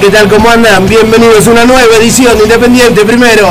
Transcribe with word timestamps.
¿qué 0.00 0.08
tal? 0.08 0.28
¿Cómo 0.28 0.48
andan? 0.48 0.86
Bienvenidos 0.86 1.46
a 1.46 1.50
una 1.50 1.66
nueva 1.66 1.94
edición 2.00 2.36
de 2.38 2.44
Independiente 2.44 3.04
Primero. 3.04 3.46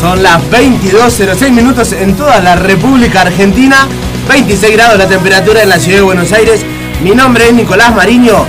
Son 0.00 0.22
las 0.22 0.40
22.06 0.44 1.50
minutos 1.50 1.92
en 1.92 2.16
toda 2.16 2.40
la 2.40 2.54
República 2.54 3.22
Argentina. 3.22 3.88
26 4.28 4.72
grados 4.76 4.98
la 4.98 5.08
temperatura 5.08 5.62
en 5.62 5.70
la 5.70 5.80
ciudad 5.80 5.98
de 5.98 6.04
Buenos 6.04 6.32
Aires. 6.32 6.64
Mi 7.02 7.10
nombre 7.10 7.48
es 7.48 7.54
Nicolás 7.54 7.94
Mariño 7.96 8.46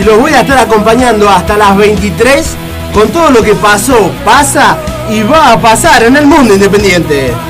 y 0.00 0.04
los 0.04 0.18
voy 0.18 0.32
a 0.32 0.40
estar 0.40 0.58
acompañando 0.58 1.28
hasta 1.30 1.56
las 1.56 1.76
23 1.76 2.46
con 2.92 3.10
todo 3.10 3.30
lo 3.30 3.42
que 3.42 3.54
pasó, 3.54 4.10
pasa 4.24 4.76
y 5.08 5.22
va 5.22 5.52
a 5.52 5.60
pasar 5.60 6.02
en 6.02 6.16
el 6.16 6.26
mundo 6.26 6.54
independiente. 6.54 7.45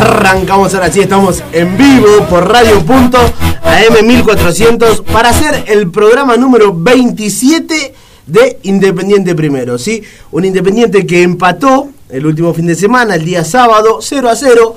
Arrancamos 0.00 0.74
ahora 0.74 0.90
sí, 0.90 1.00
estamos 1.00 1.42
en 1.52 1.76
vivo 1.76 2.24
por 2.30 2.50
Radio 2.50 2.82
Punto 2.86 3.18
AM 3.18 4.06
1400 4.06 5.02
para 5.02 5.28
hacer 5.28 5.64
el 5.66 5.90
programa 5.90 6.38
número 6.38 6.72
27 6.74 7.94
de 8.26 8.58
Independiente 8.62 9.34
Primero, 9.34 9.76
¿sí? 9.76 10.02
Un 10.30 10.46
Independiente 10.46 11.06
que 11.06 11.22
empató 11.22 11.90
el 12.08 12.24
último 12.24 12.54
fin 12.54 12.66
de 12.66 12.76
semana, 12.76 13.16
el 13.16 13.26
día 13.26 13.44
sábado, 13.44 13.98
0 14.00 14.30
a 14.30 14.36
0, 14.36 14.76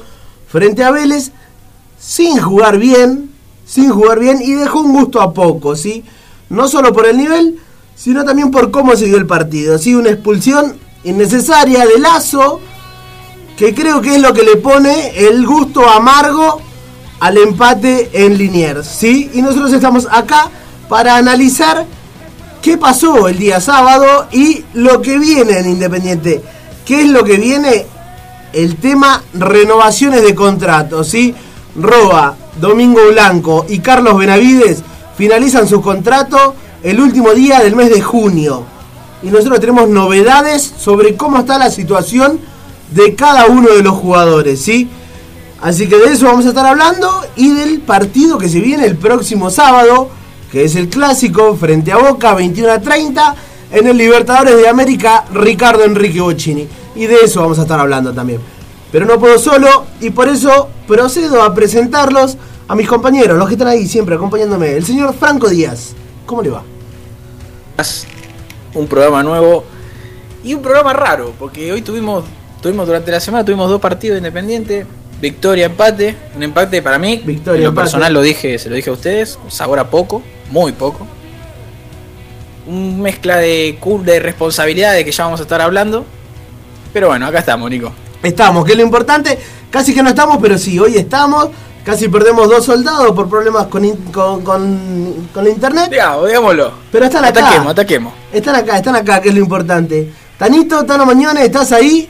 frente 0.49 0.83
a 0.83 0.91
Vélez, 0.91 1.31
sin 1.97 2.41
jugar 2.41 2.77
bien, 2.77 3.29
sin 3.65 3.91
jugar 3.91 4.19
bien 4.19 4.41
y 4.41 4.51
dejó 4.55 4.81
un 4.81 4.91
gusto 4.91 5.21
a 5.21 5.33
poco, 5.33 5.77
¿sí? 5.77 6.03
No 6.49 6.67
solo 6.67 6.91
por 6.91 7.05
el 7.05 7.15
nivel, 7.15 7.61
sino 7.95 8.25
también 8.25 8.51
por 8.51 8.71
cómo 8.71 8.93
se 8.97 9.05
dio 9.05 9.15
el 9.15 9.25
partido, 9.25 9.77
¿sí? 9.77 9.95
Una 9.95 10.09
expulsión 10.09 10.75
innecesaria 11.05 11.85
de 11.85 11.97
Lazo, 11.97 12.59
que 13.57 13.73
creo 13.73 14.01
que 14.01 14.15
es 14.15 14.21
lo 14.21 14.33
que 14.33 14.43
le 14.43 14.57
pone 14.57 15.27
el 15.27 15.45
gusto 15.45 15.87
amargo 15.87 16.61
al 17.19 17.37
empate 17.37 18.09
en 18.13 18.37
Liniers, 18.37 18.87
¿sí? 18.87 19.29
Y 19.33 19.41
nosotros 19.41 19.71
estamos 19.73 20.07
acá 20.11 20.49
para 20.89 21.15
analizar 21.15 21.85
qué 22.61 22.77
pasó 22.77 23.27
el 23.27 23.37
día 23.37 23.61
sábado 23.61 24.27
y 24.31 24.63
lo 24.73 25.01
que 25.01 25.17
viene 25.17 25.59
en 25.59 25.69
Independiente. 25.69 26.41
¿Qué 26.85 27.01
es 27.01 27.07
lo 27.07 27.23
que 27.23 27.37
viene? 27.37 27.85
El 28.51 28.75
tema 28.75 29.23
renovaciones 29.33 30.21
de 30.23 30.35
contratos, 30.35 31.07
¿sí? 31.07 31.33
Roa, 31.75 32.35
Domingo 32.59 33.01
Blanco 33.11 33.65
y 33.69 33.79
Carlos 33.79 34.17
Benavides 34.17 34.83
finalizan 35.17 35.67
su 35.67 35.81
contrato 35.81 36.55
el 36.83 36.99
último 36.99 37.31
día 37.33 37.59
del 37.59 37.75
mes 37.75 37.89
de 37.89 38.01
junio. 38.01 38.65
Y 39.21 39.27
nosotros 39.27 39.59
tenemos 39.59 39.87
novedades 39.87 40.73
sobre 40.77 41.15
cómo 41.15 41.39
está 41.39 41.57
la 41.57 41.71
situación 41.71 42.39
de 42.93 43.15
cada 43.15 43.47
uno 43.47 43.69
de 43.69 43.83
los 43.83 43.93
jugadores, 43.93 44.61
¿sí? 44.61 44.89
Así 45.61 45.87
que 45.87 45.97
de 45.97 46.11
eso 46.13 46.25
vamos 46.25 46.45
a 46.45 46.49
estar 46.49 46.65
hablando 46.65 47.09
y 47.35 47.51
del 47.51 47.79
partido 47.79 48.37
que 48.37 48.49
se 48.49 48.59
viene 48.59 48.85
el 48.85 48.97
próximo 48.97 49.49
sábado, 49.49 50.09
que 50.51 50.65
es 50.65 50.75
el 50.75 50.89
clásico 50.89 51.55
frente 51.55 51.91
a 51.91 51.97
Boca 51.97 52.33
21 52.33 52.71
a 52.71 52.79
30 52.79 53.35
en 53.71 53.87
el 53.87 53.97
Libertadores 53.97 54.57
de 54.57 54.67
América 54.67 55.25
Ricardo 55.33 55.83
Enrique 55.83 56.19
Bocini. 56.19 56.67
Y 56.95 57.05
de 57.07 57.21
eso 57.23 57.41
vamos 57.41 57.59
a 57.59 57.63
estar 57.63 57.79
hablando 57.79 58.13
también. 58.13 58.41
Pero 58.91 59.05
no 59.05 59.19
puedo 59.19 59.39
solo 59.39 59.85
y 60.01 60.11
por 60.11 60.27
eso 60.27 60.69
procedo 60.85 61.41
a 61.41 61.55
presentarlos 61.55 62.37
a 62.67 62.75
mis 62.75 62.87
compañeros, 62.87 63.37
los 63.37 63.47
que 63.47 63.55
están 63.55 63.69
ahí 63.69 63.87
siempre 63.87 64.15
acompañándome. 64.15 64.75
El 64.75 64.85
señor 64.85 65.15
Franco 65.15 65.49
Díaz. 65.49 65.93
¿Cómo 66.25 66.41
le 66.41 66.49
va? 66.49 66.63
Un 68.73 68.87
programa 68.87 69.23
nuevo 69.23 69.63
y 70.43 70.53
un 70.53 70.61
programa 70.61 70.93
raro, 70.93 71.33
porque 71.39 71.71
hoy 71.71 71.81
tuvimos 71.81 72.25
Tuvimos 72.63 72.87
durante 72.87 73.11
la 73.11 73.19
semana 73.19 73.43
tuvimos 73.43 73.69
dos 73.69 73.81
partidos 73.81 74.17
independientes, 74.17 74.87
victoria, 75.19 75.65
empate, 75.65 76.15
un 76.33 76.43
empate 76.43 76.81
para 76.81 76.97
mí, 76.97 77.21
victoria, 77.25 77.57
en 77.57 77.65
lo 77.65 77.75
personal 77.75 78.13
lo 78.13 78.21
dije, 78.21 78.57
se 78.57 78.69
lo 78.69 78.75
dije 78.77 78.89
a 78.89 78.93
ustedes, 78.93 79.37
sabor 79.49 79.79
a 79.79 79.89
poco, 79.89 80.23
muy 80.49 80.71
poco. 80.71 81.05
Un 82.65 83.01
mezcla 83.01 83.35
de 83.35 83.77
de 84.05 84.19
responsabilidad 84.21 84.93
de 84.93 85.03
que 85.03 85.11
ya 85.11 85.25
vamos 85.25 85.41
a 85.41 85.43
estar 85.43 85.59
hablando. 85.59 86.05
Pero 86.93 87.07
bueno, 87.07 87.27
acá 87.27 87.39
estamos, 87.39 87.69
Nico. 87.69 87.91
Estamos, 88.23 88.63
que 88.63 88.71
es 88.71 88.77
lo 88.77 88.83
importante. 88.85 89.37
Casi 89.69 89.93
que 89.93 90.01
no 90.01 90.07
estamos, 90.07 90.37
pero 90.41 90.57
sí, 90.57 90.79
hoy 90.79 90.95
estamos. 90.95 91.49
Casi 91.83 92.07
perdemos 92.07 92.47
dos 92.47 92.63
soldados 92.63 93.11
por 93.11 93.27
problemas 93.27 93.67
con, 93.67 93.85
con, 94.13 94.41
con, 94.41 95.47
internet. 95.47 95.89
Digamos, 95.91 96.27
digámoslo. 96.27 96.71
Pero 96.93 97.03
están 97.03 97.25
acá. 97.25 97.41
Ataquemos, 97.41 97.71
ataquemos. 97.73 98.13
Están 98.31 98.55
acá, 98.55 98.77
están 98.77 98.95
acá, 98.95 99.21
que 99.21 99.27
es 99.27 99.35
lo 99.35 99.41
importante. 99.41 100.13
Tanito, 100.37 100.85
Tano 100.85 101.05
Mañones, 101.05 101.43
¿estás 101.43 101.73
ahí? 101.73 102.09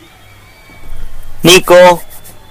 Nico, 1.43 2.01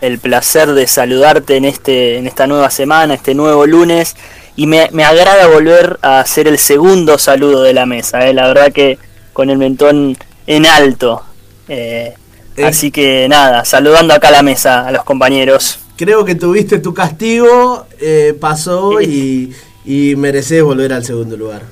el 0.03 0.19
placer 0.19 0.73
de 0.73 0.87
saludarte 0.87 1.56
en, 1.56 1.65
este, 1.65 2.19
en 2.19 2.27
esta 2.27 2.47
nueva 2.47 2.71
semana, 2.71 3.15
este 3.15 3.35
nuevo 3.35 3.67
lunes. 3.67 4.15
Y 4.55 4.67
me, 4.67 4.83
agrada 4.83 5.47
volver 5.47 5.99
a 6.03 6.21
hacer 6.21 6.47
el 6.47 6.59
segundo 6.59 7.17
saludo 7.17 7.62
de 7.62 7.73
la 7.73 7.87
mesa. 7.87 8.29
¿eh? 8.29 8.35
La 8.35 8.47
verdad 8.49 8.71
que 8.71 8.99
con 9.33 9.49
el 9.49 9.56
mentón 9.56 10.19
en 10.47 10.67
alto. 10.67 11.23
Eh, 11.69 12.15
eh. 12.59 12.65
Así 12.65 12.91
que 12.91 13.27
nada, 13.31 13.65
saludando 13.65 14.12
acá 14.12 14.29
a 14.29 14.33
la 14.33 14.43
mesa 14.43 14.87
a 14.87 14.93
los 14.93 15.05
compañeros. 15.05 15.79
Creo 15.97 16.27
que 16.27 16.35
tuviste 16.35 16.79
tu 16.79 16.93
castigo, 16.93 17.87
pasó 18.41 19.00
y, 19.00 19.55
y 19.87 20.17
mereces 20.17 20.62
volver 20.62 20.93
al 20.93 21.05
segundo 21.05 21.35
lugar. 21.35 21.62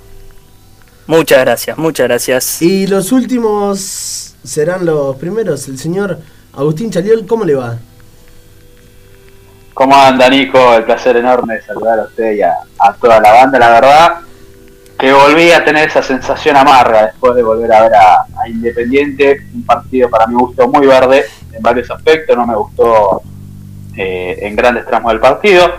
Muchas 1.06 1.40
gracias, 1.40 1.76
muchas 1.76 2.08
gracias. 2.08 2.62
Y 2.62 2.86
los 2.86 3.12
últimos 3.12 4.36
serán 4.42 4.86
los 4.86 5.16
primeros. 5.16 5.68
El 5.68 5.78
señor 5.78 6.18
Agustín 6.56 6.90
Chaliol, 6.90 7.26
¿cómo 7.26 7.44
le 7.44 7.54
va? 7.54 7.78
¿Cómo 9.80 9.96
anda, 9.96 10.28
Nico? 10.28 10.74
El 10.74 10.84
placer 10.84 11.16
enorme 11.16 11.54
de 11.54 11.62
saludar 11.62 12.00
a 12.00 12.02
usted 12.02 12.32
y 12.32 12.42
a, 12.42 12.54
toda 13.00 13.20
la 13.20 13.32
banda. 13.32 13.58
La 13.58 13.70
verdad 13.70 14.14
que 14.98 15.12
volví 15.12 15.50
a 15.52 15.64
tener 15.64 15.88
esa 15.88 16.02
sensación 16.02 16.56
amarga 16.56 17.06
después 17.06 17.34
de 17.34 17.42
volver 17.42 17.72
a 17.72 17.82
ver 17.82 17.94
a, 17.94 18.26
Independiente. 18.48 19.46
Un 19.54 19.64
partido 19.64 20.10
para 20.10 20.26
mi 20.26 20.34
gusto 20.34 20.68
muy 20.68 20.86
verde 20.86 21.24
en 21.52 21.62
varios 21.62 21.90
aspectos. 21.90 22.36
No 22.36 22.46
me 22.46 22.56
gustó 22.56 23.22
eh, 23.96 24.38
en 24.42 24.56
grandes 24.56 24.84
tramos 24.86 25.12
del 25.12 25.20
partido. 25.20 25.72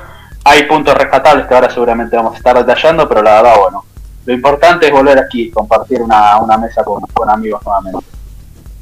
Hay 0.45 0.63
puntos 0.63 0.95
rescatables 0.95 1.45
que 1.45 1.53
ahora 1.53 1.69
seguramente 1.69 2.15
vamos 2.15 2.33
a 2.33 2.37
estar 2.37 2.57
detallando, 2.57 3.07
pero 3.07 3.21
la 3.21 3.41
verdad, 3.41 3.55
bueno, 3.61 3.85
lo 4.25 4.33
importante 4.33 4.87
es 4.87 4.91
volver 4.91 5.19
aquí, 5.19 5.51
compartir 5.51 6.01
una, 6.01 6.39
mesa 6.59 6.83
con, 6.83 7.01
con 7.13 7.29
amigos 7.29 7.61
nuevamente. 7.63 8.05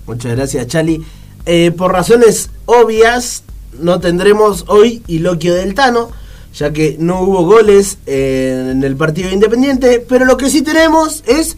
Muchas 0.06 0.36
gracias, 0.36 0.68
Chali. 0.68 1.06
Eh, 1.46 1.72
por 1.72 1.92
razones 1.92 2.50
obvias, 2.66 3.44
no 3.80 4.00
tendremos 4.00 4.66
hoy 4.68 5.04
Iloquio 5.08 5.56
del 5.56 5.74
Tano, 5.74 6.12
ya 6.54 6.74
que 6.74 6.98
no 7.00 7.22
hubo 7.22 7.44
goles 7.44 7.98
en 8.06 8.84
el 8.84 8.96
partido 8.96 9.32
independiente, 9.32 10.06
pero 10.08 10.26
lo 10.26 10.38
que 10.38 10.50
sí 10.50 10.62
tenemos 10.62 11.24
es 11.26 11.58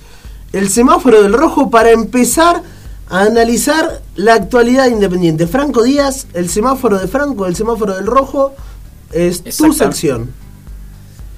el 0.53 0.69
semáforo 0.69 1.21
del 1.23 1.33
rojo 1.33 1.69
para 1.69 1.91
empezar 1.91 2.61
a 3.09 3.21
analizar 3.21 4.01
la 4.15 4.35
actualidad 4.35 4.87
independiente. 4.87 5.47
Franco 5.47 5.83
Díaz, 5.83 6.27
el 6.33 6.49
semáforo 6.49 6.99
de 6.99 7.07
Franco, 7.07 7.45
el 7.45 7.55
semáforo 7.55 7.95
del 7.95 8.05
rojo, 8.05 8.53
es 9.11 9.43
tu 9.57 9.73
sección. 9.73 10.31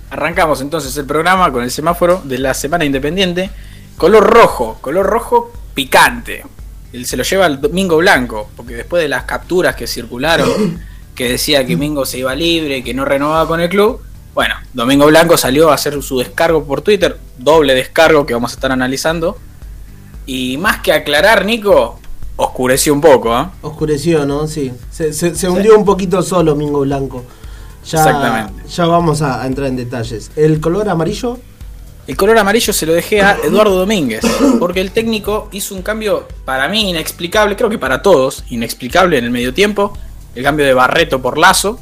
Arrancamos 0.09 0.61
entonces 0.61 0.95
el 0.97 1.05
programa 1.05 1.51
con 1.51 1.63
el 1.63 1.71
semáforo 1.71 2.21
de 2.23 2.37
la 2.37 2.53
semana 2.53 2.85
independiente. 2.85 3.49
Color 3.97 4.23
rojo, 4.23 4.77
color 4.81 5.05
rojo 5.05 5.51
picante 5.73 6.43
se 7.03 7.17
lo 7.17 7.23
lleva 7.23 7.47
el 7.47 7.59
Domingo 7.59 7.97
Blanco, 7.97 8.49
porque 8.55 8.75
después 8.75 9.01
de 9.01 9.09
las 9.09 9.23
capturas 9.23 9.75
que 9.75 9.87
circularon, 9.87 10.79
que 11.15 11.29
decía 11.29 11.65
que 11.65 11.75
Mingo 11.75 12.05
se 12.05 12.19
iba 12.19 12.35
libre, 12.35 12.83
que 12.83 12.93
no 12.93 13.05
renovaba 13.05 13.47
con 13.47 13.59
el 13.59 13.69
club, 13.69 14.01
bueno, 14.33 14.55
Domingo 14.73 15.05
Blanco 15.05 15.37
salió 15.37 15.69
a 15.69 15.75
hacer 15.75 16.01
su 16.01 16.17
descargo 16.17 16.63
por 16.63 16.81
Twitter, 16.81 17.19
doble 17.37 17.75
descargo 17.75 18.25
que 18.25 18.33
vamos 18.33 18.51
a 18.51 18.55
estar 18.55 18.71
analizando. 18.71 19.37
Y 20.25 20.57
más 20.57 20.81
que 20.81 20.91
aclarar, 20.91 21.45
Nico, 21.45 21.99
oscureció 22.35 22.93
un 22.93 23.01
poco, 23.01 23.37
¿eh? 23.37 23.45
Oscureció, 23.61 24.25
¿no? 24.25 24.47
Sí. 24.47 24.71
Se, 24.89 25.49
hundió 25.49 25.77
un 25.77 25.85
poquito 25.85 26.23
solo 26.23 26.55
Mingo 26.55 26.79
Blanco. 26.81 27.23
Ya, 27.85 27.99
Exactamente. 27.99 28.69
Ya 28.69 28.85
vamos 28.85 29.21
a, 29.21 29.45
entrar 29.45 29.67
en 29.67 29.75
detalles. 29.75 30.31
¿El 30.35 30.59
color 30.59 30.89
amarillo? 30.89 31.37
El 32.05 32.17
color 32.17 32.37
amarillo 32.37 32.73
se 32.73 32.85
lo 32.85 32.93
dejé 32.93 33.21
a 33.21 33.37
Eduardo 33.43 33.75
Domínguez, 33.75 34.21
porque 34.59 34.81
el 34.81 34.91
técnico 34.91 35.47
hizo 35.53 35.73
un 35.73 35.81
cambio 35.81 36.27
para 36.43 36.67
mí 36.67 36.89
inexplicable, 36.89 37.55
creo 37.55 37.69
que 37.69 37.77
para 37.77 38.01
todos, 38.01 38.43
inexplicable 38.49 39.17
en 39.17 39.23
el 39.23 39.31
medio 39.31 39.53
tiempo, 39.53 39.97
el 40.35 40.43
cambio 40.43 40.65
de 40.65 40.73
Barreto 40.73 41.21
por 41.21 41.37
Lazo. 41.37 41.79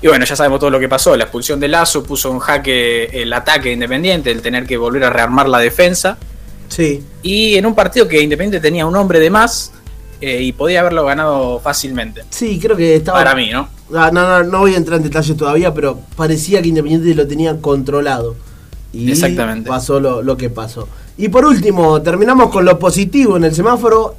Y 0.00 0.08
bueno, 0.08 0.24
ya 0.24 0.34
sabemos 0.34 0.60
todo 0.60 0.70
lo 0.70 0.80
que 0.80 0.88
pasó, 0.88 1.14
la 1.16 1.24
expulsión 1.24 1.60
de 1.60 1.68
Lazo 1.68 2.02
puso 2.04 2.30
en 2.30 2.38
jaque 2.38 3.04
el 3.22 3.32
ataque 3.32 3.72
Independiente, 3.72 4.30
el 4.30 4.40
tener 4.40 4.66
que 4.66 4.78
volver 4.78 5.04
a 5.04 5.10
rearmar 5.10 5.48
la 5.48 5.58
defensa. 5.58 6.16
Sí. 6.68 7.04
Y 7.22 7.56
en 7.56 7.66
un 7.66 7.74
partido 7.74 8.08
que 8.08 8.20
Independiente 8.22 8.66
tenía 8.66 8.86
un 8.86 8.96
hombre 8.96 9.20
de 9.20 9.28
más 9.28 9.72
eh, 10.22 10.40
y 10.42 10.52
podía 10.52 10.80
haberlo 10.80 11.04
ganado 11.04 11.60
fácilmente. 11.60 12.22
Sí, 12.30 12.58
creo 12.58 12.76
que 12.76 12.96
estaba. 12.96 13.18
Para 13.18 13.34
mí, 13.34 13.50
¿no? 13.50 13.68
Ah, 13.94 14.10
no, 14.10 14.26
no, 14.26 14.42
no 14.42 14.58
voy 14.60 14.74
a 14.74 14.78
entrar 14.78 14.96
en 14.98 15.04
detalles 15.04 15.36
todavía, 15.36 15.72
pero 15.74 16.00
parecía 16.16 16.62
que 16.62 16.68
Independiente 16.68 17.14
lo 17.14 17.28
tenía 17.28 17.60
controlado. 17.60 18.36
Y 18.94 19.10
Exactamente. 19.10 19.68
pasó 19.68 19.98
lo, 19.98 20.22
lo 20.22 20.36
que 20.36 20.50
pasó. 20.50 20.88
Y 21.18 21.28
por 21.28 21.44
último, 21.44 22.00
terminamos 22.00 22.50
con 22.50 22.64
lo 22.64 22.78
positivo 22.78 23.36
en 23.36 23.44
el 23.44 23.54
semáforo. 23.54 24.14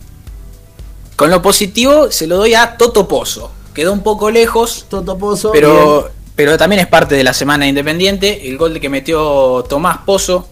Con 1.15 1.29
lo 1.29 1.41
positivo 1.41 2.11
se 2.11 2.27
lo 2.27 2.37
doy 2.37 2.53
a 2.53 2.75
Toto 2.77 3.07
Pozo. 3.07 3.51
Quedó 3.73 3.93
un 3.93 4.03
poco 4.03 4.29
lejos, 4.31 4.85
Toto 4.89 5.17
Pozo. 5.17 5.51
pero, 5.51 6.01
bien. 6.01 6.13
pero 6.35 6.57
también 6.57 6.81
es 6.81 6.87
parte 6.87 7.15
de 7.15 7.23
la 7.23 7.33
semana 7.33 7.67
independiente. 7.67 8.49
El 8.49 8.57
gol 8.57 8.79
que 8.79 8.89
metió 8.89 9.63
Tomás 9.69 9.99
Pozo 10.05 10.47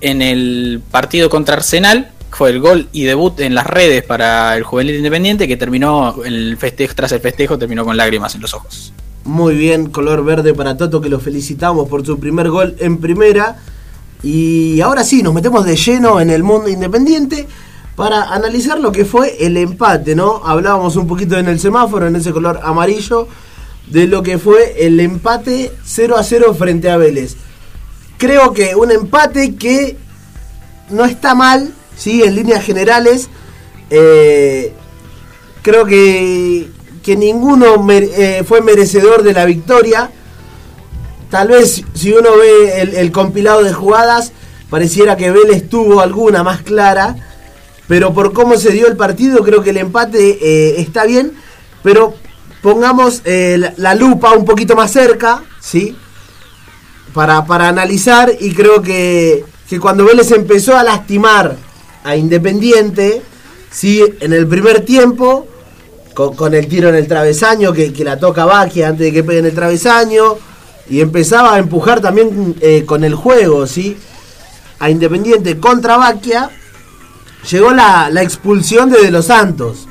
en 0.00 0.22
el 0.22 0.80
partido 0.90 1.28
contra 1.28 1.56
Arsenal 1.56 2.10
fue 2.30 2.50
el 2.50 2.60
gol 2.60 2.88
y 2.92 3.04
debut 3.04 3.40
en 3.40 3.54
las 3.54 3.66
redes 3.66 4.02
para 4.02 4.56
el 4.56 4.62
juvenil 4.62 4.96
independiente 4.96 5.48
que 5.48 5.56
terminó 5.56 6.22
el 6.24 6.56
festejo, 6.58 6.94
tras 6.94 7.10
el 7.12 7.20
festejo 7.20 7.56
terminó 7.58 7.84
con 7.84 7.96
lágrimas 7.96 8.34
en 8.34 8.42
los 8.42 8.52
ojos. 8.52 8.92
Muy 9.26 9.56
bien, 9.56 9.90
color 9.90 10.24
verde 10.24 10.54
para 10.54 10.76
Toto, 10.76 11.00
que 11.00 11.08
lo 11.08 11.18
felicitamos 11.18 11.88
por 11.88 12.06
su 12.06 12.20
primer 12.20 12.48
gol 12.48 12.76
en 12.78 12.98
primera. 12.98 13.56
Y 14.22 14.80
ahora 14.80 15.02
sí, 15.02 15.20
nos 15.20 15.34
metemos 15.34 15.64
de 15.64 15.74
lleno 15.74 16.20
en 16.20 16.30
el 16.30 16.44
mundo 16.44 16.68
independiente 16.68 17.48
para 17.96 18.32
analizar 18.32 18.78
lo 18.78 18.92
que 18.92 19.04
fue 19.04 19.44
el 19.44 19.56
empate, 19.56 20.14
¿no? 20.14 20.42
Hablábamos 20.44 20.94
un 20.94 21.08
poquito 21.08 21.36
en 21.36 21.48
el 21.48 21.58
semáforo, 21.58 22.06
en 22.06 22.14
ese 22.14 22.32
color 22.32 22.60
amarillo, 22.62 23.26
de 23.88 24.06
lo 24.06 24.22
que 24.22 24.38
fue 24.38 24.86
el 24.86 25.00
empate 25.00 25.72
0 25.84 26.16
a 26.16 26.22
0 26.22 26.54
frente 26.54 26.88
a 26.88 26.96
Vélez. 26.96 27.34
Creo 28.18 28.52
que 28.52 28.76
un 28.76 28.92
empate 28.92 29.56
que 29.56 29.96
no 30.90 31.04
está 31.04 31.34
mal, 31.34 31.74
¿sí? 31.96 32.22
En 32.22 32.36
líneas 32.36 32.64
generales. 32.64 33.28
Eh, 33.90 34.72
creo 35.62 35.84
que, 35.84 36.75
que 37.06 37.14
ninguno 37.14 37.86
eh, 37.88 38.42
fue 38.44 38.62
merecedor 38.62 39.22
de 39.22 39.32
la 39.32 39.44
victoria. 39.44 40.10
Tal 41.30 41.46
vez 41.46 41.84
si 41.94 42.12
uno 42.12 42.36
ve 42.36 42.80
el, 42.80 42.94
el 42.96 43.12
compilado 43.12 43.62
de 43.62 43.72
jugadas, 43.72 44.32
pareciera 44.68 45.16
que 45.16 45.30
Vélez 45.30 45.68
tuvo 45.68 46.00
alguna 46.00 46.42
más 46.42 46.62
clara. 46.62 47.14
Pero 47.86 48.12
por 48.12 48.32
cómo 48.32 48.56
se 48.56 48.72
dio 48.72 48.88
el 48.88 48.96
partido, 48.96 49.44
creo 49.44 49.62
que 49.62 49.70
el 49.70 49.76
empate 49.76 50.38
eh, 50.42 50.80
está 50.80 51.04
bien. 51.04 51.34
Pero 51.84 52.16
pongamos 52.60 53.22
eh, 53.24 53.54
la, 53.56 53.72
la 53.76 53.94
lupa 53.94 54.32
un 54.32 54.44
poquito 54.44 54.74
más 54.74 54.90
cerca, 54.90 55.44
¿sí? 55.60 55.96
Para, 57.14 57.46
para 57.46 57.68
analizar. 57.68 58.32
Y 58.40 58.52
creo 58.52 58.82
que, 58.82 59.44
que 59.70 59.78
cuando 59.78 60.04
Vélez 60.04 60.32
empezó 60.32 60.76
a 60.76 60.82
lastimar 60.82 61.56
a 62.02 62.16
Independiente, 62.16 63.22
¿sí? 63.70 64.02
En 64.18 64.32
el 64.32 64.48
primer 64.48 64.84
tiempo, 64.84 65.46
con, 66.16 66.54
el 66.54 66.66
tiro 66.66 66.88
en 66.88 66.94
el 66.94 67.06
travesaño, 67.06 67.74
que, 67.74 67.92
que 67.92 68.02
la 68.02 68.18
toca 68.18 68.46
Baquia 68.46 68.88
antes 68.88 69.06
de 69.06 69.12
que 69.12 69.22
pegue 69.22 69.40
en 69.40 69.46
el 69.46 69.54
travesaño. 69.54 70.36
Y 70.88 71.00
empezaba 71.00 71.54
a 71.54 71.58
empujar 71.58 72.00
también 72.00 72.56
eh, 72.60 72.84
con 72.86 73.04
el 73.04 73.14
juego, 73.14 73.66
¿sí? 73.66 73.96
A 74.78 74.88
Independiente 74.88 75.58
contra 75.58 75.98
Baquia. 75.98 76.50
Llegó 77.50 77.72
la, 77.72 78.08
la 78.10 78.22
expulsión 78.22 78.88
de 78.90 79.02
De 79.02 79.10
Los 79.10 79.26
Santos. 79.26 79.86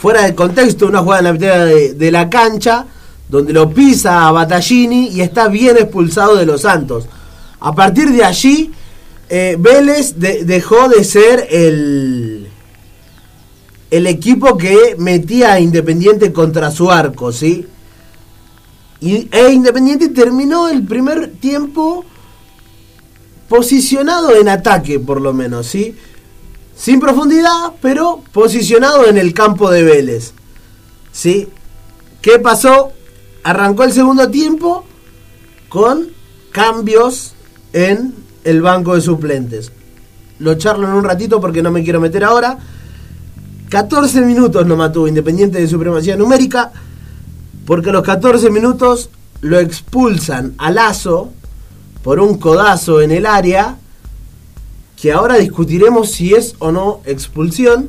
Fuera 0.00 0.22
de 0.22 0.34
contexto, 0.34 0.86
una 0.86 1.00
jugada 1.00 1.20
en 1.20 1.24
la 1.24 1.32
mitad 1.32 1.66
de, 1.66 2.10
la 2.12 2.30
cancha, 2.30 2.84
donde 3.28 3.52
lo 3.52 3.70
pisa 3.70 4.28
a 4.28 4.32
Battaglini 4.32 5.08
y 5.08 5.22
está 5.22 5.48
bien 5.48 5.76
expulsado 5.76 6.36
de 6.36 6.46
Los 6.46 6.60
Santos. 6.60 7.06
A 7.60 7.74
partir 7.74 8.12
de 8.12 8.22
allí, 8.22 8.70
eh, 9.28 9.56
Vélez 9.58 10.14
de- 10.18 10.44
dejó 10.44 10.88
de 10.88 11.02
ser 11.02 11.48
el, 11.50 12.33
el 13.90 14.06
equipo 14.06 14.56
que 14.56 14.96
metía 14.98 15.52
a 15.52 15.60
Independiente 15.60 16.32
contra 16.32 16.70
su 16.70 16.90
arco, 16.90 17.32
¿sí? 17.32 17.66
Y, 19.00 19.28
e 19.30 19.52
Independiente 19.52 20.08
terminó 20.08 20.68
el 20.68 20.84
primer 20.84 21.32
tiempo 21.32 22.04
posicionado 23.48 24.34
en 24.34 24.48
ataque, 24.48 24.98
por 24.98 25.20
lo 25.20 25.32
menos, 25.32 25.66
¿sí? 25.66 25.94
Sin 26.76 27.00
profundidad, 27.00 27.74
pero 27.80 28.22
posicionado 28.32 29.06
en 29.06 29.18
el 29.18 29.32
campo 29.32 29.70
de 29.70 29.84
Vélez. 29.84 30.32
¿Sí? 31.12 31.48
¿Qué 32.20 32.38
pasó? 32.38 32.92
Arrancó 33.44 33.84
el 33.84 33.92
segundo 33.92 34.30
tiempo 34.30 34.84
con 35.68 36.08
cambios 36.50 37.34
en 37.72 38.14
el 38.44 38.62
banco 38.62 38.94
de 38.94 39.00
suplentes. 39.00 39.70
Lo 40.38 40.54
charlo 40.54 40.88
en 40.88 40.94
un 40.94 41.04
ratito 41.04 41.40
porque 41.40 41.62
no 41.62 41.70
me 41.70 41.84
quiero 41.84 42.00
meter 42.00 42.24
ahora. 42.24 42.58
14 43.74 44.20
minutos 44.20 44.64
no 44.64 44.92
tuvo 44.92 45.08
Independiente 45.08 45.58
de 45.58 45.66
supremacía 45.66 46.14
numérica. 46.14 46.70
Porque 47.66 47.90
a 47.90 47.92
los 47.92 48.04
14 48.04 48.48
minutos 48.48 49.10
lo 49.40 49.58
expulsan 49.58 50.54
a 50.58 50.70
Lazo 50.70 51.32
por 52.04 52.20
un 52.20 52.38
codazo 52.38 53.00
en 53.00 53.10
el 53.10 53.26
área. 53.26 53.76
Que 54.94 55.10
ahora 55.10 55.38
discutiremos 55.38 56.12
si 56.12 56.34
es 56.34 56.54
o 56.60 56.70
no 56.70 57.00
expulsión. 57.04 57.88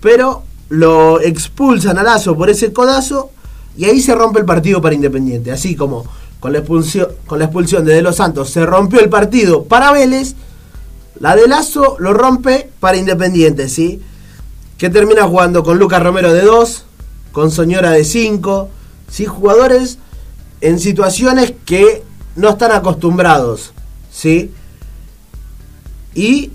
Pero 0.00 0.44
lo 0.70 1.20
expulsan 1.20 1.98
a 1.98 2.02
Lazo 2.02 2.34
por 2.34 2.48
ese 2.48 2.72
codazo. 2.72 3.32
Y 3.76 3.84
ahí 3.84 4.00
se 4.00 4.14
rompe 4.14 4.40
el 4.40 4.46
partido 4.46 4.80
para 4.80 4.94
Independiente. 4.94 5.52
Así 5.52 5.76
como 5.76 6.06
con 6.40 6.54
la 6.54 6.60
expulsión, 6.60 7.08
con 7.26 7.38
la 7.38 7.44
expulsión 7.44 7.84
de 7.84 7.92
De 7.92 8.00
Los 8.00 8.16
Santos 8.16 8.48
se 8.48 8.64
rompió 8.64 9.00
el 9.00 9.10
partido 9.10 9.64
para 9.64 9.92
Vélez. 9.92 10.36
La 11.18 11.36
de 11.36 11.46
Lazo 11.48 11.96
lo 11.98 12.14
rompe 12.14 12.70
para 12.80 12.96
Independiente, 12.96 13.68
¿sí? 13.68 14.00
Que 14.80 14.88
termina 14.88 15.24
jugando 15.24 15.62
con 15.62 15.78
Lucas 15.78 16.02
Romero 16.02 16.32
de 16.32 16.40
2, 16.40 16.84
con 17.32 17.50
Soñora 17.50 17.90
de 17.90 18.02
5, 18.02 18.70
¿sí? 19.10 19.26
Jugadores 19.26 19.98
en 20.62 20.80
situaciones 20.80 21.52
que 21.66 22.02
no 22.34 22.48
están 22.48 22.72
acostumbrados, 22.72 23.74
¿sí? 24.10 24.52
Y 26.14 26.52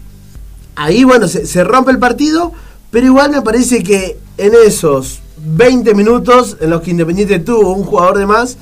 ahí, 0.76 1.04
bueno, 1.04 1.28
se, 1.28 1.64
rompe 1.64 1.92
el 1.92 2.00
partido, 2.00 2.52
pero 2.90 3.06
igual 3.06 3.30
me 3.30 3.44
parece 3.44 3.84
que 3.84 4.18
en 4.40 4.54
esos 4.66 5.20
20 5.46 5.94
minutos 5.94 6.58
en 6.62 6.72
los 6.72 6.82
que 6.82 6.90
Independiente 6.90 7.38
tuvo 7.38 7.74
un 7.74 7.84
jugador 7.84 8.18
de 8.18 8.26
más, 8.26 8.58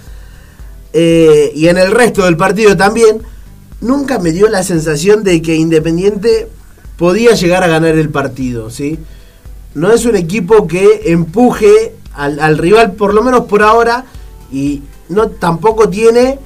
eh, 0.92 1.54
y 1.56 1.70
en 1.70 1.78
el 1.78 1.92
resto 1.92 2.26
del 2.26 2.36
partido 2.36 2.76
también, 2.76 3.22
nunca 3.80 4.20
me 4.20 4.34
dio 4.34 4.50
la 4.50 4.62
sensación 4.62 5.24
de 5.24 5.42
que 5.42 5.56
Independiente 5.56 6.50
podía 6.98 7.34
llegar 7.34 7.64
a 7.64 7.68
ganar 7.68 7.98
el 7.98 8.10
partido, 8.10 8.70
¿sí? 8.70 9.00
No 9.76 9.92
es 9.92 10.06
un 10.06 10.16
equipo 10.16 10.68
que 10.68 11.12
empuje 11.12 11.96
al, 12.14 12.40
al 12.40 12.58
rival, 12.58 12.94
por 12.94 13.14
lo 13.14 13.24
menos 13.24 13.46
por 13.46 13.64
ahora, 13.64 14.06
y 14.52 14.84
no 15.10 15.30
tampoco 15.30 15.90
tiene 15.90 16.40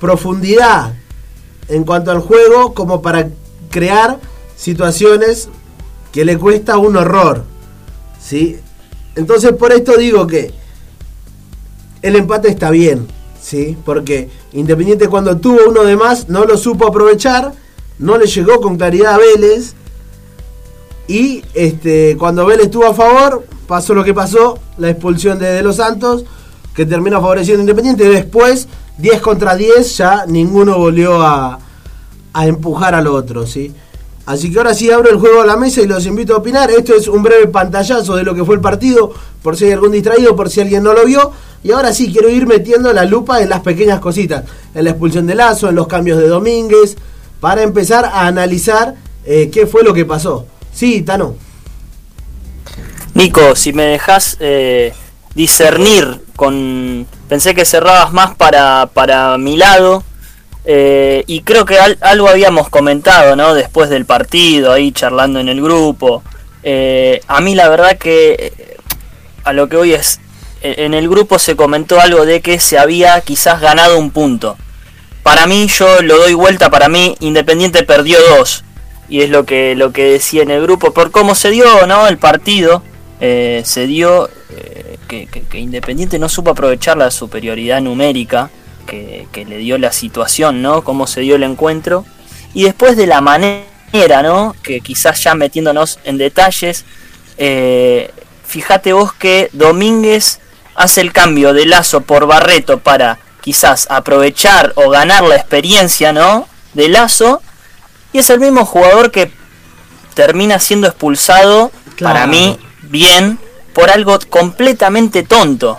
profundidad 0.00 0.94
en 1.68 1.84
cuanto 1.84 2.10
al 2.10 2.20
juego 2.20 2.74
como 2.74 3.00
para 3.00 3.28
crear 3.70 4.18
situaciones 4.56 5.48
que 6.12 6.24
le 6.24 6.36
cuesta 6.38 6.76
un 6.76 6.96
horror, 6.96 7.44
¿sí? 8.20 8.58
Entonces 9.14 9.52
por 9.52 9.72
esto 9.72 9.96
digo 9.96 10.26
que 10.26 10.52
el 12.02 12.16
empate 12.16 12.48
está 12.48 12.70
bien, 12.70 13.06
¿sí? 13.40 13.76
Porque 13.84 14.28
Independiente 14.52 15.08
cuando 15.08 15.38
tuvo 15.38 15.60
uno 15.68 15.82
de 15.84 15.96
más 15.96 16.28
no 16.28 16.44
lo 16.44 16.58
supo 16.58 16.86
aprovechar, 16.86 17.52
no 17.98 18.18
le 18.18 18.26
llegó 18.26 18.60
con 18.60 18.76
claridad 18.76 19.14
a 19.14 19.18
Vélez 19.18 19.74
y 21.08 21.42
este 21.54 22.16
cuando 22.18 22.46
Vélez 22.46 22.66
estuvo 22.66 22.86
a 22.86 22.94
favor 22.94 23.44
pasó 23.66 23.94
lo 23.94 24.04
que 24.04 24.14
pasó, 24.14 24.58
la 24.78 24.90
expulsión 24.90 25.38
de, 25.38 25.46
de 25.46 25.62
los 25.62 25.76
Santos 25.76 26.24
que 26.74 26.86
termina 26.86 27.20
favoreciendo 27.20 27.62
Independiente. 27.62 28.08
Después 28.08 28.68
10 28.98 29.20
contra 29.20 29.56
10 29.56 29.96
ya 29.96 30.26
ninguno 30.26 30.78
volvió 30.78 31.22
a, 31.22 31.58
a 32.32 32.46
empujar 32.46 32.94
al 32.94 33.06
otro, 33.06 33.46
¿sí? 33.46 33.72
Así 34.24 34.52
que 34.52 34.58
ahora 34.58 34.74
sí 34.74 34.90
abro 34.90 35.10
el 35.10 35.16
juego 35.16 35.42
a 35.42 35.46
la 35.46 35.56
mesa 35.56 35.80
y 35.80 35.86
los 35.86 36.06
invito 36.06 36.34
a 36.34 36.38
opinar. 36.38 36.70
Esto 36.70 36.94
es 36.94 37.08
un 37.08 37.22
breve 37.22 37.48
pantallazo 37.48 38.14
de 38.14 38.22
lo 38.22 38.34
que 38.34 38.44
fue 38.44 38.54
el 38.54 38.60
partido, 38.60 39.12
por 39.42 39.56
si 39.56 39.64
hay 39.64 39.72
algún 39.72 39.90
distraído, 39.90 40.36
por 40.36 40.48
si 40.48 40.60
alguien 40.60 40.84
no 40.84 40.92
lo 40.92 41.04
vio. 41.04 41.32
Y 41.64 41.72
ahora 41.72 41.92
sí 41.92 42.12
quiero 42.12 42.28
ir 42.28 42.46
metiendo 42.46 42.92
la 42.92 43.04
lupa 43.04 43.42
en 43.42 43.48
las 43.48 43.60
pequeñas 43.60 44.00
cositas, 44.00 44.44
en 44.74 44.84
la 44.84 44.90
expulsión 44.90 45.26
de 45.26 45.34
Lazo, 45.34 45.68
en 45.68 45.74
los 45.74 45.88
cambios 45.88 46.18
de 46.18 46.28
Domínguez, 46.28 46.96
para 47.40 47.62
empezar 47.62 48.04
a 48.04 48.26
analizar 48.26 48.94
eh, 49.24 49.50
qué 49.52 49.66
fue 49.66 49.82
lo 49.82 49.92
que 49.92 50.04
pasó. 50.04 50.46
Sí, 50.72 51.02
Tano. 51.02 51.36
Nico, 53.14 53.54
si 53.54 53.72
me 53.72 53.84
dejas 53.84 54.36
eh, 54.40 54.92
discernir 55.34 56.22
con... 56.36 57.06
Pensé 57.28 57.54
que 57.54 57.64
cerrabas 57.64 58.12
más 58.12 58.34
para, 58.34 58.86
para 58.92 59.38
mi 59.38 59.56
lado, 59.56 60.02
Eh, 60.64 61.24
y 61.26 61.40
creo 61.42 61.64
que 61.64 61.76
algo 62.00 62.28
habíamos 62.28 62.68
comentado, 62.68 63.34
¿no? 63.34 63.52
Después 63.52 63.90
del 63.90 64.04
partido, 64.06 64.72
ahí 64.72 64.92
charlando 64.92 65.40
en 65.40 65.48
el 65.48 65.60
grupo. 65.60 66.22
Eh, 66.62 67.20
a 67.26 67.40
mí 67.40 67.56
la 67.56 67.68
verdad 67.68 67.98
que 67.98 68.34
eh, 68.38 68.76
a 69.42 69.52
lo 69.52 69.68
que 69.68 69.76
hoy 69.76 69.92
es, 69.92 70.20
en 70.62 70.94
el 70.94 71.08
grupo 71.08 71.40
se 71.40 71.56
comentó 71.56 72.00
algo 72.00 72.24
de 72.24 72.40
que 72.40 72.60
se 72.60 72.78
había 72.78 73.20
quizás 73.22 73.60
ganado 73.60 73.98
un 73.98 74.12
punto. 74.12 74.56
Para 75.24 75.48
mí, 75.48 75.66
yo 75.66 76.00
lo 76.02 76.18
doy 76.18 76.34
vuelta, 76.34 76.70
para 76.70 76.88
mí 76.88 77.16
Independiente 77.18 77.82
perdió 77.82 78.18
dos. 78.36 78.62
Y 79.12 79.22
es 79.22 79.30
lo 79.30 79.44
que, 79.44 79.74
lo 79.74 79.92
que 79.92 80.04
decía 80.04 80.42
en 80.42 80.50
el 80.50 80.62
grupo, 80.62 80.92
por 80.92 81.10
cómo 81.10 81.34
se 81.34 81.50
dio 81.50 81.86
¿no? 81.86 82.08
el 82.08 82.18
partido. 82.18 82.82
se 83.20 83.86
dio 83.86 84.28
que, 85.06 85.26
que 85.26 85.58
Independiente 85.58 86.18
no 86.18 86.28
supo 86.28 86.50
aprovechar 86.50 86.96
la 86.96 87.10
superioridad 87.10 87.80
numérica 87.80 88.50
que, 88.86 89.44
le 89.46 89.58
dio 89.58 89.78
la 89.78 89.92
situación, 89.92 90.62
¿no? 90.62 90.82
Cómo 90.82 91.06
se 91.06 91.20
dio 91.20 91.36
el 91.36 91.42
encuentro. 91.42 92.04
Y 92.54 92.64
después 92.64 92.96
de 92.96 93.06
la 93.06 93.20
manera, 93.20 94.22
¿no? 94.22 94.54
Que 94.62 94.80
quizás 94.80 95.22
ya 95.22 95.34
metiéndonos 95.34 95.98
en 96.04 96.18
detalles, 96.18 96.84
eh, 97.38 98.10
fíjate 98.46 98.92
vos 98.92 99.12
que 99.12 99.48
Domínguez 99.52 100.40
hace 100.74 101.00
el 101.00 101.12
cambio 101.12 101.52
de 101.52 101.66
Lazo 101.66 102.02
por 102.02 102.26
Barreto 102.26 102.78
para 102.78 103.18
quizás 103.40 103.86
aprovechar 103.90 104.72
o 104.76 104.90
ganar 104.90 105.22
la 105.24 105.36
experiencia, 105.36 106.12
¿no? 106.12 106.48
De 106.74 106.88
Lazo. 106.88 107.42
Y 108.12 108.18
es 108.18 108.30
el 108.30 108.40
mismo 108.40 108.64
jugador 108.64 109.10
que 109.10 109.32
termina 110.14 110.58
siendo 110.58 110.86
expulsado, 110.86 111.70
para 112.00 112.26
mí, 112.26 112.58
bien, 112.82 113.38
por 113.72 113.90
algo 113.90 114.18
completamente 114.28 115.22
tonto 115.22 115.78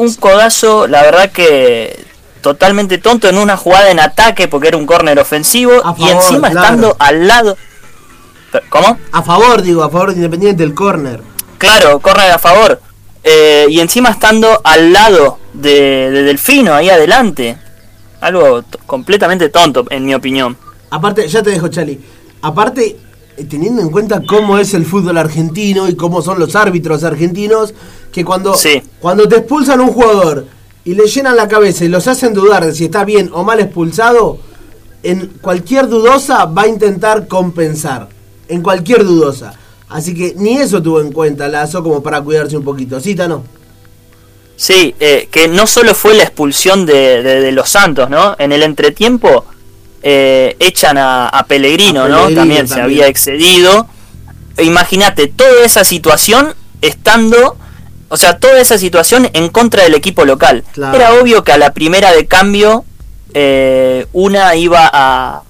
un 0.00 0.14
codazo, 0.14 0.86
la 0.86 1.02
verdad 1.02 1.30
que 1.30 2.06
totalmente 2.40 2.96
tonto 2.96 3.28
en 3.28 3.36
una 3.36 3.58
jugada 3.58 3.90
en 3.90 4.00
ataque 4.00 4.48
porque 4.48 4.68
era 4.68 4.78
un 4.78 4.86
córner 4.86 5.18
ofensivo 5.18 5.74
y 5.98 6.08
encima 6.08 6.48
estando 6.48 6.96
al 6.98 7.28
lado. 7.28 7.58
¿Cómo? 8.70 8.98
A 9.12 9.22
favor, 9.22 9.60
digo, 9.60 9.82
a 9.82 9.90
favor 9.90 10.10
de 10.10 10.16
Independiente 10.16 10.64
el 10.64 10.74
córner. 10.74 11.20
Claro, 11.58 12.00
córner 12.00 12.30
a 12.30 12.38
favor. 12.38 12.80
Eh, 13.22 13.66
y 13.68 13.80
encima 13.80 14.08
estando 14.08 14.62
al 14.64 14.90
lado 14.90 15.38
de, 15.52 16.10
Delfino, 16.10 16.72
ahí 16.74 16.88
adelante. 16.88 17.58
Algo 18.22 18.64
completamente 18.86 19.50
tonto, 19.50 19.84
en 19.90 20.06
mi 20.06 20.14
opinión. 20.14 20.56
Aparte, 20.90 21.26
ya 21.28 21.42
te 21.42 21.50
dejo, 21.50 21.68
Chali. 21.68 22.00
Aparte, 22.42 22.96
eh, 23.36 23.44
teniendo 23.44 23.80
en 23.82 23.90
cuenta 23.90 24.22
cómo 24.26 24.58
es 24.58 24.74
el 24.74 24.84
fútbol 24.84 25.18
argentino 25.18 25.88
y 25.88 25.94
cómo 25.94 26.22
son 26.22 26.38
los 26.38 26.56
árbitros 26.56 27.04
argentinos, 27.04 27.74
que 28.12 28.24
cuando, 28.24 28.54
cuando 29.00 29.28
te 29.28 29.36
expulsan 29.36 29.80
un 29.80 29.92
jugador 29.92 30.46
y 30.84 30.94
le 30.94 31.06
llenan 31.06 31.36
la 31.36 31.48
cabeza 31.48 31.84
y 31.84 31.88
los 31.88 32.06
hacen 32.08 32.34
dudar 32.34 32.64
de 32.64 32.74
si 32.74 32.86
está 32.86 33.04
bien 33.04 33.30
o 33.32 33.44
mal 33.44 33.60
expulsado, 33.60 34.38
en 35.02 35.26
cualquier 35.40 35.88
dudosa 35.88 36.44
va 36.46 36.62
a 36.62 36.68
intentar 36.68 37.28
compensar. 37.28 38.08
En 38.48 38.62
cualquier 38.62 39.04
dudosa. 39.04 39.54
Así 39.88 40.14
que 40.14 40.34
ni 40.36 40.56
eso 40.56 40.82
tuvo 40.82 41.00
en 41.00 41.12
cuenta 41.12 41.48
Lazo 41.48 41.82
como 41.82 42.02
para 42.02 42.20
cuidarse 42.20 42.56
un 42.56 42.64
poquito. 42.64 43.00
¿Sí, 43.00 43.14
no? 43.14 43.44
Sí, 44.56 44.94
eh, 45.00 45.28
que 45.30 45.48
no 45.48 45.66
solo 45.66 45.94
fue 45.94 46.14
la 46.14 46.22
expulsión 46.22 46.84
de, 46.84 47.50
los 47.52 47.70
Santos, 47.70 48.10
¿no? 48.10 48.36
En 48.38 48.52
el 48.52 48.62
entretiempo 48.62 49.46
eh, 50.02 50.56
echan 50.58 50.96
a, 50.98 51.44
Pellegrino, 51.48 52.08
¿no? 52.08 52.30
También, 52.30 52.68
se 52.68 52.80
había 52.80 53.06
excedido. 53.06 53.86
Imagínate 54.58 55.26
toda 55.28 55.64
esa 55.64 55.84
situación 55.84 56.54
estando 56.82 57.56
o 58.12 58.16
sea, 58.16 58.38
toda 58.38 58.60
esa 58.60 58.76
situación 58.76 59.30
en 59.34 59.48
contra 59.50 59.84
del 59.84 59.94
equipo 59.94 60.24
local. 60.24 60.64
Era 60.76 61.14
obvio 61.14 61.44
que 61.44 61.52
a 61.52 61.58
la 61.58 61.72
primera 61.72 62.12
de 62.12 62.26
cambio 62.26 62.84
eh, 63.34 64.06
una 64.12 64.56
iba 64.56 64.90
a 64.92 65.42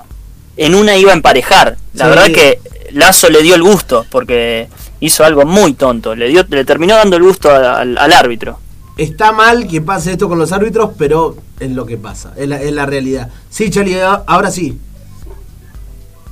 en 0.59 0.75
una 0.75 0.95
iba 0.97 1.13
a 1.13 1.15
emparejar. 1.15 1.79
La 1.95 2.09
verdad 2.09 2.27
que 2.27 2.61
Lazo 2.93 3.31
le 3.31 3.43
dio 3.43 3.55
el 3.55 3.63
gusto 3.63 4.05
porque 4.11 4.69
hizo 5.01 5.25
algo 5.25 5.47
muy 5.47 5.73
tonto. 5.73 6.15
Le 6.15 6.29
dio 6.29 6.45
le 6.51 6.67
terminó 6.67 6.97
dando 6.97 7.17
el 7.17 7.23
gusto 7.23 7.51
al, 7.51 7.97
árbitro. 8.13 8.59
Está 9.01 9.33
mal 9.33 9.67
que 9.67 9.81
pase 9.81 10.13
esto 10.13 10.29
con 10.29 10.39
los 10.39 10.53
árbitros, 10.53 10.91
pero 10.99 11.35
es 11.59 11.71
lo 11.71 11.87
que 11.87 11.97
pasa, 11.97 12.35
es 12.37 12.47
la, 12.47 12.85
realidad. 12.85 13.31
Sí, 13.49 13.71
Charlie, 13.71 13.99
ahora 13.99 14.51
sí. 14.51 14.79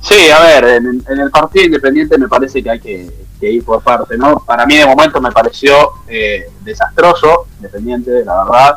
Sí, 0.01 0.29
a 0.29 0.39
ver, 0.39 0.65
en, 0.65 1.03
el 1.07 1.31
partido 1.31 1.65
independiente 1.65 2.15
me 2.19 2.27
parece 2.27 2.61
que 2.61 2.69
hay 2.69 2.79
que, 2.79 3.11
ir 3.41 3.65
por 3.65 3.81
parte, 3.81 4.15
¿no? 4.19 4.43
Para 4.45 4.67
mí 4.67 4.77
de 4.77 4.85
momento 4.85 5.19
me 5.19 5.31
pareció 5.31 5.93
eh, 6.07 6.43
desastroso, 6.61 7.47
independiente, 7.55 8.23
la 8.23 8.43
verdad. 8.43 8.75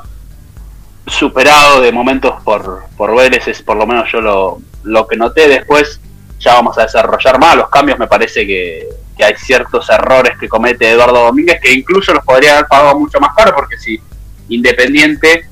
Superado 1.07 1.83
de 1.83 1.93
momentos 1.93 2.41
por, 2.45 2.85
por 2.97 3.15
Vélez, 3.15 3.47
es 3.47 3.61
por 3.61 3.77
lo 3.77 3.87
menos 3.87 4.11
yo 4.11 4.23
lo, 4.23 4.63
lo 4.85 5.07
que 5.07 5.19
noté. 5.19 5.49
Después 5.49 6.01
ya 6.41 6.55
vamos 6.55 6.79
a 6.79 6.85
desarrollar 6.85 7.39
más 7.39 7.57
los 7.57 7.69
cambios. 7.69 7.99
Me 7.99 8.07
parece 8.07 8.47
que, 8.47 8.89
que 9.17 9.25
hay 9.25 9.35
ciertos 9.37 9.89
errores 9.91 10.33
que 10.39 10.49
comete 10.49 10.91
Eduardo 10.91 11.25
Domínguez 11.25 11.61
que 11.63 11.73
incluso 11.73 12.13
los 12.15 12.25
podría 12.25 12.55
haber 12.55 12.67
pagado 12.67 12.99
mucho 12.99 13.21
más 13.21 13.35
caro, 13.35 13.55
porque 13.55 13.77
si 13.79 14.01
Independiente 14.49 15.47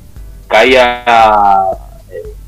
caía 0.48 1.04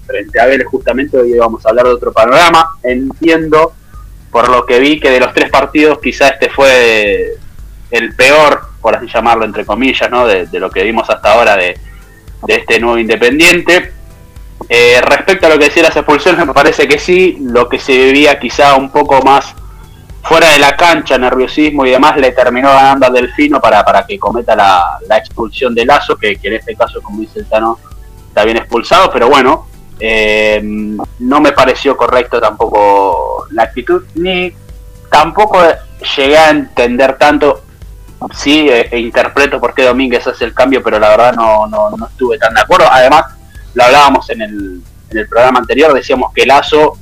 frente 0.07 0.41
a 0.41 0.47
Vélez 0.47 0.67
justamente 0.67 1.17
hoy 1.17 1.33
vamos 1.35 1.65
a 1.65 1.71
hablar 1.71 1.87
de 1.87 1.93
otro 1.93 2.13
panorama. 2.13 2.77
Entiendo, 2.83 3.73
por 4.31 4.49
lo 4.49 4.67
que 4.67 4.79
vi, 4.79 5.01
que 5.01 5.11
de 5.11 5.21
los 5.21 5.33
tres 5.33 5.51
partidos 5.51 5.99
quizá 6.03 6.29
este 6.29 6.51
fue 6.51 7.37
el 7.91 8.15
peor, 8.15 8.63
por 8.81 8.97
así 8.97 9.07
llamarlo 9.07 9.45
entre 9.45 9.65
comillas, 9.65 10.11
¿no? 10.11 10.27
de, 10.27 10.49
lo 10.53 10.71
que 10.71 10.83
vimos 10.83 11.09
hasta 11.09 11.33
ahora 11.33 11.57
de, 11.57 11.79
este 12.47 12.81
nuevo 12.81 12.99
Independiente. 12.99 13.93
Eh, 14.69 15.01
respecto 15.03 15.47
a 15.47 15.51
lo 15.51 15.59
que 15.59 15.67
decía 15.67 15.83
las 15.83 15.97
expulsiones, 15.97 16.47
me 16.47 16.53
parece 16.53 16.89
que 16.89 16.99
sí, 16.99 17.39
lo 17.41 17.69
que 17.69 17.79
se 17.79 17.93
vivía 17.93 18.39
quizá 18.39 18.75
un 18.77 18.91
poco 18.91 19.21
más 19.23 19.55
fuera 20.23 20.51
de 20.51 20.59
la 20.59 20.77
cancha, 20.77 21.19
nerviosismo 21.19 21.85
y 21.85 21.91
demás, 21.91 22.17
le 22.17 22.33
terminó 22.33 22.69
ganando 22.69 23.07
a 23.07 23.11
Delfino 23.11 23.61
para, 23.61 23.85
para 23.85 24.07
que 24.07 24.19
cometa 24.19 24.55
la, 24.55 25.19
expulsión 25.19 25.75
de 25.75 25.85
Lazo, 25.85 26.17
que, 26.17 26.37
que, 26.37 26.49
en 26.49 26.55
este 26.55 26.77
caso, 26.77 27.03
como 27.03 27.21
dice 27.21 27.41
el 27.41 27.47
Tano, 27.47 27.79
está 28.29 28.45
bien 28.45 28.57
expulsado, 28.57 29.11
pero 29.11 29.29
bueno, 29.29 29.67
eh, 29.99 30.61
no 30.63 31.41
me 31.41 31.53
pareció 31.53 31.97
correcto 31.97 32.41
tampoco 32.41 33.47
la 33.51 33.65
actitud, 33.65 34.05
ni 34.15 34.53
tampoco 35.11 35.61
llegué 36.17 36.39
a 36.39 36.51
entender 36.51 37.19
tanto. 37.19 37.63
Sí, 38.35 38.69
eh, 38.69 38.89
e 38.91 39.01
interpreto 39.01 39.61
por 39.61 39.75
qué 39.75 39.83
Domínguez 39.83 40.25
hace 40.27 40.45
el 40.45 40.55
cambio, 40.55 40.81
pero 40.83 40.99
la 40.99 41.09
verdad 41.09 41.35
no, 41.35 41.67
no, 41.67 41.91
no 41.91 42.07
estuve 42.07 42.39
tan 42.39 42.55
de 42.55 42.61
acuerdo. 42.61 42.87
Además, 42.89 43.25
lo 43.75 43.83
hablábamos 43.83 44.31
en 44.31 44.43
el, 44.43 44.83
en 45.11 45.19
el 45.19 45.29
programa 45.29 45.59
anterior, 45.59 45.93
decíamos 45.93 46.33
que 46.33 46.47
Lazo 46.47 46.99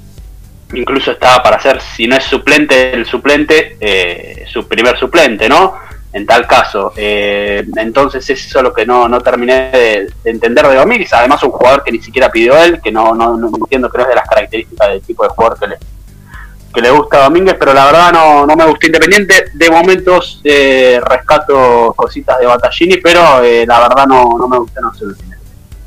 incluso 0.73 1.13
estaba 1.13 1.43
para 1.43 1.61
ser, 1.61 1.81
si 1.81 2.07
no 2.07 2.17
es 2.17 2.25
suplente, 2.25 2.93
el 2.93 3.07
suplente, 3.07 3.77
eh, 3.81 4.45
su 4.51 4.67
primer 4.67 4.99
suplente, 4.99 5.49
¿no? 5.49 5.75
en 6.13 6.27
tal 6.27 6.47
caso. 6.47 6.93
Eh, 6.97 7.65
entonces 7.77 8.29
eso 8.29 8.59
es 8.59 8.65
lo 8.65 8.73
que 8.73 8.85
no, 8.85 9.09
no 9.09 9.21
terminé 9.21 9.71
de, 9.71 10.13
entender 10.25 10.67
de 10.67 10.77
Domínguez. 10.77 11.13
Además 11.13 11.43
un 11.43 11.51
jugador 11.51 11.85
que 11.85 11.93
ni 11.93 12.01
siquiera 12.01 12.31
pidió 12.31 12.57
él, 12.57 12.81
que 12.83 12.91
no, 12.91 13.15
no, 13.15 13.37
no 13.37 13.51
entiendo, 13.57 13.89
creo 13.89 14.05
es 14.05 14.11
de 14.11 14.17
las 14.17 14.29
características 14.29 14.89
del 14.89 15.03
tipo 15.03 15.23
de 15.23 15.29
jugador 15.31 15.59
que 15.59 16.81
le, 16.81 16.91
gusta 16.91 17.19
a 17.19 17.25
Domínguez, 17.25 17.57
pero 17.59 17.75
la 17.75 17.87
verdad 17.87 18.13
no, 18.13 18.47
no 18.47 18.57
me 18.57 18.67
gustó 18.67 18.87
Independiente. 18.87 19.51
De 19.55 19.71
momentos 19.71 20.41
eh, 20.45 21.01
rescato 21.05 21.93
cositas 21.97 22.39
de 22.39 22.47
Battaglini, 22.47 22.97
pero 22.99 23.43
eh, 23.43 23.65
la 23.67 23.81
verdad 23.81 24.07
no, 24.07 24.37
no 24.39 24.49
me 24.49 24.59
gustó 24.59 24.81
no 24.81 24.93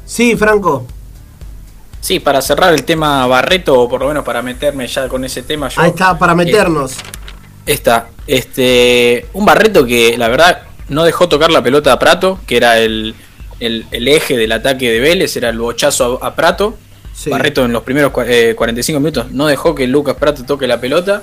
Sí, 0.06 0.36
Franco. 0.36 0.86
Sí, 2.04 2.20
para 2.20 2.42
cerrar 2.42 2.74
el 2.74 2.84
tema 2.84 3.26
Barreto, 3.28 3.80
o 3.80 3.88
por 3.88 4.02
lo 4.02 4.10
menos 4.10 4.26
para 4.26 4.42
meterme 4.42 4.86
ya 4.88 5.08
con 5.08 5.24
ese 5.24 5.42
tema. 5.42 5.70
Ahí 5.78 5.92
está, 5.92 6.20
para 6.20 6.36
meternos. 6.36 6.96
Está, 7.66 8.10
este, 8.28 9.28
un 9.32 9.46
Barreto 9.46 9.86
que 9.86 10.18
la 10.18 10.28
verdad 10.28 10.64
no 10.90 11.06
dejó 11.06 11.30
tocar 11.30 11.50
la 11.50 11.64
pelota 11.64 11.94
a 11.94 12.00
Prato, 12.00 12.42
que 12.46 12.58
era 12.58 12.78
el, 12.78 13.16
eje 13.62 14.36
del 14.36 14.52
ataque 14.52 14.92
de 14.92 15.00
Vélez, 15.00 15.38
era 15.38 15.48
el 15.48 15.58
bochazo 15.58 16.20
a, 16.22 16.36
Prato. 16.36 16.78
Barreto 17.28 17.64
en 17.64 17.72
los 17.72 17.84
primeros 17.84 18.12
45 18.12 18.98
eh, 18.98 19.00
minutos 19.00 19.32
no 19.32 19.48
dejó 19.48 19.74
que 19.74 19.88
Lucas 19.88 20.18
Prato 20.18 20.44
toque 20.44 20.68
la 20.68 20.82
pelota. 20.82 21.22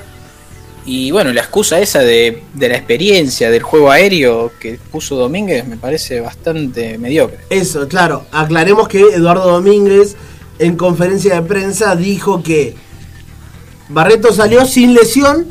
Y 0.87 1.10
bueno, 1.10 1.30
la 1.34 1.42
excusa 1.42 1.78
esa 1.78 1.99
de, 1.99 2.42
de, 2.54 2.68
la 2.70 2.76
experiencia 2.76 3.50
del 3.50 3.62
juego 3.62 3.90
aéreo 3.90 4.50
que 4.58 4.80
puso 4.90 5.14
Domínguez 5.14 5.66
me 5.66 5.76
parece 5.76 6.22
bastante 6.22 6.96
mediocre. 6.96 7.40
Eso, 7.50 7.87
claro. 7.87 8.25
Aclaremos 8.32 8.88
que 8.88 9.00
Eduardo 9.00 9.46
Domínguez 9.46 10.16
en 10.61 10.76
conferencia 10.76 11.35
de 11.35 11.49
prensa 11.49 11.97
dijo 11.97 12.43
que 12.43 12.76
Barreto 13.88 14.33
salió 14.33 14.67
sin 14.67 14.95
lesión 14.95 15.49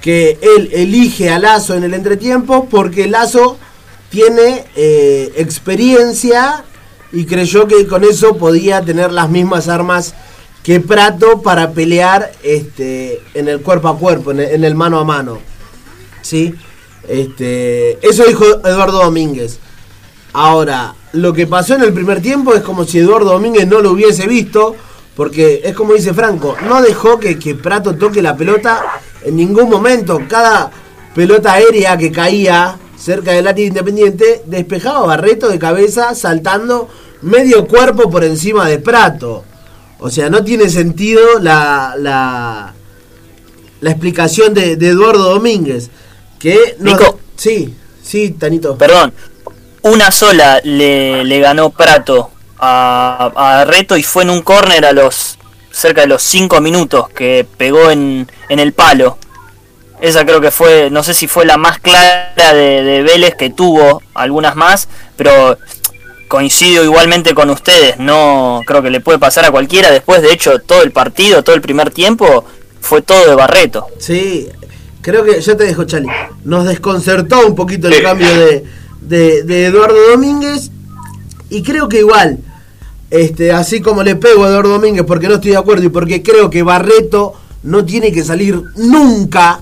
que 0.00 0.36
él 0.42 0.68
elige 0.72 1.30
a 1.30 1.38
Lazo 1.38 1.74
en 1.74 1.84
el 1.84 1.94
entretiempo 1.94 2.66
porque 2.68 3.06
Lazo 3.06 3.56
tiene 4.10 4.64
eh, 4.74 5.32
experiencia 5.36 6.64
y 7.12 7.24
creyó 7.24 7.68
que 7.68 7.86
con 7.86 8.02
eso 8.02 8.36
podía 8.36 8.82
tener 8.82 9.12
las 9.12 9.30
mismas 9.30 9.68
armas 9.68 10.14
que 10.64 10.80
Prato 10.80 11.40
para 11.40 11.70
pelear 11.72 12.32
este, 12.42 13.22
en 13.34 13.48
el 13.48 13.60
cuerpo 13.60 13.88
a 13.88 13.98
cuerpo, 13.98 14.32
en 14.32 14.64
el, 14.64 14.74
mano 14.74 14.98
a 14.98 15.04
mano. 15.04 15.38
¿Sí? 16.20 16.54
Este, 17.08 17.98
eso 18.06 18.24
dijo 18.24 18.44
Eduardo 18.64 19.04
Domínguez. 19.04 19.58
Ahora, 20.32 20.94
lo 21.12 21.32
que 21.32 21.46
pasó 21.46 21.74
en 21.74 21.82
el 21.82 21.92
primer 21.92 22.20
tiempo 22.22 22.54
es 22.54 22.62
como 22.62 22.84
si 22.84 22.98
Eduardo 22.98 23.32
Domínguez 23.32 23.66
no 23.66 23.80
lo 23.80 23.92
hubiese 23.92 24.26
visto, 24.26 24.74
porque 25.14 25.60
es 25.64 25.74
como 25.74 25.92
dice 25.92 26.14
Franco, 26.14 26.56
no 26.66 26.80
dejó 26.80 27.18
que, 27.18 27.38
que 27.38 27.54
Prato 27.54 27.94
toque 27.96 28.22
la 28.22 28.36
pelota 28.36 28.82
en 29.24 29.36
ningún 29.36 29.68
momento. 29.68 30.20
Cada 30.28 30.70
pelota 31.14 31.52
aérea 31.52 31.96
que 31.98 32.10
caía 32.10 32.78
cerca 32.98 33.32
del 33.32 33.46
área 33.46 33.66
independiente 33.66 34.42
despejaba 34.46 35.04
Barreto 35.06 35.48
de 35.48 35.58
cabeza 35.58 36.14
saltando 36.14 36.88
medio 37.20 37.66
cuerpo 37.66 38.10
por 38.10 38.24
encima 38.24 38.68
de 38.68 38.78
Prato. 38.78 39.44
O 39.98 40.10
sea, 40.10 40.30
no 40.30 40.42
tiene 40.42 40.68
sentido 40.70 41.20
la, 41.40 41.94
la, 41.98 42.72
la 43.80 43.90
explicación 43.90 44.54
de, 44.54 44.76
de 44.76 44.88
Eduardo 44.88 45.30
Domínguez. 45.34 45.90
Que 46.38 46.74
nos- 46.78 46.98
Nico. 46.98 47.18
Sí, 47.36 47.74
sí, 48.02 48.30
Tanito. 48.30 48.76
Perdón, 48.76 49.12
una 49.82 50.10
sola 50.12 50.60
le, 50.64 51.24
le 51.24 51.40
ganó 51.40 51.70
Prato 51.70 52.30
a, 52.58 53.32
a 53.34 53.64
Reto 53.64 53.96
y 53.96 54.02
fue 54.02 54.22
en 54.22 54.30
un 54.30 54.42
córner 54.42 54.84
a 54.84 54.92
los 54.92 55.38
cerca 55.70 56.02
de 56.02 56.06
los 56.06 56.22
5 56.22 56.60
minutos 56.60 57.08
que 57.10 57.46
pegó 57.56 57.90
en, 57.90 58.30
en 58.48 58.58
el 58.60 58.72
palo. 58.72 59.18
Esa 60.00 60.24
creo 60.24 60.40
que 60.40 60.50
fue, 60.50 60.88
no 60.90 61.02
sé 61.02 61.14
si 61.14 61.28
fue 61.28 61.44
la 61.46 61.56
más 61.56 61.78
clara 61.78 62.52
de, 62.54 62.82
de 62.82 63.02
Vélez 63.02 63.34
que 63.36 63.50
tuvo, 63.50 64.02
algunas 64.14 64.56
más, 64.56 64.88
pero 65.16 65.56
coincido 66.28 66.82
igualmente 66.82 67.34
con 67.34 67.50
ustedes, 67.50 67.98
no 67.98 68.62
creo 68.66 68.82
que 68.82 68.90
le 68.90 69.00
puede 69.00 69.18
pasar 69.18 69.44
a 69.44 69.50
cualquiera. 69.50 69.90
Después, 69.90 70.22
de 70.22 70.32
hecho, 70.32 70.58
todo 70.60 70.82
el 70.82 70.90
partido, 70.90 71.42
todo 71.44 71.54
el 71.54 71.60
primer 71.62 71.90
tiempo, 71.90 72.44
fue 72.80 73.00
todo 73.02 73.28
de 73.28 73.34
Barreto. 73.36 73.86
Sí, 73.98 74.48
creo 75.02 75.24
que 75.24 75.40
ya 75.40 75.56
te 75.56 75.64
dejo, 75.64 75.84
Chali. 75.84 76.08
Nos 76.44 76.64
desconcertó 76.66 77.46
un 77.46 77.54
poquito 77.54 77.86
el 77.88 77.94
Sí. 77.94 78.02
cambio 78.02 78.28
de, 78.34 78.64
de- 79.08 79.66
Eduardo 79.66 79.96
Domínguez. 80.12 80.70
Y 81.50 81.62
creo 81.62 81.88
que 81.88 81.98
igual, 81.98 82.38
este, 83.10 83.52
así 83.52 83.80
como 83.80 84.02
le 84.02 84.16
pego 84.16 84.44
a 84.44 84.48
Eduardo 84.48 84.70
Domínguez 84.70 85.04
porque 85.06 85.28
no 85.28 85.34
estoy 85.34 85.50
de 85.52 85.58
acuerdo 85.58 85.84
y 85.84 85.88
porque 85.90 86.22
creo 86.22 86.48
que 86.48 86.62
Barreto 86.62 87.34
no 87.64 87.84
tiene 87.84 88.10
que 88.10 88.24
salir 88.24 88.62
nunca 88.76 89.60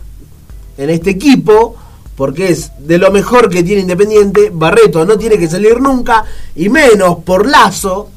en 0.78 0.88
este 0.88 1.10
equipo, 1.10 1.76
porque 2.16 2.50
es 2.50 2.70
de 2.78 2.98
lo 2.98 3.10
mejor 3.10 3.50
que 3.50 3.62
tiene 3.62 3.82
Independiente, 3.82 4.50
Barreto 4.52 5.04
no 5.04 5.18
tiene 5.18 5.36
que 5.38 5.48
salir 5.48 5.80
nunca, 5.80 6.24
y 6.54 6.68
menos 6.68 7.18
por 7.24 7.46
Lazo, 7.48 8.08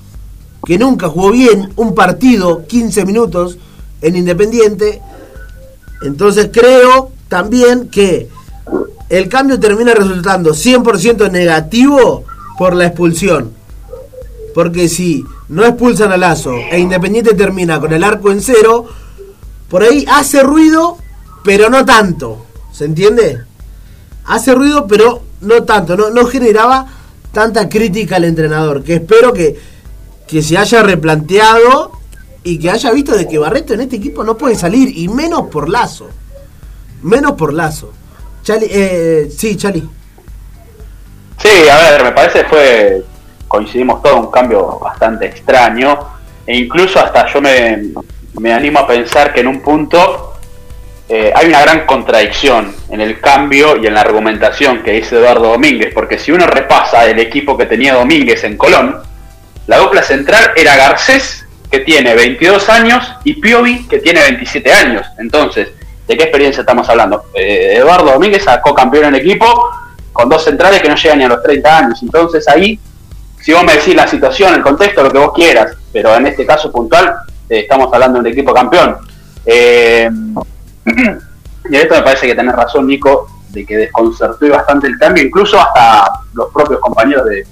que 0.66 0.78
nunca 0.78 1.10
jugó 1.10 1.32
bien 1.32 1.74
un 1.76 1.94
partido 1.96 2.66
15 2.68 3.06
minutos 3.06 3.58
en 4.02 4.16
Independiente. 4.16 5.02
Entonces 6.04 6.50
creo 6.54 7.12
también 7.28 7.90
que 7.90 8.30
el 9.14 9.30
cambio 9.30 9.60
termina 9.60 9.94
resultando 9.94 10.54
100% 10.54 11.30
negativo 11.30 12.24
por 12.58 12.74
la 12.74 12.88
expulsión. 12.88 13.52
Porque 14.56 14.90
si 14.90 15.24
no 15.50 15.64
expulsan 15.64 16.12
a 16.12 16.18
Lazo 16.18 16.56
e 16.72 16.80
Independiente 16.80 17.36
termina 17.36 17.80
con 17.80 17.94
el 17.94 18.04
arco 18.04 18.32
en 18.32 18.42
cero, 18.42 18.88
por 19.70 19.84
ahí 19.84 20.04
hace 20.12 20.42
ruido, 20.42 20.98
pero 21.44 21.70
no 21.70 21.86
tanto. 21.86 22.44
¿Se 22.72 22.86
entiende? 22.86 23.44
Hace 24.26 24.56
ruido, 24.56 24.88
pero 24.88 25.22
no 25.42 25.62
tanto. 25.62 25.96
No, 25.96 26.10
no 26.10 26.26
generaba 26.26 26.88
tanta 27.32 27.70
crítica 27.70 28.16
al 28.16 28.24
entrenador. 28.24 28.84
Que 28.84 28.96
espero 28.96 29.32
que, 29.32 29.60
que 30.28 30.42
se 30.42 30.58
haya 30.58 30.82
replanteado 30.82 31.92
y 32.44 32.58
que 32.58 32.72
haya 32.72 32.92
visto 32.92 33.16
de 33.16 33.28
que 33.28 33.38
Barreto 33.38 33.76
en 33.76 33.82
este 33.82 33.98
equipo 33.98 34.24
no 34.24 34.38
puede 34.38 34.56
salir. 34.56 34.98
Y 34.98 35.08
menos 35.08 35.50
por 35.52 35.70
Lazo. 35.70 36.08
Menos 37.04 37.34
por 37.34 37.54
Lazo. 37.54 37.92
Chali, 38.44 38.68
eh, 38.70 39.30
sí, 39.36 39.56
Chali. 39.56 39.90
Sí, 41.42 41.70
a 41.70 41.78
ver, 41.78 42.04
me 42.04 42.12
parece 42.12 42.44
fue, 42.44 43.04
coincidimos 43.48 44.04
todo, 44.04 44.18
un 44.18 44.32
cambio 44.32 44.80
bastante 44.80 45.28
extraño. 45.28 45.98
E 46.46 46.58
incluso 46.58 47.00
hasta 47.00 47.26
yo 47.32 47.42
me, 47.42 47.94
me 48.40 48.54
animo 48.54 48.80
a 48.80 48.88
pensar 48.88 49.34
que 49.34 49.40
en 49.40 49.48
un 49.48 49.62
punto 49.62 50.34
eh, 51.08 51.32
hay 51.34 51.48
una 51.48 51.62
gran 51.62 51.86
contradicción 51.86 52.76
en 52.90 53.00
el 53.00 53.22
cambio 53.22 53.78
y 53.82 53.88
en 53.88 53.94
la 53.94 54.02
argumentación 54.02 54.84
que 54.84 54.98
hizo 54.98 55.18
Eduardo 55.18 55.52
Domínguez. 55.52 55.94
Porque 55.94 56.20
si 56.20 56.34
uno 56.34 56.46
repasa 56.46 57.06
el 57.06 57.20
equipo 57.20 57.58
que 57.58 57.66
tenía 57.66 57.94
Domínguez 57.94 58.44
en 58.44 58.58
Colón, 58.58 58.98
la 59.68 59.78
dupla 59.78 60.04
central 60.04 60.52
era 60.58 60.76
Garcés, 60.76 61.46
que 61.72 61.80
tiene 61.80 62.14
22 62.14 62.70
años, 62.70 63.10
y 63.24 63.36
Piovi, 63.36 63.88
que 63.88 64.00
tiene 64.00 64.22
27 64.22 64.72
años. 64.74 65.08
Entonces, 65.18 65.70
¿de 66.08 66.18
qué 66.18 66.24
experiencia 66.24 66.62
estamos 66.62 66.88
hablando? 66.90 67.26
Eh, 67.34 67.76
Eduardo 67.78 68.12
Domínguez 68.12 68.44
sacó 68.44 68.74
campeón 68.74 69.06
en 69.06 69.16
el 69.16 69.22
equipo 69.22 69.46
con 70.12 70.30
dos 70.30 70.44
centrales 70.44 70.82
que 70.82 70.90
no 70.90 70.96
llegan 70.96 71.18
ni 71.18 71.26
a 71.26 71.30
los 71.30 71.42
30 71.42 71.78
años. 71.78 72.04
Entonces 72.04 72.48
ahí, 72.48 72.80
si 73.42 73.54
vos 73.54 73.64
me 73.64 73.74
decís 73.74 73.96
la 73.96 74.08
situación, 74.08 74.54
el 74.54 74.62
contexto, 74.62 75.04
lo 75.04 75.12
que 75.12 75.18
vos 75.18 75.34
quieras, 75.34 75.76
pero 75.92 76.16
en 76.16 76.28
este 76.28 76.46
caso 76.46 76.72
puntual, 76.72 77.16
eh, 77.50 77.62
estamos 77.62 77.92
hablando 77.92 78.20
de 78.20 78.28
un 78.28 78.34
equipo 78.34 78.54
campeón. 78.54 78.98
Eh, 79.46 80.10
y 81.70 81.76
esto 81.76 81.96
me 81.96 82.02
parece 82.02 82.28
que 82.28 82.36
tenés 82.36 82.56
razón, 82.56 82.88
Nico, 82.88 83.28
de 83.50 83.66
que 83.66 83.78
desconcertó 83.78 84.48
bastante 84.50 84.88
el 84.88 84.98
cambio, 84.98 85.24
incluso 85.24 85.60
hasta 85.60 86.12
los 86.34 86.52
propios 86.52 86.80
compañeros 86.80 87.26
de, 87.26 87.46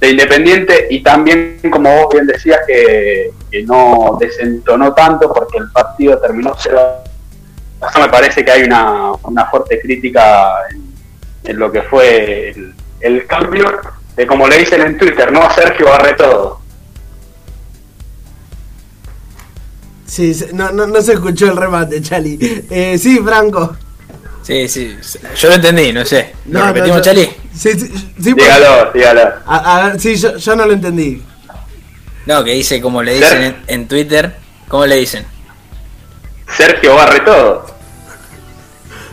de 0.00 0.10
Independiente, 0.10 0.86
y 0.90 1.02
también, 1.02 1.60
como 1.70 1.90
vos 1.94 2.08
bien 2.12 2.26
decías, 2.26 2.60
que, 2.66 3.32
no 3.64 4.16
desentonó 4.20 4.92
tanto 4.92 5.32
porque 5.32 5.58
el 5.58 5.70
partido 5.70 6.18
terminó 6.18 6.54
cero. 7.80 7.90
Eso 7.90 8.00
me 8.00 8.08
parece 8.08 8.44
que 8.44 8.50
hay 8.50 8.62
una, 8.64 9.12
una 9.22 9.46
fuerte 9.46 9.80
crítica 9.80 10.52
en, 10.70 10.94
en 11.50 11.58
lo 11.58 11.70
que 11.72 11.82
fue 11.82 12.50
el, 12.50 12.74
el 13.00 13.26
cambio 13.26 13.80
de 14.16 14.26
como 14.26 14.48
le 14.48 14.58
dicen 14.58 14.82
en 14.82 14.98
Twitter, 14.98 15.30
¿no? 15.32 15.48
Sergio 15.54 15.86
barre 15.86 16.14
todo. 16.14 16.60
Sí, 20.06 20.34
no, 20.52 20.70
no, 20.72 20.86
no 20.86 21.00
se 21.02 21.12
escuchó 21.12 21.46
el 21.50 21.56
remate, 21.56 22.00
Chali. 22.00 22.38
Eh, 22.70 22.96
sí, 22.98 23.18
Franco. 23.24 23.76
Sí, 24.42 24.66
sí, 24.68 24.96
yo 25.36 25.48
lo 25.50 25.54
entendí, 25.56 25.92
no 25.92 26.04
sé. 26.06 26.32
¿Lo 26.46 26.60
No, 26.60 26.60
no, 26.60 26.72
repetimos, 26.72 26.98
yo- 26.98 27.02
Chali? 27.04 27.24
Sí, 27.54 27.72
sí, 27.78 28.12
sí, 28.22 28.32
Dígalo, 28.34 28.92
dígalo. 28.92 29.20
A, 29.46 29.56
a 29.76 29.86
ver, 29.88 30.00
sí, 30.00 30.16
yo, 30.16 30.36
yo 30.36 30.56
no 30.56 30.64
lo 30.64 30.72
entendí. 30.72 31.22
No, 32.24 32.42
que 32.44 32.52
dice 32.52 32.80
como 32.80 33.02
le 33.02 33.14
dicen 33.14 33.42
en, 33.42 33.56
en 33.66 33.88
Twitter. 33.88 34.36
¿Cómo 34.68 34.86
le 34.86 34.96
dicen? 34.96 35.24
Sergio 36.58 36.96
barre 36.96 37.20
todo. 37.20 37.64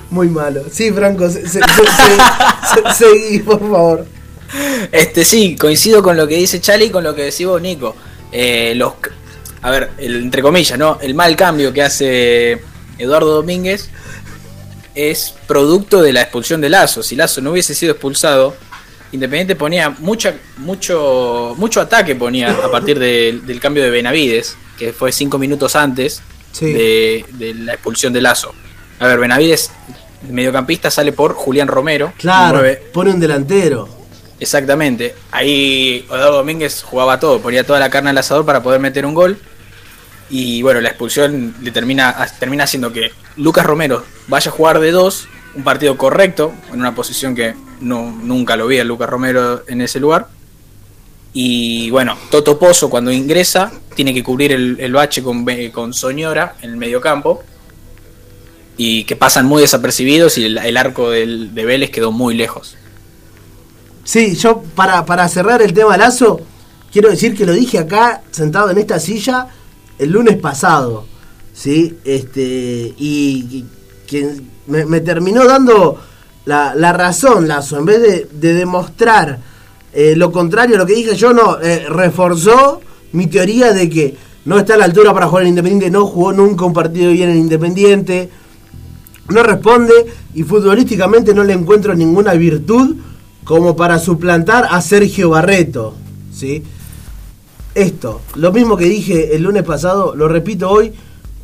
Muy 0.10 0.30
malo. 0.30 0.64
Sí, 0.72 0.92
Franco, 0.92 1.30
se, 1.30 1.42
se- 1.48 1.60
se- 1.60 1.62
se- 1.62 2.92
se- 2.92 2.94
seguí, 2.96 3.40
por 3.40 3.60
favor. 3.60 4.06
Este 4.92 5.24
sí, 5.24 5.56
coincido 5.56 6.02
con 6.02 6.18
lo 6.18 6.28
que 6.28 6.38
dice 6.38 6.60
Chali 6.60 6.86
y 6.86 6.90
con 6.90 7.04
lo 7.04 7.14
que 7.14 7.24
decís 7.26 7.46
vos, 7.46 7.62
Nico. 7.62 7.96
Eh, 8.32 8.74
los, 8.76 8.94
a 9.62 9.70
ver, 9.70 9.92
el, 10.00 10.24
entre 10.24 10.42
comillas, 10.42 10.78
¿no? 10.80 10.98
El 11.02 11.14
mal 11.14 11.36
cambio 11.36 11.72
que 11.72 11.84
hace 11.84 12.62
Eduardo 12.98 13.34
Domínguez 13.36 13.90
es 14.96 15.36
producto 15.48 16.02
de 16.02 16.14
la 16.14 16.22
expulsión 16.24 16.62
de 16.62 16.70
Lazo. 16.70 17.04
Si 17.04 17.16
Lazo 17.16 17.42
no 17.42 17.52
hubiese 17.52 17.76
sido 17.76 17.92
expulsado, 17.94 18.56
Independiente 19.12 19.56
ponía 19.56 19.92
mucha, 20.00 20.34
mucho, 20.58 21.54
mucho 21.58 21.80
ataque 21.80 22.16
ponía 22.16 22.52
a 22.52 22.72
partir 22.72 22.98
de- 23.00 23.40
del 23.46 23.60
cambio 23.62 23.84
de 23.84 23.90
Benavides, 23.92 24.58
que 24.80 24.92
fue 24.94 25.12
cinco 25.12 25.38
minutos 25.38 25.76
antes 25.76 26.22
Sí. 26.56 26.72
de, 26.72 27.26
de 27.34 27.54
la 27.54 27.74
expulsión 27.74 28.14
de 28.14 28.22
Lazo. 28.22 28.54
A 29.00 29.08
ver, 29.08 29.20
Benavides, 29.20 29.72
el 30.26 30.32
mediocampista, 30.32 30.90
sale 30.90 31.12
por 31.12 31.34
Julián 31.34 31.68
Romero. 31.68 32.14
Claro, 32.18 32.64
pone 32.94 33.12
un 33.12 33.20
delantero. 33.20 33.90
Exactamente. 34.40 35.16
Ahí 35.32 36.06
Eduardo 36.08 36.38
Domínguez 36.38 36.82
jugaba 36.82 37.20
todo, 37.20 37.42
ponía 37.42 37.66
toda 37.66 37.80
la 37.80 37.90
carne 37.90 38.12
al 38.12 38.18
asador 38.18 38.46
para 38.46 38.64
poder 38.64 38.80
meter 38.80 39.06
un 39.06 39.14
gol. 39.14 39.38
Y 40.30 40.62
bueno, 40.62 40.80
la 40.80 40.90
expulsión 40.90 41.56
le 41.62 41.72
termina, 41.72 42.26
termina 42.40 42.64
haciendo 42.64 42.94
que 42.94 43.12
Lucas 43.36 43.66
Romero 43.66 44.04
vaya 44.28 44.50
a 44.50 44.54
jugar 44.54 44.80
de 44.80 44.92
dos, 44.92 45.28
un 45.56 45.64
partido 45.64 45.98
correcto, 45.98 46.54
en 46.72 46.80
una 46.80 46.96
posición 46.96 47.36
que 47.36 47.54
no, 47.82 48.18
nunca 48.24 48.56
lo 48.56 48.66
vi 48.68 48.80
a 48.80 48.86
Lucas 48.86 49.10
Romero 49.10 49.64
en 49.68 49.82
ese 49.82 50.00
lugar. 50.00 50.28
Y 51.38 51.90
bueno, 51.90 52.18
Toto 52.32 52.58
Pozo 52.58 52.90
cuando 52.90 53.12
ingresa 53.12 53.70
tiene 53.94 54.14
que 54.14 54.24
cubrir 54.24 54.54
el, 54.54 54.94
bache 54.94 55.22
con, 55.22 55.46
con 55.74 55.94
Soñora 55.94 56.56
en 56.62 56.70
el 56.72 56.78
mediocampo. 56.78 57.44
Y 58.78 59.04
que 59.04 59.16
pasan 59.18 59.46
muy 59.46 59.62
desapercibidos 59.62 60.38
y 60.38 60.46
el, 60.46 60.78
arco 60.78 61.10
del- 61.12 61.54
de 61.54 61.66
Vélez 61.66 61.92
quedó 61.92 62.12
muy 62.14 62.36
lejos. 62.36 62.76
Sí, 64.06 64.36
yo 64.36 64.62
para, 64.76 65.06
para 65.06 65.28
cerrar 65.28 65.62
el 65.62 65.74
tema 65.74 65.98
Lazo, 65.98 66.40
quiero 66.92 67.10
decir 67.10 67.36
que 67.36 67.46
lo 67.46 67.52
dije 67.54 67.80
acá, 67.80 68.22
sentado 68.32 68.70
en 68.72 68.78
esta 68.78 69.00
silla, 69.00 69.48
el 70.00 70.12
lunes 70.12 70.38
pasado. 70.38 71.06
¿Sí? 71.54 71.98
Este, 72.06 72.94
y, 72.98 73.48
y 73.50 73.66
que 74.08 74.42
me, 74.68 74.86
me 74.86 75.00
terminó 75.02 75.46
dando 75.46 76.02
la, 76.46 76.76
la 76.76 76.94
razón, 76.94 77.48
Lazo, 77.48 77.78
en 77.78 77.86
vez 77.86 78.02
de, 78.02 78.28
de 78.32 78.54
demostrar 78.54 79.40
eh, 79.96 80.16
lo 80.16 80.32
contrario 80.32 80.76
a 80.76 80.80
lo 80.80 80.86
que 80.86 80.96
dije 80.96 81.16
yo, 81.16 81.34
no, 81.34 81.60
eh, 81.60 81.86
reforzó 81.90 82.82
mi 83.14 83.28
teoría 83.28 83.74
de 83.74 83.90
que 83.90 84.16
no 84.46 84.60
está 84.60 84.76
a 84.76 84.78
la 84.78 84.86
altura 84.86 85.14
para 85.14 85.28
jugar 85.28 85.44
en 85.44 85.50
Independiente, 85.50 85.90
no 85.90 86.06
jugó 86.06 86.34
nunca 86.34 86.66
un 86.66 86.74
partido 86.74 87.12
bien 87.12 87.30
en 87.30 87.38
Independiente 87.38 88.30
no 89.30 89.44
responde 89.44 89.94
y 90.34 90.44
futbolísticamente 90.44 91.34
no 91.34 91.44
le 91.44 91.54
encuentro 91.54 91.96
ninguna 91.96 92.34
virtud 92.34 92.98
como 93.44 93.76
para 93.76 94.00
suplantar 94.00 94.68
a 94.70 94.82
Sergio 94.82 95.30
Barreto. 95.30 95.96
¿sí? 96.32 96.64
Esto, 97.74 98.22
lo 98.36 98.52
mismo 98.52 98.78
que 98.78 98.86
dije 98.86 99.36
el 99.36 99.44
lunes 99.44 99.64
pasado, 99.64 100.16
lo 100.16 100.28
repito 100.28 100.70
hoy, 100.70 100.94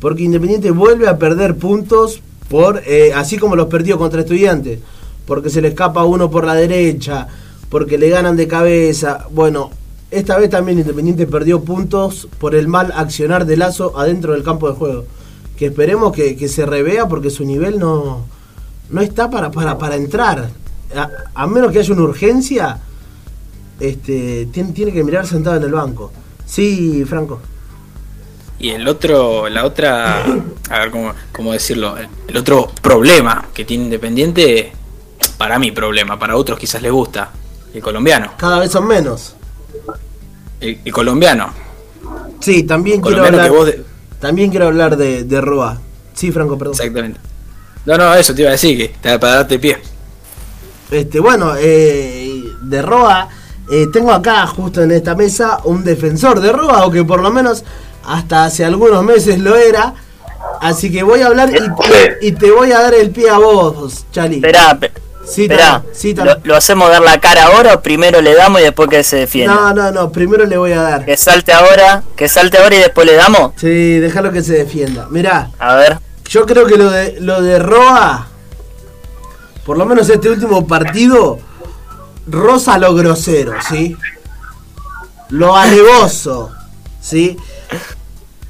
porque 0.00 0.22
Independiente 0.22 0.70
vuelve 0.70 1.08
a 1.08 1.18
perder 1.18 1.56
puntos 1.56 2.20
por 2.48 2.82
eh, 2.86 3.12
así 3.14 3.38
como 3.38 3.56
los 3.56 3.66
perdió 3.66 3.98
contra 3.98 4.20
estudiantes, 4.20 4.78
porque 5.26 5.50
se 5.50 5.60
le 5.60 5.68
escapa 5.68 6.04
uno 6.04 6.30
por 6.30 6.44
la 6.44 6.54
derecha, 6.54 7.26
porque 7.72 7.96
le 7.96 8.10
ganan 8.10 8.36
de 8.36 8.46
cabeza. 8.46 9.26
Bueno, 9.30 9.70
esta 10.10 10.38
vez 10.38 10.50
también 10.50 10.78
Independiente 10.78 11.26
perdió 11.26 11.62
puntos 11.62 12.28
por 12.38 12.54
el 12.54 12.68
mal 12.68 12.92
accionar 12.94 13.46
de 13.46 13.56
Lazo 13.56 13.98
adentro 13.98 14.34
del 14.34 14.42
campo 14.42 14.68
de 14.68 14.76
juego. 14.76 15.04
Que 15.56 15.66
esperemos 15.66 16.12
que, 16.12 16.48
se 16.48 16.66
revea 16.66 17.08
porque 17.08 17.30
su 17.30 17.46
nivel 17.46 17.78
no, 17.78 18.26
no 18.90 19.00
está 19.00 19.30
para, 19.30 19.50
para, 19.50 19.78
para 19.78 19.96
entrar. 19.96 20.50
A, 21.34 21.46
menos 21.46 21.72
que 21.72 21.78
haya 21.78 21.94
una 21.94 22.02
urgencia, 22.02 22.78
este, 23.80 24.48
tiene, 24.52 24.72
tiene 24.72 24.92
que 24.92 25.02
mirar 25.02 25.26
sentado 25.26 25.56
en 25.56 25.62
el 25.62 25.72
banco. 25.72 26.12
Sí, 26.44 27.06
Franco. 27.06 27.40
Y 28.58 28.68
el 28.68 28.86
otro, 28.86 29.48
la 29.48 29.64
otra, 29.64 30.22
a 30.68 30.78
ver 30.78 30.90
cómo, 31.32 31.52
decirlo, 31.54 31.94
el 32.28 32.36
otro 32.36 32.70
problema 32.82 33.46
que 33.54 33.64
tiene 33.64 33.84
Independiente, 33.84 34.72
para 35.38 35.58
mí 35.58 35.70
problema, 35.70 36.18
para 36.18 36.36
otros 36.36 36.58
quizás 36.58 36.82
les 36.82 36.92
gusta, 36.92 37.32
el 37.74 37.82
colombiano. 37.82 38.32
Cada 38.36 38.58
vez 38.58 38.70
son 38.70 38.86
menos. 38.86 39.34
El, 40.60 40.92
colombiano. 40.92 41.50
Sí, 42.40 42.62
también 42.64 43.00
quiero 43.00 43.24
hablar, 43.24 43.50
también 44.20 44.50
quiero 44.50 44.66
hablar 44.66 44.96
de, 44.96 45.24
de 45.24 45.40
Roa. 45.40 45.78
Sí, 46.14 46.30
Franco, 46.30 46.56
perdón. 46.58 46.74
Exactamente. 46.74 47.20
No, 47.84 47.96
no, 47.96 48.14
eso 48.14 48.34
te 48.34 48.42
iba 48.42 48.50
a 48.50 48.52
decir, 48.52 48.76
que 48.76 48.88
te, 48.88 49.18
para 49.18 49.36
darte 49.36 49.58
pie. 49.58 49.78
Este, 50.90 51.18
bueno, 51.20 51.54
eh, 51.58 52.44
de 52.62 52.82
Roa, 52.82 53.28
eh, 53.70 53.86
tengo 53.92 54.12
acá 54.12 54.46
justo 54.46 54.82
en 54.82 54.92
esta 54.92 55.14
mesa 55.14 55.58
un 55.64 55.82
defensor 55.82 56.40
de 56.40 56.52
Roa, 56.52 56.86
o 56.86 56.90
que 56.90 57.02
por 57.04 57.20
lo 57.20 57.32
menos 57.32 57.64
hasta 58.04 58.44
hace 58.44 58.64
algunos 58.64 59.02
meses 59.04 59.38
lo 59.38 59.56
era. 59.56 59.94
Así 60.60 60.92
que 60.92 61.02
voy 61.02 61.22
a 61.22 61.28
hablar 61.28 61.50
y, 62.20 62.32
te 62.32 62.50
voy 62.50 62.72
a 62.72 62.80
dar 62.80 62.94
el 62.94 63.10
pie 63.10 63.30
a 63.30 63.38
vos, 63.38 64.04
Chali. 64.12 64.36
Esperá, 64.36 64.78
sí, 65.24 65.48
sí, 65.92 66.14
¿Lo, 66.44 66.56
hacemos 66.56 66.90
dar 66.90 67.02
la 67.02 67.20
cara 67.20 67.46
ahora 67.46 67.74
o 67.74 67.82
primero 67.82 68.20
le 68.20 68.34
damos 68.34 68.60
y 68.60 68.64
después 68.64 68.88
que 68.88 69.02
se 69.04 69.16
defienda? 69.16 69.54
No, 69.54 69.74
no, 69.74 69.90
no, 69.90 70.12
primero 70.12 70.44
le 70.46 70.56
voy 70.56 70.72
a 70.72 70.82
dar. 70.82 71.04
Que 71.04 71.16
salte 71.16 71.52
ahora, 71.52 72.02
que 72.16 72.28
salte 72.28 72.58
ahora 72.58 72.76
y 72.76 72.78
después 72.78 73.06
le 73.06 73.14
damos. 73.14 73.52
Sí, 73.56 73.98
déjalo 73.98 74.32
que 74.32 74.42
se 74.42 74.54
defienda. 74.54 75.06
Mirá. 75.10 75.50
A 75.58 75.74
ver. 75.76 75.98
Yo 76.28 76.46
creo 76.46 76.66
que 76.66 76.76
lo 76.76 76.90
de, 76.90 77.20
lo 77.20 77.42
de 77.42 77.58
Roa, 77.58 78.26
por 79.66 79.76
lo 79.76 79.84
menos 79.84 80.08
este 80.08 80.30
último 80.30 80.66
partido, 80.66 81.38
rosa 82.26 82.78
lo 82.78 82.94
grosero, 82.94 83.54
¿sí? 83.68 83.96
Lo 85.28 85.56
alevoso, 85.56 86.50
¿sí? 87.00 87.36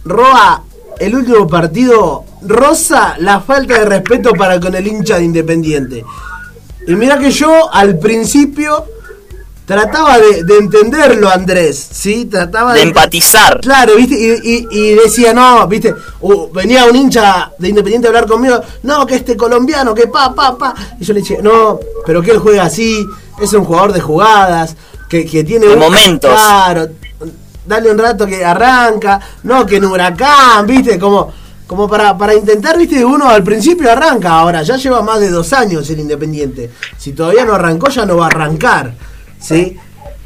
Roa, 0.04 0.62
el 0.98 1.14
último 1.14 1.46
partido, 1.46 2.24
rosa 2.42 3.16
la 3.18 3.40
falta 3.40 3.78
de 3.78 3.84
respeto 3.84 4.32
para 4.32 4.60
con 4.60 4.74
el 4.74 4.86
hincha 4.86 5.18
de 5.18 5.24
Independiente. 5.24 6.04
Y 6.86 6.94
mira 6.94 7.18
que 7.18 7.30
yo 7.30 7.72
al 7.72 7.98
principio 7.98 8.86
trataba 9.64 10.18
de, 10.18 10.58
entenderlo, 10.58 11.30
Andrés, 11.30 11.88
¿sí? 11.92 12.26
Trataba 12.26 12.74
de, 12.74 12.82
empatizar. 12.82 13.60
Claro, 13.60 13.96
¿viste? 13.96 14.40
Y, 14.42 14.94
decía, 14.94 15.32
no, 15.32 15.66
¿viste? 15.66 15.94
venía 16.52 16.84
un 16.86 16.96
hincha 16.96 17.52
de 17.58 17.68
Independiente 17.68 18.08
a 18.08 18.10
hablar 18.10 18.26
conmigo, 18.26 18.60
no, 18.82 19.06
que 19.06 19.16
este 19.16 19.36
colombiano, 19.36 19.94
que 19.94 20.08
pa, 20.08 20.34
pa, 20.34 20.56
pa. 20.58 20.74
Y 20.98 21.04
yo 21.04 21.14
le 21.14 21.20
decía, 21.20 21.38
no, 21.42 21.78
pero 22.04 22.20
que 22.20 22.32
él 22.32 22.38
juega 22.38 22.64
así, 22.64 23.06
es 23.40 23.52
un 23.52 23.64
jugador 23.64 23.92
de 23.92 24.00
jugadas, 24.00 24.76
que, 25.08 25.24
tiene... 25.44 25.68
un, 25.68 25.78
momentos. 25.78 26.30
Claro, 26.30 26.88
dale 27.66 27.90
un 27.90 27.98
rato 27.98 28.26
que 28.26 28.44
arranca, 28.44 29.20
no 29.44 29.64
que 29.66 29.76
en 29.76 29.84
huracán, 29.84 30.66
viste, 30.66 30.98
como, 30.98 31.32
como 31.72 31.88
para, 31.88 32.18
para 32.18 32.34
intentar, 32.34 32.76
viste, 32.76 33.02
uno 33.02 33.30
al 33.30 33.42
principio 33.42 33.90
arranca, 33.90 34.28
ahora 34.32 34.62
ya 34.62 34.76
lleva 34.76 35.00
más 35.00 35.20
de 35.20 35.30
dos 35.30 35.54
años 35.54 35.88
el 35.88 36.00
Independiente, 36.00 36.70
si 36.98 37.12
todavía 37.12 37.46
no 37.46 37.54
arrancó 37.54 37.88
ya 37.88 38.04
no 38.04 38.18
va 38.18 38.24
a 38.24 38.28
arrancar, 38.28 38.92
¿sí? 39.40 39.78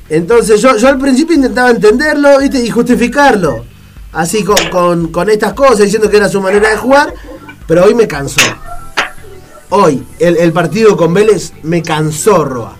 Entonces 0.09 0.61
yo, 0.61 0.77
yo 0.77 0.89
al 0.89 0.99
principio 0.99 1.37
intentaba 1.37 1.71
entenderlo, 1.71 2.43
y 2.43 2.69
justificarlo, 2.69 3.65
así 4.13 4.43
con, 4.43 5.13
con, 5.13 5.31
estas 5.31 5.53
cosas, 5.53 5.83
diciendo 5.83 6.11
que 6.11 6.17
era 6.17 6.29
su 6.29 6.41
manera 6.41 6.69
de 6.69 6.79
jugar, 6.79 7.15
pero 7.69 7.85
hoy 7.85 7.95
me 7.95 8.09
cansó. 8.09 8.41
Hoy, 9.71 10.05
el, 10.19 10.39
el 10.39 10.53
partido 10.53 10.97
con 10.97 11.15
Vélez 11.15 11.53
me 11.63 11.81
cansó, 11.81 12.45
Roa. 12.45 12.77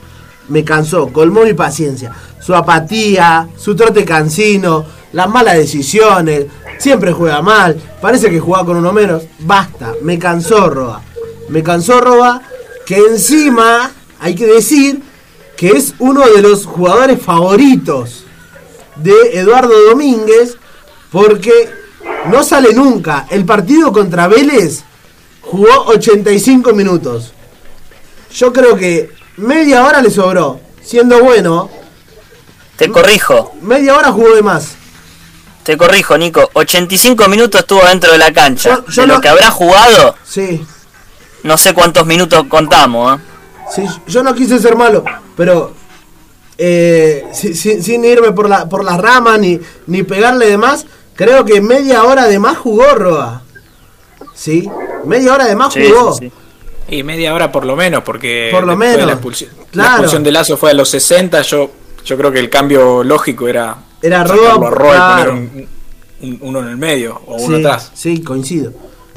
Me 0.49 0.65
cansó, 0.65 1.13
colmó 1.13 1.45
mi 1.45 1.55
paciencia 1.55 2.13
su 2.47 2.55
apatía, 2.55 3.49
su 3.57 3.75
trote 3.75 4.05
cansino, 4.05 4.85
las 5.17 5.31
malas 5.31 5.57
decisiones, 5.57 6.45
siempre 6.77 7.11
juega 7.11 7.41
mal, 7.41 7.75
parece 8.03 8.29
que 8.29 8.39
juega 8.39 8.67
con 8.67 8.77
uno 8.77 8.93
menos. 8.93 9.23
Basta, 9.39 9.95
me 10.03 10.19
cansó 10.19 10.69
Roa. 10.69 11.01
Me 11.49 11.63
cansó 11.63 12.03
Roa, 12.03 12.43
que 12.85 12.99
encima 12.99 13.91
hay 14.21 14.35
que 14.35 14.45
decir 14.45 15.01
que 15.57 15.71
es 15.71 15.95
uno 16.01 16.21
de 16.27 16.43
los 16.43 16.67
jugadores 16.67 17.19
favoritos 17.23 18.25
de 18.97 19.41
Eduardo 19.41 19.73
Domínguez, 19.89 20.59
porque 21.11 21.71
no 22.31 22.43
sale 22.43 22.75
nunca. 22.75 23.27
El 23.31 23.47
partido 23.47 23.95
contra 23.95 24.29
Vélez 24.29 24.83
jugó 25.41 25.87
85 25.87 26.75
minutos. 26.75 27.33
Yo 28.35 28.53
creo 28.53 28.77
que 28.77 29.13
media 29.39 29.83
hora 29.87 30.03
le 30.03 30.11
sobró, 30.11 30.61
siendo 30.83 31.25
bueno 31.25 31.71
te 32.77 32.91
corrijo. 32.91 33.55
Media 33.63 33.97
hora 33.97 34.13
jugó 34.13 34.35
de 34.35 34.43
más. 34.43 34.77
Te 35.67 35.77
corrijo, 35.77 36.17
Nico. 36.17 36.49
85 36.53 37.27
minutos 37.29 37.63
estuvo 37.63 37.85
dentro 37.85 38.13
de 38.13 38.19
la 38.19 38.33
cancha. 38.33 38.85
de 38.87 39.07
lo 39.09 39.21
que 39.21 39.29
habrá 39.29 39.51
jugado. 39.51 40.15
Sí. 40.25 40.65
No 41.43 41.59
sé 41.59 41.75
cuántos 41.75 42.07
minutos 42.07 42.45
contamos. 42.49 43.19
¿eh? 43.19 43.23
Sí, 43.75 43.85
yo 44.07 44.23
no 44.23 44.33
quise 44.33 44.61
ser 44.61 44.77
malo, 44.77 45.05
pero 45.37 45.75
eh, 46.57 47.25
sin, 47.33 48.05
irme 48.05 48.31
por 48.31 48.49
la 48.49 48.69
por 48.69 48.85
las 48.85 48.97
ramas 49.01 49.41
ni, 49.41 49.59
ni 49.89 50.05
pegarle 50.05 50.47
de 50.47 50.57
más, 50.57 50.87
creo 51.17 51.45
que 51.45 51.61
media 51.61 52.05
hora 52.05 52.27
de 52.27 52.39
más 52.39 52.59
jugó 52.59 52.95
Roa. 52.95 53.43
¿Sí? 54.35 54.71
Media 55.05 55.35
hora 55.35 55.47
de 55.47 55.57
más 55.57 55.75
jugó. 55.75 56.17
y 56.89 57.03
media 57.03 57.35
hora 57.35 57.51
por 57.51 57.67
lo 57.67 57.75
menos, 57.75 58.05
porque 58.05 58.51
por 58.53 58.65
lo 58.65 58.77
menos. 58.77 59.05
La, 59.05 59.15
expulsión, 59.15 59.51
la 59.73 59.87
expulsión 59.87 60.23
de 60.23 60.31
Lazo 60.31 60.57
fue 60.57 60.71
a 60.71 60.75
los 60.75 60.89
60. 60.91 61.43
Yo 61.43 61.73
yo 62.05 62.17
creo 62.17 62.31
que 62.31 62.39
el 62.39 62.51
cambio 62.51 63.03
lógico 63.03 63.49
era. 63.49 63.79
Era 64.03 64.25
Roa. 64.25 64.59
poner 64.59 65.67
uno 66.41 66.61
en 66.61 66.69
el 66.69 66.77
medio 66.77 67.21
o 67.27 67.37
uno 67.37 67.57
atrás. 67.59 67.91
Sí, 67.95 68.23
coincido. 68.23 68.73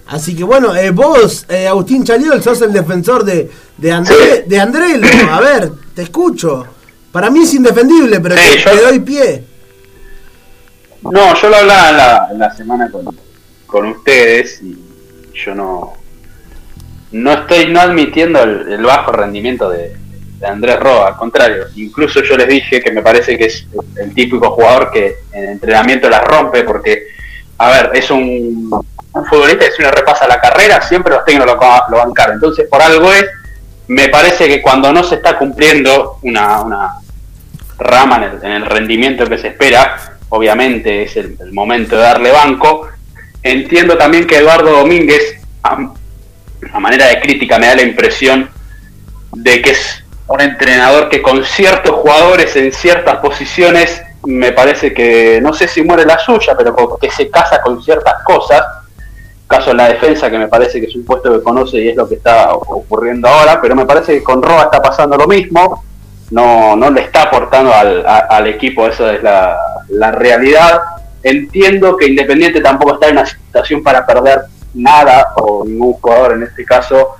Así 0.07 0.35
que 0.35 0.43
bueno, 0.43 0.75
eh, 0.75 0.89
vos, 0.89 1.45
eh, 1.49 1.67
Agustín 1.67 2.03
Chaliol, 2.03 2.41
sos 2.41 2.61
el 2.61 2.73
defensor 2.73 3.23
de, 3.23 3.49
de, 3.77 3.91
André, 3.91 4.43
de 4.47 4.59
André. 4.59 4.99
A 5.29 5.39
ver, 5.39 5.71
te 5.93 6.01
escucho. 6.01 6.65
Para 7.11 7.29
mí 7.29 7.43
es 7.43 7.53
indefendible, 7.53 8.19
pero 8.19 8.35
te, 8.35 8.81
doy 8.81 8.99
pie. 8.99 9.43
No, 11.03 11.35
yo 11.35 11.49
lo 11.49 11.55
hablaba 11.57 12.27
en 12.31 12.39
la, 12.39 12.55
semana 12.55 12.89
con, 12.91 13.05
con, 13.65 13.85
ustedes 13.87 14.61
y 14.61 14.77
yo 15.33 15.55
no 15.55 15.93
no 17.11 17.31
estoy 17.31 17.71
no 17.71 17.79
admitiendo 17.79 18.43
el 18.43 18.83
bajo 18.83 19.11
rendimiento 19.11 19.69
de, 19.69 19.95
de 20.39 20.47
Andrés 20.47 20.79
Roa, 20.79 21.07
al 21.09 21.15
contrario, 21.17 21.65
incluso 21.75 22.23
yo 22.23 22.37
les 22.37 22.47
dije 22.47 22.81
que 22.81 22.91
me 22.91 23.01
parece 23.01 23.37
que 23.37 23.45
es 23.45 23.67
el 23.97 24.13
típico 24.13 24.51
jugador 24.51 24.89
que 24.89 25.17
en 25.33 25.49
entrenamiento 25.49 26.09
las 26.09 26.23
rompe 26.23 26.63
porque, 26.63 27.07
a 27.57 27.69
ver, 27.69 27.91
es 27.93 28.09
un, 28.09 28.69
futbolista 29.29 29.65
que 29.65 29.71
si 29.71 29.81
uno 29.81 29.91
repasa 29.91 30.27
la 30.27 30.39
carrera, 30.39 30.81
siempre 30.81 31.13
los 31.13 31.25
técnicos 31.25 31.57
lo, 31.89 31.97
lo 31.97 32.33
entonces 32.33 32.67
por 32.69 32.81
algo 32.81 33.11
es, 33.11 33.25
me 33.87 34.07
parece 34.07 34.47
que 34.47 34.61
cuando 34.61 34.93
no 34.93 35.03
se 35.03 35.15
está 35.15 35.37
cumpliendo 35.37 36.19
una, 36.21 36.61
una 36.61 36.93
rama 37.77 38.31
en 38.41 38.51
el, 38.51 38.65
rendimiento 38.65 39.27
que 39.27 39.37
se 39.37 39.49
espera, 39.49 40.17
obviamente 40.29 41.03
es 41.03 41.17
el, 41.17 41.37
momento 41.51 41.97
de 41.97 42.03
darle 42.03 42.31
banco, 42.31 42.87
entiendo 43.43 43.97
también 43.97 44.25
que 44.25 44.37
Eduardo 44.37 44.71
Domínguez, 44.71 45.41
a 45.63 46.79
manera 46.79 47.07
de 47.07 47.19
crítica, 47.19 47.59
me 47.59 47.67
da 47.67 47.75
la 47.75 47.81
impresión 47.81 48.49
de 49.33 49.61
que 49.61 49.71
es 49.71 50.03
un 50.29 50.41
entrenador 50.41 51.09
que 51.09 51.21
con 51.21 51.43
ciertos 51.43 51.95
jugadores 51.95 52.55
en 52.55 52.71
ciertas 52.71 53.15
posiciones 53.17 54.01
me 54.25 54.51
parece 54.51 54.93
que 54.93 55.39
no 55.41 55.53
sé 55.53 55.67
si 55.67 55.81
muere 55.81 56.05
la 56.05 56.19
suya, 56.19 56.55
pero 56.55 56.97
que 56.99 57.09
se 57.09 57.29
casa 57.29 57.61
con 57.61 57.81
ciertas 57.81 58.21
cosas. 58.23 58.63
Caso 59.47 59.71
en 59.71 59.77
la 59.77 59.89
defensa, 59.89 60.29
que 60.29 60.37
me 60.37 60.47
parece 60.47 60.79
que 60.79 60.85
es 60.85 60.95
un 60.95 61.03
puesto 61.03 61.33
que 61.33 61.41
conoce 61.43 61.77
y 61.77 61.89
es 61.89 61.95
lo 61.95 62.07
que 62.07 62.15
está 62.15 62.53
ocurriendo 62.53 63.27
ahora, 63.27 63.59
pero 63.59 63.75
me 63.75 63.85
parece 63.85 64.13
que 64.13 64.23
con 64.23 64.43
Roa 64.43 64.63
está 64.63 64.81
pasando 64.81 65.17
lo 65.17 65.27
mismo. 65.27 65.83
No, 66.29 66.75
no 66.75 66.91
le 66.91 67.01
está 67.01 67.23
aportando 67.23 67.73
al, 67.73 68.05
al 68.05 68.45
equipo, 68.45 68.85
esa 68.85 69.13
es 69.13 69.23
la, 69.23 69.57
la 69.87 70.11
realidad. 70.11 70.79
Entiendo 71.23 71.97
que 71.97 72.05
Independiente 72.05 72.61
tampoco 72.61 72.93
está 72.93 73.07
en 73.07 73.17
una 73.17 73.25
situación 73.25 73.81
para 73.81 74.05
perder 74.05 74.41
nada, 74.75 75.29
o 75.37 75.65
ningún 75.65 75.93
jugador 75.93 76.33
en 76.33 76.43
este 76.43 76.63
caso, 76.63 77.15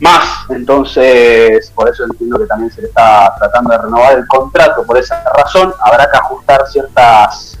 más 0.00 0.44
entonces 0.50 1.70
por 1.74 1.88
eso 1.88 2.04
entiendo 2.04 2.38
que 2.38 2.46
también 2.46 2.70
se 2.70 2.82
le 2.82 2.88
está 2.88 3.34
tratando 3.38 3.70
de 3.70 3.78
renovar 3.78 4.18
el 4.18 4.26
contrato 4.26 4.84
por 4.84 4.98
esa 4.98 5.22
razón. 5.36 5.72
Habrá 5.80 6.10
que 6.10 6.18
ajustar 6.18 6.66
ciertas 6.68 7.58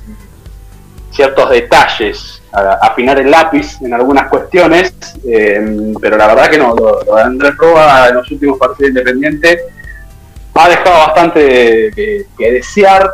ciertos 1.16 1.48
detalles, 1.48 2.42
afinar 2.82 3.18
el 3.18 3.30
lápiz 3.30 3.80
en 3.80 3.94
algunas 3.94 4.28
cuestiones, 4.28 4.92
eh, 5.26 5.94
pero 5.98 6.18
la 6.18 6.26
verdad 6.26 6.50
que 6.50 6.58
no, 6.58 6.74
lo, 6.76 7.00
de 7.02 7.22
Andrés 7.22 7.56
Roa 7.56 8.08
en 8.10 8.16
los 8.16 8.30
últimos 8.30 8.58
partidos 8.58 8.90
independientes 8.90 9.62
ha 10.54 10.68
dejado 10.68 10.98
bastante 11.06 11.90
que 11.94 12.52
desear, 12.52 13.10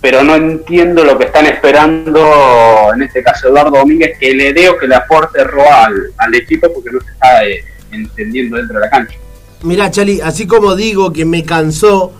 pero 0.00 0.22
no 0.22 0.34
entiendo 0.34 1.04
lo 1.04 1.16
que 1.16 1.26
están 1.26 1.46
esperando, 1.46 2.90
en 2.94 3.02
este 3.02 3.22
caso 3.22 3.48
Eduardo 3.48 3.78
Domínguez, 3.78 4.18
que 4.18 4.34
le 4.34 4.52
dé 4.52 4.68
o 4.68 4.78
que 4.78 4.88
le 4.88 4.96
aporte 4.96 5.42
Roa 5.44 5.90
al, 6.16 6.34
equipo 6.34 6.72
porque 6.72 6.90
no 6.90 7.00
se 7.00 7.10
está 7.10 7.44
eh, 7.44 7.64
entendiendo 7.92 8.56
dentro 8.56 8.78
de 8.78 8.84
la 8.84 8.90
cancha. 8.90 9.16
Mira, 9.62 9.90
Chali, 9.90 10.20
así 10.20 10.46
como 10.46 10.76
digo 10.76 11.12
que 11.12 11.24
me 11.24 11.44
cansó 11.44 12.12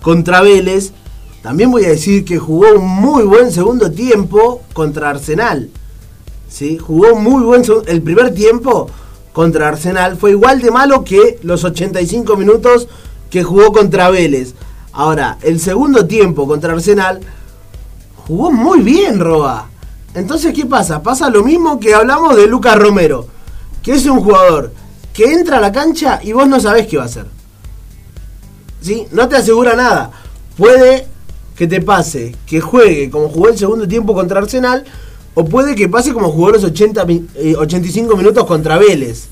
contra 0.00 0.40
Vélez, 0.40 0.92
también 1.42 1.70
voy 1.70 1.84
a 1.84 1.88
decir 1.88 2.24
que 2.24 2.38
jugó 2.38 2.74
un 2.74 2.86
muy 2.88 3.24
buen 3.24 3.52
segundo 3.52 3.90
tiempo 3.90 4.62
contra 4.72 5.10
Arsenal. 5.10 5.70
¿Sí? 6.48 6.78
Jugó 6.78 7.16
muy 7.16 7.42
buen 7.42 7.62
el 7.86 8.02
primer 8.02 8.34
tiempo 8.34 8.88
contra 9.32 9.68
Arsenal 9.68 10.16
fue 10.16 10.30
igual 10.30 10.62
de 10.62 10.70
malo 10.70 11.04
que 11.04 11.38
los 11.42 11.62
85 11.62 12.36
minutos 12.38 12.88
que 13.28 13.42
jugó 13.42 13.70
contra 13.70 14.08
Vélez. 14.08 14.54
Ahora, 14.92 15.36
el 15.42 15.60
segundo 15.60 16.06
tiempo 16.06 16.46
contra 16.46 16.72
Arsenal 16.72 17.20
jugó 18.26 18.50
muy 18.50 18.80
bien 18.80 19.20
Roa. 19.20 19.68
Entonces, 20.14 20.54
¿qué 20.54 20.64
pasa? 20.64 21.02
Pasa 21.02 21.28
lo 21.28 21.44
mismo 21.44 21.78
que 21.78 21.94
hablamos 21.94 22.34
de 22.34 22.46
Lucas 22.46 22.78
Romero, 22.78 23.26
que 23.82 23.92
es 23.92 24.06
un 24.06 24.20
jugador 24.20 24.72
que 25.16 25.32
entra 25.32 25.56
a 25.56 25.60
la 25.60 25.72
cancha 25.72 26.20
y 26.22 26.32
vos 26.32 26.46
no 26.46 26.60
sabés 26.60 26.86
qué 26.86 26.98
va 26.98 27.04
a 27.04 27.06
hacer. 27.06 27.24
¿Sí? 28.82 29.06
No 29.12 29.26
te 29.28 29.36
asegura 29.36 29.74
nada. 29.74 30.10
Puede 30.58 31.06
que 31.56 31.66
te 31.66 31.80
pase 31.80 32.36
que 32.46 32.60
juegue 32.60 33.08
como 33.08 33.30
jugó 33.30 33.48
el 33.48 33.56
segundo 33.56 33.88
tiempo 33.88 34.14
contra 34.14 34.40
Arsenal, 34.40 34.84
o 35.34 35.44
puede 35.46 35.74
que 35.74 35.88
pase 35.88 36.12
como 36.12 36.30
jugó 36.30 36.50
los 36.50 36.64
80, 36.64 37.06
85 37.56 38.12
eh, 38.12 38.16
minutos 38.16 38.44
contra 38.44 38.76
Vélez. 38.78 39.28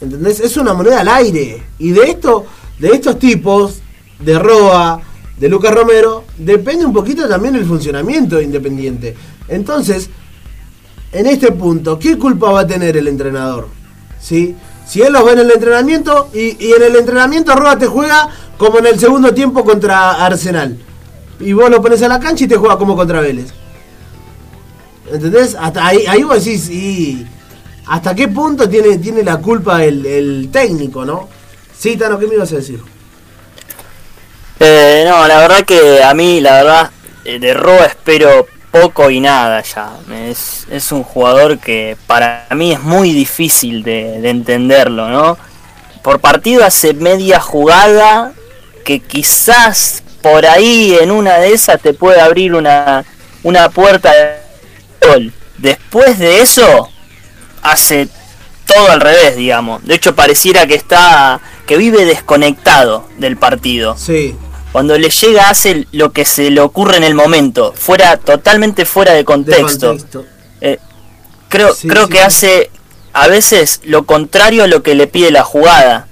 ¿Entendés? 0.00 0.40
Es 0.40 0.56
una 0.56 0.72
moneda 0.72 1.00
al 1.00 1.08
aire. 1.08 1.62
Y 1.78 1.90
de 1.90 2.10
esto, 2.10 2.46
de 2.78 2.88
estos 2.88 3.18
tipos, 3.18 3.80
de 4.18 4.38
Roa, 4.38 5.02
de 5.38 5.48
Lucas 5.50 5.74
Romero, 5.74 6.24
depende 6.38 6.86
un 6.86 6.94
poquito 6.94 7.28
también 7.28 7.56
el 7.56 7.66
funcionamiento 7.66 8.36
de 8.36 8.44
Independiente. 8.44 9.14
Entonces, 9.48 10.08
en 11.12 11.26
este 11.26 11.52
punto, 11.52 11.98
¿qué 11.98 12.16
culpa 12.16 12.50
va 12.50 12.60
a 12.60 12.66
tener 12.66 12.96
el 12.96 13.06
entrenador? 13.06 13.68
¿Sí? 14.18 14.56
Si 14.86 15.02
él 15.02 15.12
los 15.12 15.24
ve 15.24 15.32
en 15.32 15.38
el 15.40 15.50
entrenamiento 15.50 16.28
y, 16.32 16.72
en 16.72 16.82
el 16.82 16.96
entrenamiento 16.96 17.54
Roa 17.54 17.78
te 17.78 17.86
juega 17.86 18.28
como 18.58 18.78
en 18.78 18.86
el 18.86 19.00
segundo 19.00 19.32
tiempo 19.32 19.64
contra 19.64 20.24
Arsenal. 20.24 20.78
Y 21.40 21.52
vos 21.52 21.70
lo 21.70 21.82
pones 21.82 22.02
a 22.02 22.08
la 22.08 22.20
cancha 22.20 22.44
y 22.44 22.48
te 22.48 22.56
juega 22.56 22.78
como 22.78 22.96
contra 22.96 23.20
Vélez. 23.20 23.52
¿Entendés? 25.10 25.56
Ahí, 25.58 26.04
ahí 26.06 26.22
vos 26.22 26.42
decís, 26.42 26.70
y 26.70 27.26
¿hasta 27.86 28.14
qué 28.14 28.28
punto 28.28 28.68
tiene, 28.68 28.98
tiene 28.98 29.22
la 29.22 29.38
culpa 29.38 29.84
el, 29.84 30.04
el 30.06 30.48
técnico, 30.50 31.04
no? 31.04 31.28
Sí, 31.76 31.96
Tano, 31.96 32.18
¿qué 32.18 32.26
me 32.26 32.36
ibas 32.36 32.52
a 32.52 32.56
decir? 32.56 32.80
Eh, 34.60 35.04
no, 35.06 35.26
la 35.26 35.38
verdad 35.40 35.64
que 35.64 36.02
a 36.02 36.14
mí, 36.14 36.40
la 36.40 36.52
verdad, 36.54 36.90
eh, 37.24 37.38
de 37.38 37.54
Roa 37.54 37.86
espero 37.86 38.46
poco 38.74 39.08
y 39.08 39.20
nada 39.20 39.62
ya. 39.62 39.92
Es, 40.28 40.66
es 40.68 40.90
un 40.90 41.04
jugador 41.04 41.60
que 41.60 41.96
para 42.08 42.48
mí 42.50 42.72
es 42.72 42.80
muy 42.80 43.12
difícil 43.12 43.84
de, 43.84 44.28
entenderlo, 44.28 45.08
¿no? 45.08 45.38
Por 46.02 46.18
partido 46.18 46.64
hace 46.64 46.92
media 46.92 47.38
jugada 47.38 48.32
que 48.84 48.98
quizás 48.98 50.02
por 50.20 50.44
ahí 50.44 50.98
en 51.00 51.12
una 51.12 51.38
de 51.38 51.52
esas 51.52 51.80
te 51.80 51.94
puede 51.94 52.20
abrir 52.20 52.52
una, 52.52 53.04
una 53.44 53.68
puerta 53.68 54.12
de 54.12 55.06
gol. 55.06 55.32
Después 55.58 56.18
de 56.18 56.40
eso, 56.40 56.88
hace 57.62 58.08
todo 58.66 58.90
al 58.90 59.00
revés, 59.00 59.36
digamos. 59.36 59.84
De 59.84 59.94
hecho, 59.94 60.16
pareciera 60.16 60.66
que 60.66 60.74
está 60.74 61.40
que 61.64 61.76
vive 61.76 62.04
desconectado 62.04 63.08
del 63.18 63.36
partido. 63.36 63.96
Sí 63.96 64.34
cuando 64.74 64.98
le 64.98 65.08
llega 65.08 65.50
hace 65.50 65.86
lo 65.92 66.10
que 66.10 66.24
se 66.24 66.50
le 66.50 66.60
ocurre 66.60 66.96
en 66.96 67.04
el 67.04 67.14
momento, 67.14 67.72
fuera 67.76 68.16
totalmente 68.16 68.84
fuera 68.84 69.12
de 69.12 69.24
contexto. 69.24 69.96
Eh, 70.60 70.80
creo 71.48 71.76
creo 71.80 72.08
que 72.08 72.20
hace 72.20 72.72
a 73.12 73.28
veces 73.28 73.82
lo 73.84 74.04
contrario 74.04 74.64
a 74.64 74.66
lo 74.66 74.82
que 74.82 74.96
le 74.96 75.06
pide 75.06 75.30
la 75.30 75.44
jugada. 75.44 76.08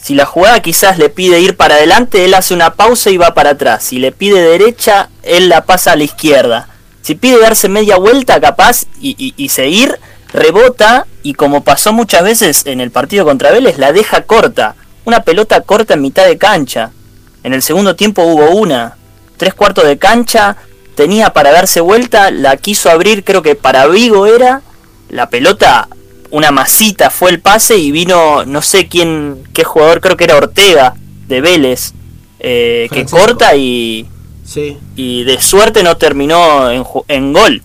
Si 0.00 0.14
la 0.14 0.24
jugada 0.24 0.60
quizás 0.60 0.96
le 0.96 1.10
pide 1.10 1.40
ir 1.40 1.58
para 1.58 1.74
adelante, 1.74 2.24
él 2.24 2.32
hace 2.32 2.54
una 2.54 2.72
pausa 2.72 3.10
y 3.10 3.18
va 3.18 3.34
para 3.34 3.50
atrás. 3.50 3.84
Si 3.84 3.98
le 3.98 4.12
pide 4.12 4.40
derecha, 4.40 5.10
él 5.22 5.50
la 5.50 5.66
pasa 5.66 5.92
a 5.92 5.96
la 5.96 6.04
izquierda. 6.04 6.70
Si 7.02 7.14
pide 7.14 7.38
darse 7.38 7.68
media 7.68 7.98
vuelta, 7.98 8.40
capaz, 8.40 8.86
y, 8.98 9.34
y 9.36 9.48
seguir, 9.50 9.98
rebota 10.32 11.06
y 11.22 11.34
como 11.34 11.64
pasó 11.64 11.92
muchas 11.92 12.22
veces 12.22 12.62
en 12.64 12.80
el 12.80 12.90
partido 12.90 13.26
contra 13.26 13.50
Vélez, 13.50 13.76
la 13.76 13.92
deja 13.92 14.22
corta. 14.22 14.74
Una 15.04 15.22
pelota 15.22 15.60
corta 15.60 15.92
en 15.92 16.00
mitad 16.00 16.24
de 16.24 16.38
cancha. 16.38 16.92
En 17.44 17.52
el 17.52 17.62
segundo 17.62 17.94
tiempo 17.94 18.22
hubo 18.24 18.50
una. 18.50 18.96
Tres 19.36 19.54
cuartos 19.54 19.84
de 19.84 19.98
cancha. 19.98 20.56
Tenía 20.96 21.32
para 21.32 21.52
darse 21.52 21.80
vuelta. 21.80 22.30
La 22.30 22.56
quiso 22.56 22.90
abrir, 22.90 23.22
creo 23.22 23.42
que 23.42 23.54
para 23.54 23.86
Vigo 23.86 24.26
era. 24.26 24.62
La 25.10 25.28
pelota, 25.28 25.88
una 26.30 26.50
masita 26.50 27.10
fue 27.10 27.30
el 27.30 27.40
pase 27.40 27.76
y 27.76 27.92
vino, 27.92 28.44
no 28.46 28.62
sé 28.62 28.88
quién, 28.88 29.44
qué 29.52 29.62
jugador, 29.62 30.00
creo 30.00 30.16
que 30.16 30.24
era 30.24 30.36
Ortega, 30.36 30.94
de 31.28 31.40
Vélez. 31.40 31.92
Eh, 32.40 32.88
que 32.90 33.04
corta 33.04 33.54
y. 33.54 34.08
Sí. 34.44 34.78
Y 34.96 35.24
de 35.24 35.40
suerte 35.40 35.82
no 35.82 35.96
terminó 35.96 36.70
en, 36.70 36.84
en 37.08 37.32
gol. 37.32 37.62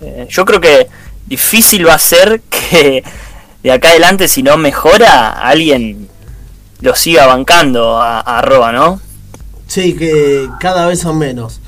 Eh, 0.00 0.26
yo 0.28 0.44
creo 0.44 0.60
que 0.60 0.88
difícil 1.26 1.86
va 1.86 1.94
a 1.94 1.98
ser 1.98 2.42
que 2.50 3.04
de 3.62 3.72
acá 3.72 3.88
adelante, 3.88 4.28
si 4.28 4.42
no 4.42 4.56
mejora, 4.58 5.30
alguien 5.30 6.08
lo 6.84 6.94
siga 6.94 7.26
bancando 7.26 7.96
a, 7.96 8.20
a 8.20 8.72
¿no? 8.72 9.00
Sí, 9.66 9.96
que 9.96 10.48
cada 10.60 10.86
vez 10.86 11.00
son 11.00 11.18
menos. 11.18 11.60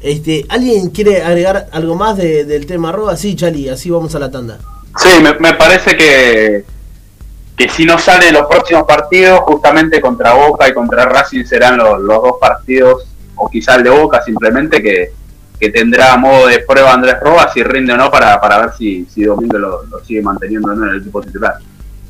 Este, 0.00 0.44
¿Alguien 0.48 0.90
quiere 0.90 1.22
agregar 1.22 1.68
algo 1.70 1.94
más 1.94 2.16
del 2.16 2.66
tema 2.66 2.88
Arroba? 2.88 3.16
Sí, 3.16 3.36
Chali, 3.36 3.68
así 3.68 3.88
vamos 3.88 4.16
a 4.16 4.18
la 4.18 4.32
tanda. 4.32 4.58
Sí, 4.98 5.08
me, 5.22 5.54
parece 5.54 5.96
que, 5.96 6.64
que 7.56 7.68
si 7.68 7.84
no 7.84 7.98
sale 8.00 8.32
los 8.32 8.46
próximos 8.46 8.82
partidos, 8.82 9.40
justamente 9.40 10.00
contra 10.00 10.34
Boca 10.34 10.68
y 10.68 10.74
contra 10.74 11.04
Racing 11.04 11.44
serán 11.44 11.78
los, 11.78 12.04
dos 12.04 12.34
partidos, 12.40 13.06
o 13.36 13.48
quizá 13.48 13.76
el 13.76 13.84
de 13.84 13.90
Boca 13.90 14.22
simplemente, 14.22 14.82
que, 14.82 15.12
que 15.58 15.70
tendrá 15.70 16.16
modo 16.16 16.48
de 16.48 16.58
prueba 16.58 16.92
Andrés 16.92 17.20
Roa, 17.20 17.48
si 17.52 17.62
rinde 17.62 17.92
o 17.92 17.96
no, 17.96 18.10
para, 18.10 18.40
para 18.40 18.58
ver 18.58 18.72
si, 18.76 19.06
si 19.06 19.22
Domingo 19.22 19.56
lo, 19.56 19.84
lo 19.84 20.04
sigue 20.04 20.20
manteniendo 20.20 20.72
en 20.72 20.82
el 20.82 20.98
equipo 20.98 21.22
titular. 21.22 21.58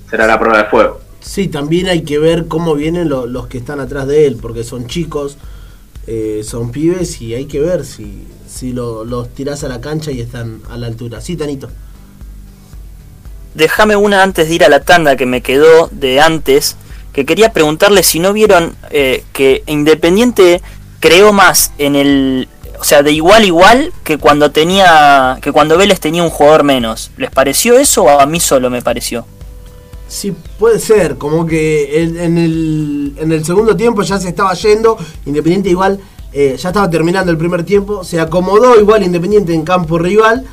Será 0.08 0.26
la 0.26 0.38
prueba 0.38 0.58
de 0.58 0.64
fuego. 0.64 1.04
Sí, 1.24 1.48
también 1.48 1.88
hay 1.88 2.02
que 2.02 2.18
ver 2.18 2.48
cómo 2.48 2.74
vienen 2.74 3.08
los 3.08 3.46
que 3.46 3.56
están 3.56 3.80
atrás 3.80 4.06
de 4.06 4.26
él, 4.26 4.36
porque 4.40 4.62
son 4.62 4.86
chicos, 4.86 5.38
eh, 6.06 6.42
son 6.44 6.70
pibes 6.70 7.22
y 7.22 7.32
hay 7.32 7.46
que 7.46 7.60
ver 7.60 7.86
si, 7.86 8.26
si 8.46 8.74
los 8.74 9.28
tirás 9.30 9.64
a 9.64 9.68
la 9.68 9.80
cancha 9.80 10.12
y 10.12 10.20
están 10.20 10.60
a 10.68 10.76
la 10.76 10.86
altura. 10.86 11.22
Sí, 11.22 11.34
Tanito. 11.36 11.70
Déjame 13.54 13.96
una 13.96 14.22
antes 14.22 14.48
de 14.48 14.54
ir 14.54 14.64
a 14.64 14.68
la 14.68 14.80
tanda 14.80 15.16
que 15.16 15.24
me 15.24 15.40
quedó 15.40 15.88
de 15.92 16.20
antes, 16.20 16.76
que 17.14 17.24
quería 17.24 17.54
preguntarle 17.54 18.02
si 18.02 18.18
no 18.18 18.34
vieron 18.34 18.76
eh, 18.90 19.24
que 19.32 19.62
Independiente 19.66 20.60
creó 21.00 21.32
más 21.32 21.72
en 21.78 21.96
el, 21.96 22.48
o 22.78 22.84
sea, 22.84 23.02
de 23.02 23.12
igual 23.12 23.46
igual 23.46 23.94
que 24.04 24.18
cuando 24.18 24.50
tenía, 24.50 25.38
que 25.40 25.52
cuando 25.52 25.78
Vélez 25.78 26.00
tenía 26.00 26.22
un 26.22 26.30
jugador 26.30 26.64
menos. 26.64 27.12
¿Les 27.16 27.30
pareció 27.30 27.78
eso 27.78 28.02
o 28.02 28.20
a 28.20 28.26
mí 28.26 28.40
solo 28.40 28.68
me 28.68 28.82
pareció? 28.82 29.24
Sí, 30.14 30.32
puede 30.60 30.78
ser, 30.78 31.18
como 31.18 31.44
que 31.44 32.04
en, 32.04 32.38
el, 32.38 33.14
en 33.18 33.32
el 33.32 33.44
segundo 33.44 33.74
tiempo 33.74 34.02
ya 34.02 34.20
se 34.20 34.28
estaba 34.28 34.54
yendo, 34.54 34.96
Independiente 35.26 35.70
igual 35.70 35.98
eh, 36.32 36.56
ya 36.56 36.68
estaba 36.68 36.88
terminando 36.88 37.32
el 37.32 37.36
primer 37.36 37.64
tiempo, 37.64 38.04
se 38.04 38.20
acomodó 38.20 38.78
igual 38.80 39.02
Independiente 39.02 39.52
en 39.52 39.64
campo 39.64 39.98
rival 39.98 40.44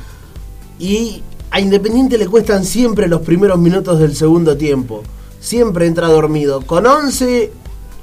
y 0.80 1.22
a 1.52 1.60
Independiente 1.60 2.18
le 2.18 2.26
cuestan 2.26 2.64
siempre 2.64 3.06
los 3.06 3.20
primeros 3.20 3.56
minutos 3.60 4.00
del 4.00 4.16
segundo 4.16 4.56
tiempo, 4.56 5.04
siempre 5.38 5.86
entra 5.86 6.08
dormido, 6.08 6.62
con 6.62 6.84
11, 6.84 7.52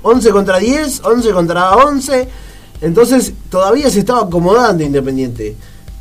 11 0.02 0.30
contra 0.30 0.60
10, 0.60 1.02
11 1.04 1.32
contra 1.32 1.76
11, 1.76 2.30
entonces 2.80 3.34
todavía 3.50 3.90
se 3.90 4.00
estaba 4.00 4.22
acomodando 4.22 4.82
Independiente 4.82 5.58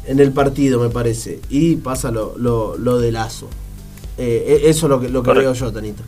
en 0.07 0.21
el 0.21 0.31
partido 0.31 0.79
me 0.79 0.89
parece, 0.89 1.41
y 1.49 1.75
pasa 1.75 2.13
lo, 2.13 2.39
lo, 2.39 2.77
lo 2.79 3.01
de 3.01 3.11
Lazo. 3.11 3.49
Eh, 4.19 4.61
e-, 4.65 4.69
eso 4.69 4.87
es 4.87 4.91
lo 4.91 5.01
que, 5.01 5.09
lo 5.09 5.23
que 5.23 5.33
veo 5.33 5.53
yo, 5.53 5.73
Tanito. 5.73 6.03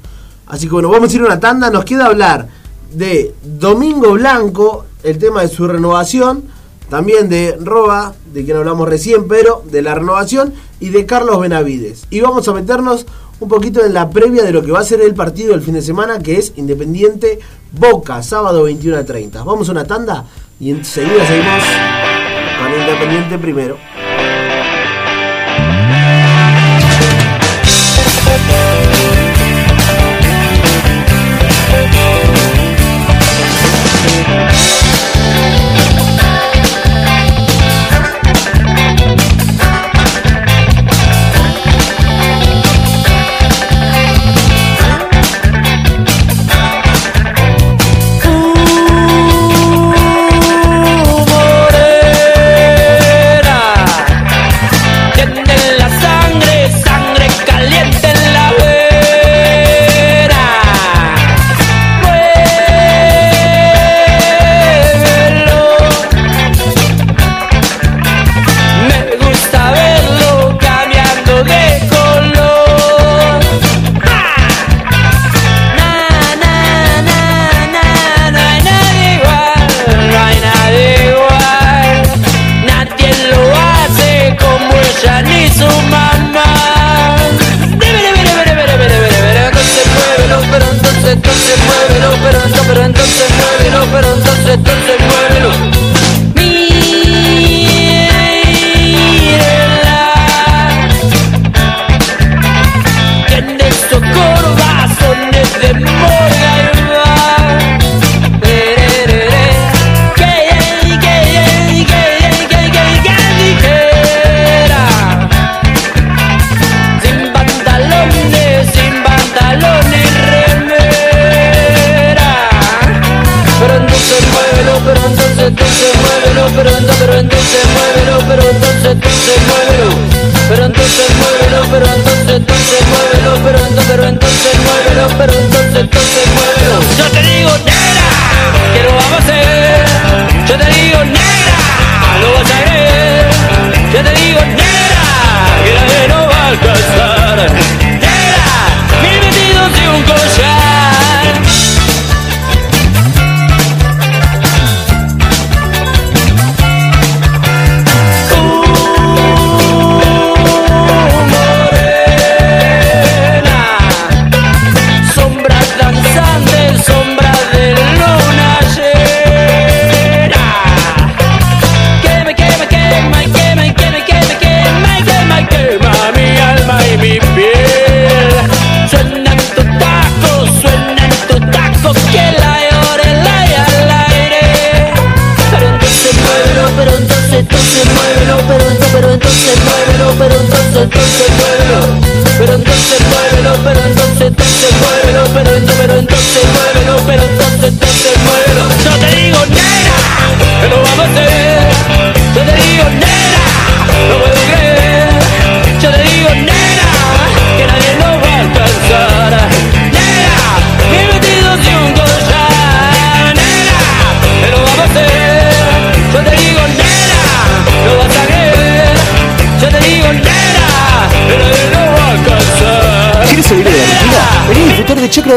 Así 0.47 0.67
que 0.67 0.73
bueno, 0.73 0.89
vamos 0.89 1.13
a 1.13 1.17
ir 1.17 1.23
a 1.23 1.27
una 1.27 1.41
tanda. 1.41 1.71
Nos 1.71 1.85
queda 1.85 2.07
hablar 2.07 2.49
de 2.93 3.35
Domingo 3.43 4.13
Blanco, 4.13 4.85
el 5.03 5.19
tema 5.19 5.43
de 5.43 5.49
su 5.49 5.67
renovación. 5.67 6.45
También 6.89 7.29
de 7.29 7.57
Roba, 7.61 8.15
de 8.33 8.45
quien 8.45 8.57
hablamos 8.57 8.89
recién, 8.89 9.29
pero 9.29 9.63
de 9.71 9.81
la 9.81 9.95
renovación. 9.95 10.53
Y 10.81 10.89
de 10.89 11.07
Carlos 11.07 11.41
Benavides. 11.41 12.07
Y 12.11 12.21
vamos 12.21 12.49
a 12.49 12.53
meternos 12.53 13.07
un 13.39 13.49
poquito 13.49 13.85
en 13.85 13.95
la 13.95 14.11
previa 14.11 14.43
de 14.43 14.53
lo 14.53 14.63
que 14.63 14.73
va 14.73 14.81
a 14.81 14.85
ser 14.85 15.01
el 15.01 15.15
partido 15.15 15.53
del 15.53 15.63
fin 15.63 15.75
de 15.75 15.83
semana, 15.83 16.19
que 16.19 16.37
es 16.37 16.53
Independiente 16.57 17.39
Boca, 17.73 18.23
sábado 18.23 18.65
21 18.65 18.99
a 18.99 19.05
30. 19.05 19.43
Vamos 19.45 19.69
a 19.69 19.73
una 19.73 19.85
tanda 19.85 20.27
y 20.59 20.71
enseguida 20.71 21.27
seguimos 21.27 21.63
con 22.61 22.81
Independiente 22.81 23.39
primero. 23.39 23.79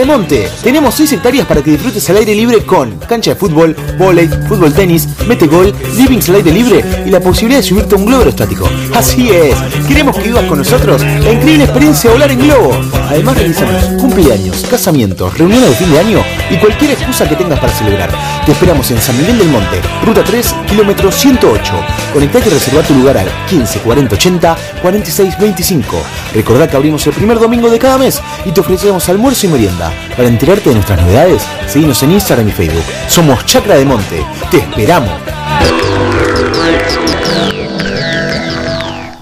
Monte. 0.05 0.49
Tenemos 0.63 0.95
6 0.95 1.13
hectáreas 1.13 1.47
para 1.47 1.61
que 1.61 1.71
disfrutes 1.71 2.09
al 2.09 2.17
aire 2.17 2.35
libre 2.35 2.63
con 2.65 2.97
cancha 2.99 3.31
de 3.31 3.35
fútbol, 3.35 3.75
volei, 3.97 4.27
fútbol 4.47 4.73
tenis, 4.73 5.07
metegol, 5.27 5.73
livings 5.95 6.29
al 6.29 6.35
aire 6.35 6.51
libre 6.51 6.83
y 7.05 7.09
la 7.09 7.19
posibilidad 7.19 7.59
de 7.59 7.67
subirte 7.67 7.95
a 7.95 7.97
un 7.97 8.05
globo 8.05 8.19
aerostático. 8.19 8.69
Así 8.93 9.29
es, 9.29 9.55
queremos 9.87 10.15
que 10.17 10.23
vivas 10.23 10.45
con 10.45 10.57
nosotros 10.57 11.01
la 11.01 11.31
increíble 11.31 11.65
experiencia 11.65 12.09
de 12.09 12.15
volar 12.15 12.31
en 12.31 12.39
globo. 12.39 12.71
Además 13.09 13.37
realizamos 13.37 13.83
cumpleaños, 13.99 14.65
casamientos, 14.69 15.37
reuniones 15.37 15.69
de 15.69 15.75
fin 15.75 15.91
de 15.91 15.99
año 15.99 16.23
y 16.49 16.57
cualquier 16.57 16.91
excusa 16.91 17.27
que 17.27 17.35
tengas 17.35 17.59
para 17.59 17.73
celebrar. 17.73 18.09
Te 18.45 18.51
esperamos 18.51 18.89
en 18.91 18.99
San 18.99 19.17
Miguel 19.17 19.37
del 19.37 19.49
Monte, 19.49 19.81
ruta 20.05 20.23
3, 20.23 20.55
kilómetro 20.67 21.11
108. 21.11 21.73
Conectate 22.13 22.49
y 22.49 22.53
reserva 22.53 22.81
tu 22.81 22.93
lugar 22.93 23.17
al 23.17 23.27
15 23.49 23.79
40 23.79 24.15
80 24.15 24.57
46 24.81 25.37
25. 25.39 25.97
Recordá 26.33 26.69
que 26.69 26.75
abrimos 26.75 27.05
el 27.07 27.13
primer 27.13 27.39
domingo 27.39 27.69
de 27.69 27.79
cada 27.79 27.97
mes 27.97 28.21
y 28.45 28.51
te 28.51 28.61
ofrecemos 28.61 29.07
almuerzo 29.09 29.45
y 29.45 29.49
merienda. 29.49 29.92
Para 30.15 30.27
enterarte 30.27 30.69
de 30.69 30.75
nuestras 30.75 31.01
novedades, 31.01 31.43
seguinos 31.67 32.01
en 32.03 32.11
Instagram 32.11 32.47
y 32.47 32.51
Facebook. 32.51 32.83
Somos 33.07 33.45
Chacra 33.45 33.75
de 33.75 33.85
Monte. 33.85 34.25
Te 34.51 34.57
esperamos. 34.57 35.11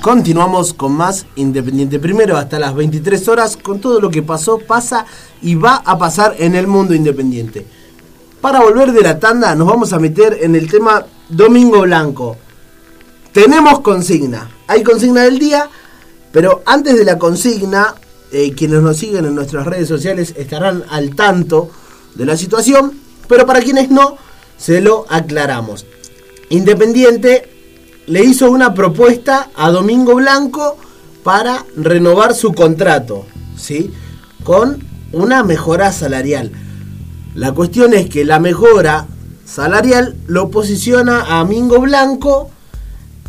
Continuamos 0.02 0.74
con 0.74 0.94
más 0.94 1.28
Independiente 1.36 2.00
Primero 2.00 2.36
hasta 2.36 2.58
las 2.58 2.74
23 2.74 3.28
horas 3.28 3.56
con 3.56 3.80
todo 3.80 4.02
lo 4.02 4.10
que 4.10 4.24
pasó, 4.24 4.58
pasa 4.58 5.06
y 5.44 5.54
va 5.54 5.76
a 5.86 6.00
pasar 6.00 6.36
en 6.40 6.56
el 6.56 6.66
mundo 6.66 6.96
independiente. 6.96 7.68
Para 8.42 8.62
volver 8.62 8.94
de 8.94 9.02
la 9.02 9.20
tanda 9.20 9.54
nos 9.54 9.68
vamos 9.68 9.94
a 9.94 10.00
meter 10.00 10.40
en 10.42 10.56
el 10.56 10.68
tema 10.72 11.06
Domingo 11.30 11.82
Blanco. 11.82 12.36
Tenemos 13.32 13.82
consigna. 13.82 14.50
Hay 14.66 14.82
consigna 14.82 15.22
del 15.22 15.38
día, 15.38 15.70
pero 16.32 16.64
antes 16.66 16.98
de 16.98 17.06
la 17.06 17.20
consigna, 17.20 17.94
eh, 18.32 18.54
quienes 18.54 18.82
nos 18.82 18.98
siguen 18.98 19.26
en 19.26 19.36
nuestras 19.36 19.66
redes 19.66 19.88
sociales 19.88 20.34
estarán 20.38 20.84
al 20.90 21.16
tanto 21.16 21.70
de 22.16 22.26
la 22.26 22.38
situación, 22.38 22.94
pero 23.28 23.46
para 23.46 23.62
quienes 23.62 23.90
no, 23.90 24.18
se 24.58 24.82
lo 24.82 25.06
aclaramos. 25.10 25.86
Independiente 26.50 27.50
le 28.08 28.24
hizo 28.24 28.50
una 28.52 28.74
propuesta 28.74 29.50
a 29.56 29.72
Domingo 29.72 30.16
Blanco 30.16 30.78
para 31.24 31.66
renovar 31.76 32.34
su 32.34 32.54
contrato, 32.54 33.26
¿sí? 33.58 33.92
Con 34.44 34.84
una 35.12 35.44
mejora 35.44 35.92
salarial. 35.92 36.52
La 37.36 37.54
cuestión 37.54 37.94
es 37.94 38.10
que 38.10 38.26
la 38.26 38.40
mejora 38.40 39.08
salarial 39.46 40.16
lo 40.28 40.50
posiciona 40.50 41.40
a 41.40 41.46
Mingo 41.46 41.80
Blanco 41.80 42.50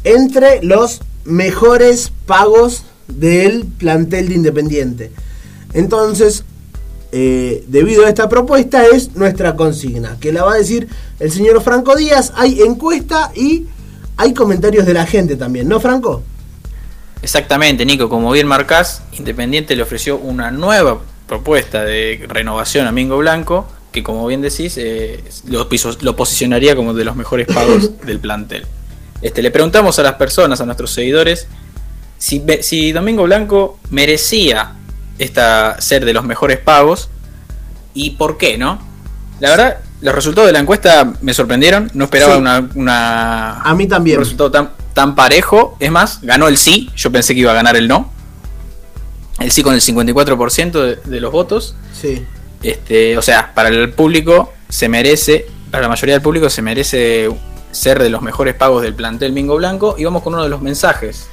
entre 0.04 0.62
los 0.62 1.00
mejores 1.24 2.12
pagos 2.26 2.84
del 3.18 3.64
plantel 3.64 4.28
de 4.28 4.34
Independiente. 4.34 5.12
Entonces, 5.74 6.44
eh, 7.12 7.64
debido 7.68 8.06
a 8.06 8.08
esta 8.08 8.28
propuesta 8.28 8.86
es 8.86 9.14
nuestra 9.14 9.54
consigna, 9.54 10.16
que 10.18 10.32
la 10.32 10.44
va 10.44 10.54
a 10.54 10.56
decir 10.56 10.88
el 11.18 11.30
señor 11.30 11.62
Franco 11.62 11.94
Díaz. 11.94 12.32
Hay 12.36 12.62
encuesta 12.62 13.30
y 13.34 13.66
hay 14.16 14.34
comentarios 14.34 14.86
de 14.86 14.94
la 14.94 15.06
gente 15.06 15.36
también, 15.36 15.68
¿no, 15.68 15.80
Franco? 15.80 16.22
Exactamente, 17.22 17.84
Nico, 17.84 18.08
como 18.08 18.32
bien 18.32 18.46
marcás, 18.46 19.02
Independiente 19.12 19.76
le 19.76 19.82
ofreció 19.82 20.16
una 20.16 20.50
nueva 20.50 21.00
propuesta 21.26 21.84
de 21.84 22.24
renovación 22.28 22.86
a 22.86 22.92
Mingo 22.92 23.18
Blanco, 23.18 23.66
que 23.92 24.02
como 24.02 24.26
bien 24.26 24.40
decís, 24.40 24.76
eh, 24.78 25.22
lo, 25.46 25.68
lo 26.00 26.16
posicionaría 26.16 26.74
como 26.74 26.94
de 26.94 27.04
los 27.04 27.14
mejores 27.14 27.46
pagos 27.46 27.90
del 28.06 28.18
plantel. 28.18 28.66
Este, 29.20 29.42
le 29.42 29.50
preguntamos 29.50 29.98
a 29.98 30.02
las 30.02 30.14
personas, 30.14 30.60
a 30.60 30.66
nuestros 30.66 30.90
seguidores, 30.92 31.46
si, 32.22 32.40
si 32.60 32.92
Domingo 32.92 33.24
Blanco 33.24 33.80
merecía 33.90 34.74
esta, 35.18 35.80
ser 35.80 36.04
de 36.04 36.12
los 36.12 36.24
mejores 36.24 36.58
pagos 36.58 37.08
y 37.94 38.10
por 38.10 38.38
qué, 38.38 38.56
¿no? 38.58 38.78
La 39.40 39.50
verdad, 39.50 39.78
los 40.02 40.14
resultados 40.14 40.46
de 40.46 40.52
la 40.52 40.60
encuesta 40.60 41.12
me 41.20 41.34
sorprendieron, 41.34 41.90
no 41.94 42.04
esperaba 42.04 42.34
Sí. 42.34 42.38
una, 42.40 42.68
una- 42.76 43.60
A 43.62 43.74
mí 43.74 43.88
también. 43.88 44.18
un 44.18 44.22
resultado 44.24 44.52
tan, 44.52 44.70
tan 44.94 45.16
parejo. 45.16 45.76
Es 45.80 45.90
más, 45.90 46.20
ganó 46.22 46.46
el 46.46 46.58
sí, 46.58 46.90
yo 46.94 47.10
pensé 47.10 47.34
que 47.34 47.40
iba 47.40 47.50
a 47.50 47.54
ganar 47.54 47.74
el 47.74 47.88
no. 47.88 48.12
El 49.40 49.50
sí 49.50 49.64
con 49.64 49.74
el 49.74 49.80
54% 49.80 50.80
de, 50.80 50.96
de 51.04 51.20
los 51.20 51.32
votos. 51.32 51.74
Sí. 52.00 52.24
Este, 52.62 53.18
o 53.18 53.22
sea, 53.22 53.52
para 53.52 53.68
el 53.70 53.90
público 53.94 54.52
se 54.68 54.88
merece, 54.88 55.46
para 55.72 55.82
la 55.82 55.88
mayoría 55.88 56.14
del 56.14 56.22
público 56.22 56.48
se 56.48 56.62
merece 56.62 57.28
ser 57.72 58.00
de 58.00 58.10
los 58.10 58.22
mejores 58.22 58.54
pagos 58.54 58.82
del 58.82 58.94
plantel 58.94 59.32
Mingo 59.32 59.56
Blanco. 59.56 59.96
Y 59.98 60.04
vamos 60.04 60.22
con 60.22 60.34
uno 60.34 60.44
de 60.44 60.48
los 60.50 60.62
mensajes. 60.62 61.26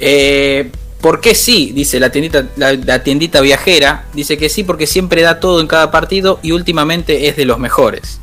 Eh, 0.00 0.70
¿Por 1.00 1.20
qué 1.20 1.34
sí? 1.34 1.72
Dice 1.74 1.98
la 1.98 2.10
tiendita, 2.12 2.46
la, 2.56 2.74
la 2.74 3.02
tiendita 3.02 3.40
viajera. 3.40 4.04
Dice 4.12 4.36
que 4.36 4.48
sí 4.50 4.64
porque 4.64 4.86
siempre 4.86 5.22
da 5.22 5.40
todo 5.40 5.60
en 5.60 5.66
cada 5.66 5.90
partido 5.90 6.38
y 6.42 6.52
últimamente 6.52 7.28
es 7.28 7.36
de 7.36 7.44
los 7.46 7.58
mejores. 7.58 8.20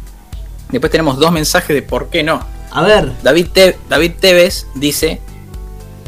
Después 0.69 0.91
tenemos 0.91 1.17
dos 1.17 1.32
mensajes 1.32 1.73
de 1.75 1.82
por 1.82 2.09
qué 2.09 2.21
no. 2.23 2.45
A 2.71 2.84
ver, 2.84 3.13
David, 3.23 3.47
Te- 3.53 3.78
David 3.89 4.11
Tevez 4.19 4.67
dice 4.75 5.21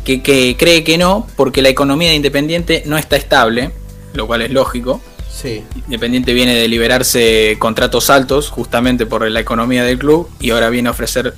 que, 0.03 0.22
que 0.22 0.55
cree 0.59 0.84
que 0.84 0.97
no 0.97 1.26
porque 1.36 1.61
la 1.63 1.70
economía 1.70 2.09
de 2.09 2.15
Independiente 2.15 2.84
no 2.86 2.97
está 2.97 3.15
estable, 3.15 3.72
lo 4.13 4.28
cual 4.28 4.41
es 4.43 4.51
lógico. 4.51 5.01
sí. 5.32 5.63
Independiente 5.86 6.34
viene 6.34 6.53
de 6.53 6.67
liberarse 6.67 7.55
contratos 7.57 8.09
altos 8.11 8.49
justamente 8.49 9.05
por 9.07 9.28
la 9.28 9.39
economía 9.39 9.84
del 9.84 9.97
club 9.97 10.30
y 10.39 10.51
ahora 10.51 10.70
viene 10.70 10.89
a 10.89 10.91
ofrecer 10.91 11.34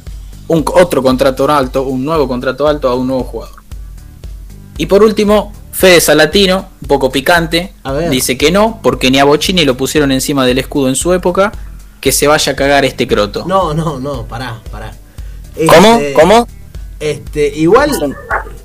un, 0.50 0.66
otro 0.74 1.02
contrato 1.04 1.50
alto, 1.50 1.84
un 1.84 2.04
nuevo 2.04 2.28
contrato 2.28 2.68
alto 2.68 2.90
a 2.90 2.96
un 2.96 3.08
nuevo 3.08 3.24
jugador. 3.24 3.61
Y 4.82 4.88
por 4.88 5.04
último, 5.04 5.54
Fede 5.72 6.02
Salatino, 6.02 6.70
un 6.82 6.88
poco 6.88 7.12
picante, 7.12 7.72
A 7.84 7.92
ver. 7.92 8.10
dice 8.10 8.36
que 8.36 8.50
no 8.52 8.80
porque 8.82 9.12
ni 9.12 9.20
a 9.20 9.26
Bocini 9.26 9.64
lo 9.64 9.78
pusieron 9.78 10.12
encima 10.12 10.44
del 10.44 10.58
escudo 10.58 10.90
en 10.90 10.96
su 10.96 11.14
época, 11.14 11.52
que 12.00 12.12
se 12.12 12.26
vaya 12.26 12.54
a 12.54 12.56
cagar 12.56 12.84
este 12.84 13.08
croto. 13.08 13.46
No, 13.48 13.76
no, 13.76 14.00
no, 14.00 14.26
pará, 14.26 14.60
pará. 14.72 14.92
¿Cómo? 15.68 15.98
Este, 16.00 16.14
¿Cómo? 16.14 16.48
Este, 17.00 17.48
igual. 17.58 17.92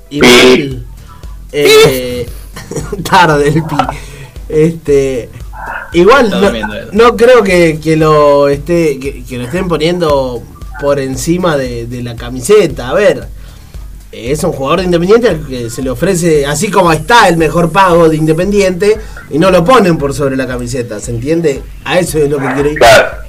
Igual. 0.09 0.85
eh, 1.51 2.27
tarde 3.07 3.49
el 3.49 3.63
pi. 3.63 3.75
Este. 4.49 5.29
Igual 5.93 6.31
no, 6.31 6.49
Edu. 6.49 6.89
no 6.93 7.15
creo 7.15 7.43
que, 7.43 7.79
que 7.79 7.95
lo 7.95 8.47
esté 8.47 8.97
que, 8.99 9.23
que 9.23 9.37
lo 9.37 9.43
estén 9.43 9.67
poniendo 9.67 10.41
por 10.81 10.99
encima 10.99 11.57
de, 11.57 11.85
de 11.85 12.01
la 12.01 12.15
camiseta. 12.15 12.89
A 12.89 12.93
ver, 12.95 13.27
es 14.11 14.43
un 14.43 14.51
jugador 14.51 14.79
de 14.79 14.85
Independiente 14.85 15.29
al 15.29 15.45
que 15.45 15.69
se 15.69 15.81
le 15.81 15.89
ofrece, 15.89 16.45
así 16.45 16.71
como 16.71 16.91
está 16.91 17.27
el 17.27 17.37
mejor 17.37 17.71
pago 17.71 18.07
de 18.09 18.17
Independiente, 18.17 18.97
y 19.29 19.37
no 19.37 19.51
lo 19.51 19.63
ponen 19.63 19.97
por 19.97 20.13
sobre 20.13 20.35
la 20.35 20.47
camiseta, 20.47 20.99
¿se 20.99 21.11
entiende? 21.11 21.61
A 21.83 21.99
eso 21.99 22.17
es 22.17 22.29
lo 22.29 22.37
que 22.37 22.53
quiero 22.53 22.71
ir. 22.71 22.79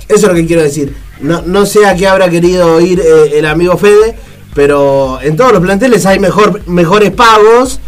Eso 0.09 0.15
es 0.15 0.23
lo 0.23 0.35
que 0.35 0.47
quiero 0.47 0.63
decir. 0.63 0.95
No, 1.21 1.43
no 1.43 1.67
sé 1.67 1.85
a 1.85 1.95
qué 1.97 2.07
habrá 2.07 2.31
querido 2.31 2.81
ir 2.81 3.01
eh, 3.01 3.39
el 3.39 3.47
amigo 3.47 3.77
Fede, 3.77 4.17
pero 4.55 5.21
en 5.21 5.37
todos 5.37 5.53
los 5.53 5.61
planteles 5.61 6.07
hay 6.07 6.19
mejor, 6.19 6.67
mejores 6.69 7.11
pagos 7.11 7.81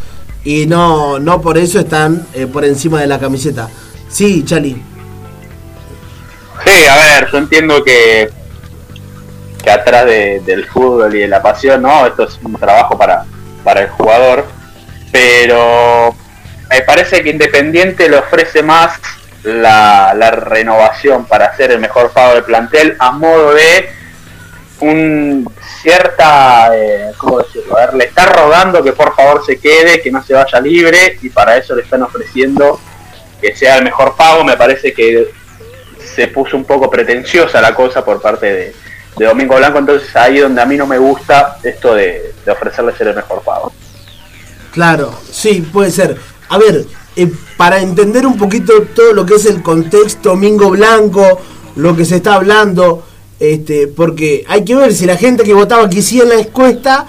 y 0.45 0.67
no, 0.67 1.19
no 1.19 1.41
por 1.41 1.59
eso 1.59 1.79
están 1.79 2.27
eh, 2.35 2.47
por 2.47 2.65
encima 2.65 3.01
de 3.01 3.07
la 3.07 3.19
camiseta. 3.19 3.69
Sí, 4.09 4.45
Chali. 4.45 4.83
Sí, 6.65 6.87
a 6.87 6.97
ver, 6.97 7.29
yo 7.31 7.39
entiendo 7.39 7.83
que, 7.83 8.31
que 9.63 9.71
atrás 9.71 10.07
de- 10.07 10.41
del 10.41 10.67
fútbol 10.67 11.15
y 11.15 11.21
de 11.21 11.29
la 11.29 11.43
pasión, 11.43 11.83
¿no? 11.83 12.07
Esto 12.07 12.25
es 12.25 12.39
un 12.43 12.55
trabajo 12.55 12.97
para, 12.99 13.25
para 13.63 13.83
el 13.83 13.89
jugador, 13.91 14.47
pero 15.13 16.15
me 16.71 16.81
parece 16.83 17.23
que 17.23 17.31
Independiente 17.31 18.09
le 18.09 18.17
ofrece 18.19 18.63
más 18.63 18.99
la, 19.43 20.31
renovación 20.31 21.25
para 21.27 21.47
hacer 21.47 21.73
el 21.73 21.81
mejor 21.81 22.13
pago 22.13 22.35
del 22.35 22.45
plantel 22.45 22.97
a 22.99 23.11
modo 23.11 23.55
de 23.55 23.91
un 24.81 25.51
cierta, 25.83 26.71
eh, 26.75 27.13
¿cómo 27.19 27.39
decirlo? 27.39 27.77
A 27.77 27.87
ver, 27.87 27.95
le 27.95 28.05
está 28.05 28.27
rogando 28.27 28.83
que 28.83 28.93
por 28.93 29.15
favor 29.15 29.45
se 29.45 29.59
quede, 29.59 30.01
que 30.01 30.11
no 30.11 30.23
se 30.23 30.35
vaya 30.35 30.61
libre 30.61 31.19
y 31.23 31.31
para 31.31 31.57
eso 31.57 31.75
le 31.75 31.83
están 31.83 32.03
ofreciendo 32.03 32.81
que 33.41 33.55
sea 33.57 33.77
el 33.79 33.85
mejor 33.85 34.17
pago, 34.17 34.45
me 34.45 34.57
parece 34.57 34.93
que 34.93 35.31
se 35.99 36.29
puso 36.29 36.57
un 36.57 36.65
poco 36.65 36.91
pretenciosa 36.91 37.61
la 37.61 37.75
cosa 37.75 38.05
por 38.05 38.21
parte 38.21 38.47
de, 38.47 38.75
de 39.17 39.27
Domingo 39.27 39.57
Blanco, 39.57 39.79
entonces 39.79 40.15
ahí 40.17 40.39
donde 40.39 40.61
a 40.61 40.67
mí 40.67 40.77
no 40.77 40.87
me 40.87 40.99
gusta 40.99 41.59
esto 41.63 41.95
de, 41.95 42.35
de 42.45 42.53
ofrecerle 42.53 42.97
ser 42.97 43.09
el 43.09 43.17
mejor 43.17 43.43
pago. 43.43 43.73
Claro, 44.73 45.13
sí, 45.31 45.67
puede 45.73 45.91
ser. 45.91 46.17
A 46.49 46.59
ver, 46.59 46.87
eh, 47.17 47.31
para 47.57 47.81
entender 47.81 48.27
un 48.27 48.39
poquito 48.39 48.83
todo 48.95 49.13
lo 49.13 49.27
que 49.27 49.35
es 49.35 49.47
el 49.47 49.63
contexto 49.63 50.37
Mingo 50.37 50.71
Blanco, 50.71 51.41
lo 51.77 51.97
que 51.97 52.05
se 52.05 52.17
está 52.17 52.35
hablando, 52.35 53.05
este, 53.41 53.89
porque 53.89 54.45
hay 54.49 54.65
que 54.65 54.77
ver 54.77 54.95
si 54.95 55.07
la 55.07 55.17
gente 55.17 55.43
que 55.43 55.55
votaba 55.55 55.91
que 55.91 56.03
sí 56.03 56.21
en 56.21 56.29
la 56.29 56.37
encuesta 56.37 57.07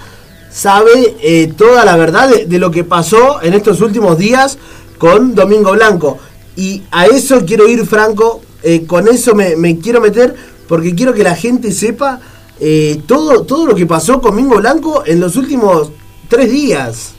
sabe 0.50 1.16
eh, 1.22 1.52
toda 1.56 1.84
la 1.84 1.96
verdad 1.96 2.28
de, 2.28 2.58
lo 2.58 2.70
que 2.70 2.84
pasó 2.84 3.40
en 3.42 3.54
estos 3.54 3.80
últimos 3.80 4.18
días 4.18 4.58
con 4.98 5.34
Domingo 5.34 5.72
Blanco. 5.72 6.18
Y 6.56 6.82
a 6.90 7.06
eso 7.06 7.44
quiero 7.46 7.66
ir, 7.68 7.86
Franco, 7.86 8.42
eh, 8.62 8.84
con 8.86 9.08
eso 9.08 9.34
me 9.34 9.78
quiero 9.78 10.00
meter, 10.00 10.34
porque 10.72 10.94
quiero 10.94 11.12
que 11.12 11.22
la 11.22 11.36
gente 11.36 11.70
sepa 11.70 12.18
eh, 12.58 13.02
todo, 13.06 13.42
todo 13.44 13.66
lo 13.66 13.74
que 13.74 13.84
pasó 13.84 14.22
con 14.22 14.34
Mingo 14.34 14.56
Blanco 14.56 15.02
en 15.04 15.20
los 15.20 15.36
últimos 15.36 15.90
tres 16.28 16.50
días. 16.50 17.12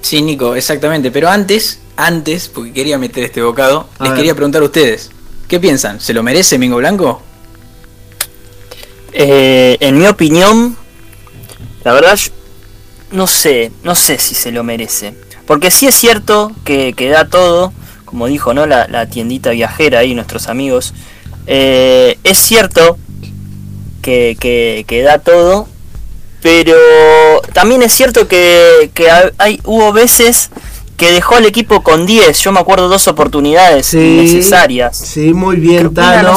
Sí, 0.00 0.22
Nico, 0.22 0.54
exactamente. 0.54 1.10
Pero 1.10 1.28
antes, 1.28 1.80
antes, 1.98 2.48
porque 2.48 2.72
quería 2.72 2.96
meter 2.96 3.24
este 3.24 3.42
bocado, 3.42 3.88
A 3.98 4.04
les 4.04 4.12
ver. 4.12 4.16
quería 4.20 4.34
preguntar 4.34 4.62
a 4.62 4.64
ustedes. 4.64 5.10
¿Qué 5.46 5.60
piensan? 5.60 6.00
¿Se 6.00 6.14
lo 6.14 6.22
merece 6.22 6.58
Mingo 6.58 6.78
Blanco? 6.78 7.20
Eh, 9.12 9.76
en 9.80 9.98
mi 9.98 10.06
opinión, 10.06 10.74
la 11.84 11.92
verdad, 11.92 12.18
no 13.10 13.26
sé, 13.26 13.70
no 13.84 13.94
sé 13.94 14.16
si 14.16 14.34
se 14.34 14.50
lo 14.50 14.64
merece. 14.64 15.14
Porque 15.46 15.70
sí 15.70 15.86
es 15.88 15.94
cierto 15.94 16.52
que, 16.64 16.94
que 16.94 17.10
da 17.10 17.28
todo, 17.28 17.74
como 18.06 18.28
dijo 18.28 18.54
¿no? 18.54 18.64
la, 18.64 18.88
la 18.88 19.10
tiendita 19.10 19.50
viajera 19.50 19.98
ahí, 19.98 20.14
nuestros 20.14 20.48
amigos. 20.48 20.94
Eh, 21.46 22.18
es 22.24 22.38
cierto 22.38 22.98
que, 24.00 24.36
que, 24.38 24.84
que 24.86 25.02
da 25.02 25.18
todo, 25.18 25.68
pero 26.40 26.74
también 27.52 27.82
es 27.82 27.92
cierto 27.92 28.26
que, 28.28 28.90
que 28.94 29.10
ha- 29.10 29.32
hay, 29.38 29.60
hubo 29.64 29.92
veces 29.92 30.50
que 30.96 31.10
dejó 31.12 31.36
al 31.36 31.46
equipo 31.46 31.82
con 31.82 32.06
10. 32.06 32.38
Yo 32.40 32.52
me 32.52 32.60
acuerdo 32.60 32.88
dos 32.88 33.08
oportunidades 33.08 33.92
innecesarias. 33.94 34.96
Sí, 34.96 35.32
muy 35.34 35.56
bien, 35.56 35.92
Tano. 35.94 36.34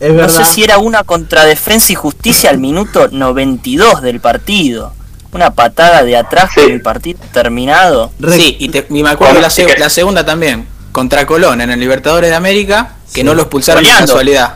no 0.00 0.12
No 0.14 0.28
sé 0.28 0.44
si 0.44 0.64
era 0.64 0.78
una 0.78 1.04
contra 1.04 1.44
Defensa 1.44 1.92
y 1.92 1.94
Justicia 1.94 2.50
al 2.50 2.58
minuto 2.58 3.08
92 3.10 4.02
del 4.02 4.20
partido. 4.20 4.92
Una 5.32 5.54
patada 5.54 6.02
de 6.02 6.16
atrás 6.16 6.50
Sí. 6.54 6.60
con 6.60 6.72
el 6.72 6.82
partido 6.82 7.18
terminado. 7.32 8.10
Re- 8.18 8.36
Sí, 8.36 8.56
y, 8.58 8.68
te- 8.68 8.86
y 8.90 9.02
me 9.02 9.10
acuerdo 9.10 9.34
Bueno, 9.40 9.48
la, 9.48 9.78
la 9.78 9.88
segunda 9.88 10.26
también, 10.26 10.66
contra 10.92 11.26
Colón 11.26 11.60
en 11.60 11.70
el 11.70 11.80
Libertadores 11.80 12.30
de 12.30 12.36
América, 12.36 12.96
que 13.12 13.20
Sí. 13.20 13.24
no 13.24 13.34
lo 13.34 13.42
expulsaron 13.42 13.82
de 13.82 13.90
casualidad. 13.90 14.54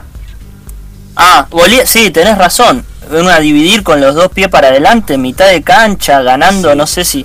Ah, 1.17 1.47
sí, 1.87 2.11
tenés 2.11 2.37
razón. 2.39 2.85
Una 3.11 3.39
dividir 3.41 3.83
con 3.83 4.01
los 4.01 4.15
dos 4.15 4.29
pies 4.33 4.49
para 4.49 4.69
adelante, 4.69 5.17
mitad 5.17 5.49
de 5.49 5.63
cancha, 5.63 6.23
ganando, 6.23 6.75
no 6.75 6.87
sé 6.87 7.05
si 7.05 7.25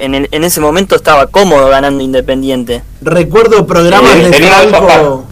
en, 0.00 0.14
el- 0.14 0.28
en 0.32 0.44
ese 0.44 0.60
momento 0.60 0.94
estaba 0.96 1.26
cómodo 1.26 1.68
ganando 1.68 2.02
Independiente. 2.02 2.82
Recuerdo 3.00 3.66
programas 3.66 4.16
Eh, 4.16 4.30
de 4.30 4.32
Franco. 4.48 5.24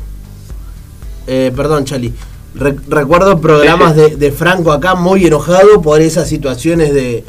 Eh, 1.27 1.53
perdón, 1.55 1.85
Chali. 1.85 2.13
Re- 2.55 2.77
recuerdo 2.89 3.41
programas 3.41 3.95
Sí, 3.95 4.01
de, 4.01 4.17
de 4.17 4.33
Franco 4.33 4.73
acá 4.73 4.95
muy 4.95 5.27
enojado 5.27 5.83
por 5.83 6.01
esas 6.01 6.29
situaciones 6.29 6.93
de, 6.95 7.25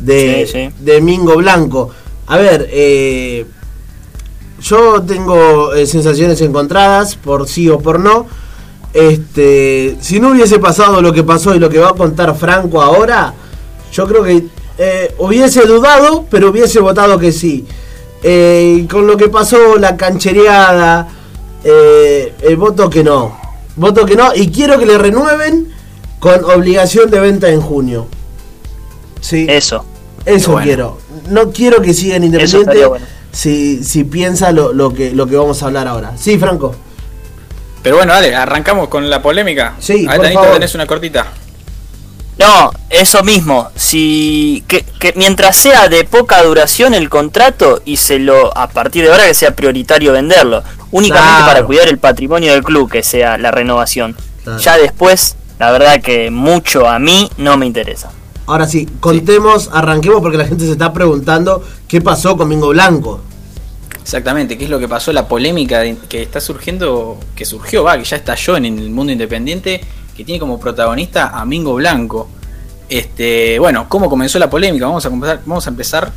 de, 0.00 0.46
Sí, 0.50 0.52
sí. 0.52 0.70
de 0.84 1.00
Mingo 1.00 1.36
Blanco. 1.36 1.90
A 2.26 2.36
ver, 2.38 2.68
eh, 2.72 3.46
yo 4.64 5.02
tengo 5.02 5.74
eh, 5.74 5.86
sensaciones 5.86 6.40
encontradas 6.40 7.14
por 7.16 7.46
sí 7.46 7.68
o 7.68 7.78
por 7.78 8.00
no. 8.00 8.26
Este, 8.92 9.96
si 10.00 10.20
no 10.20 10.30
hubiese 10.30 10.58
pasado 10.58 11.02
lo 11.02 11.12
que 11.12 11.22
pasó 11.22 11.54
y 11.54 11.58
lo 11.58 11.68
que 11.68 11.78
va 11.78 11.90
a 11.90 11.94
contar 11.94 12.34
Franco 12.36 12.80
ahora, 12.80 13.34
yo 13.92 14.06
creo 14.06 14.22
que 14.24 14.46
eh, 14.78 15.14
hubiese 15.18 15.66
dudado, 15.66 16.26
pero 16.30 16.50
hubiese 16.50 16.80
votado 16.80 17.18
que 17.18 17.30
sí. 17.32 17.66
eh, 18.22 18.86
con 18.90 19.06
lo 19.06 19.16
que 19.18 19.28
pasó, 19.28 19.76
la 19.78 19.96
canchereada, 19.96 21.08
eh, 21.62 22.32
el 22.40 22.56
voto 22.56 22.88
que 22.88 23.04
no. 23.04 23.36
Voto 23.76 24.06
que 24.06 24.16
no. 24.16 24.34
Y 24.34 24.48
quiero 24.50 24.78
que 24.78 24.86
le 24.86 24.96
renueven 24.96 25.68
con 26.20 26.42
obligación 26.44 27.10
de 27.10 27.20
venta 27.20 27.50
en 27.50 27.60
junio. 27.60 28.06
Sí. 29.20 29.46
Eso. 29.48 29.84
Eso 30.24 30.52
Bueno. 30.52 30.64
quiero. 30.66 30.98
No 31.28 31.50
quiero 31.50 31.82
que 31.82 31.92
sigan 31.92 32.22
Eso 32.22 32.26
independiente 32.26 32.60
estaría 32.60 32.88
bueno. 32.88 33.06
Si, 33.34 33.84
si 33.84 34.04
piensa 34.04 34.50
lo, 34.52 34.72
lo 34.72 34.92
que, 34.94 35.12
lo 35.12 35.26
que 35.26 35.36
vamos 35.36 35.62
a 35.62 35.66
hablar 35.66 35.86
ahora. 35.88 36.12
Sí, 36.16 36.38
Franco. 36.38 36.74
Pero 37.82 37.96
bueno, 37.96 38.14
dale, 38.14 38.34
arrancamos 38.34 38.88
con 38.88 39.10
la 39.10 39.20
polémica. 39.20 39.74
Sí, 39.78 40.06
A 40.06 40.12
ver, 40.12 40.16
por 40.16 40.22
Danito, 40.24 40.40
favor. 40.40 40.54
tenés 40.54 40.74
una 40.74 40.86
cortita. 40.86 41.26
No, 42.38 42.72
eso 42.90 43.22
mismo. 43.22 43.70
Si 43.76 44.64
que, 44.66 44.84
que 44.98 45.12
mientras 45.16 45.56
sea 45.56 45.88
de 45.88 46.04
poca 46.04 46.42
duración 46.42 46.94
el 46.94 47.08
contrato 47.08 47.80
y 47.84 47.96
se 47.98 48.18
lo 48.18 48.56
a 48.56 48.68
partir 48.68 49.04
de 49.04 49.10
ahora 49.12 49.26
que 49.26 49.34
sea 49.34 49.54
prioritario 49.54 50.12
venderlo, 50.12 50.62
únicamente 50.90 51.28
Claro. 51.30 51.46
para 51.46 51.64
cuidar 51.64 51.88
el 51.88 51.98
patrimonio 51.98 52.52
del 52.52 52.64
club 52.64 52.90
que 52.90 53.02
sea 53.02 53.38
la 53.38 53.50
renovación. 53.52 54.16
Claro. 54.42 54.58
Ya 54.58 54.78
después, 54.78 55.36
la 55.60 55.70
verdad 55.70 56.00
que 56.00 56.30
mucho 56.30 56.88
a 56.88 56.98
mí 56.98 57.30
no 57.36 57.56
me 57.56 57.66
interesa. 57.66 58.10
Ahora 58.46 58.66
sí, 58.66 58.86
contemos, 59.00 59.70
arranquemos 59.72 60.20
porque 60.20 60.36
la 60.36 60.44
gente 60.44 60.66
se 60.66 60.72
está 60.72 60.92
preguntando 60.92 61.62
qué 61.88 62.00
pasó 62.00 62.36
con 62.36 62.48
Mingo 62.48 62.68
Blanco. 62.68 63.20
Exactamente, 64.02 64.58
qué 64.58 64.64
es 64.64 64.70
lo 64.70 64.78
que 64.78 64.86
pasó, 64.86 65.12
la 65.14 65.26
polémica 65.26 65.82
que 66.08 66.22
está 66.22 66.38
surgiendo, 66.40 67.18
que 67.34 67.46
surgió, 67.46 67.84
va, 67.84 67.96
que 67.96 68.04
ya 68.04 68.18
estalló 68.18 68.58
en 68.58 68.66
el 68.66 68.90
mundo 68.90 69.12
independiente, 69.12 69.80
que 70.14 70.24
tiene 70.24 70.38
como 70.38 70.60
protagonista 70.60 71.28
a 71.28 71.46
Mingo 71.46 71.74
Blanco. 71.74 72.28
Este, 72.86 73.58
bueno, 73.58 73.86
¿cómo 73.88 74.10
comenzó 74.10 74.38
la 74.38 74.50
polémica? 74.50 74.86
Vamos 74.86 75.06
a 75.06 75.08
empezar, 75.08 75.40
vamos 75.46 75.66
a 75.66 75.70
empezar 75.70 76.12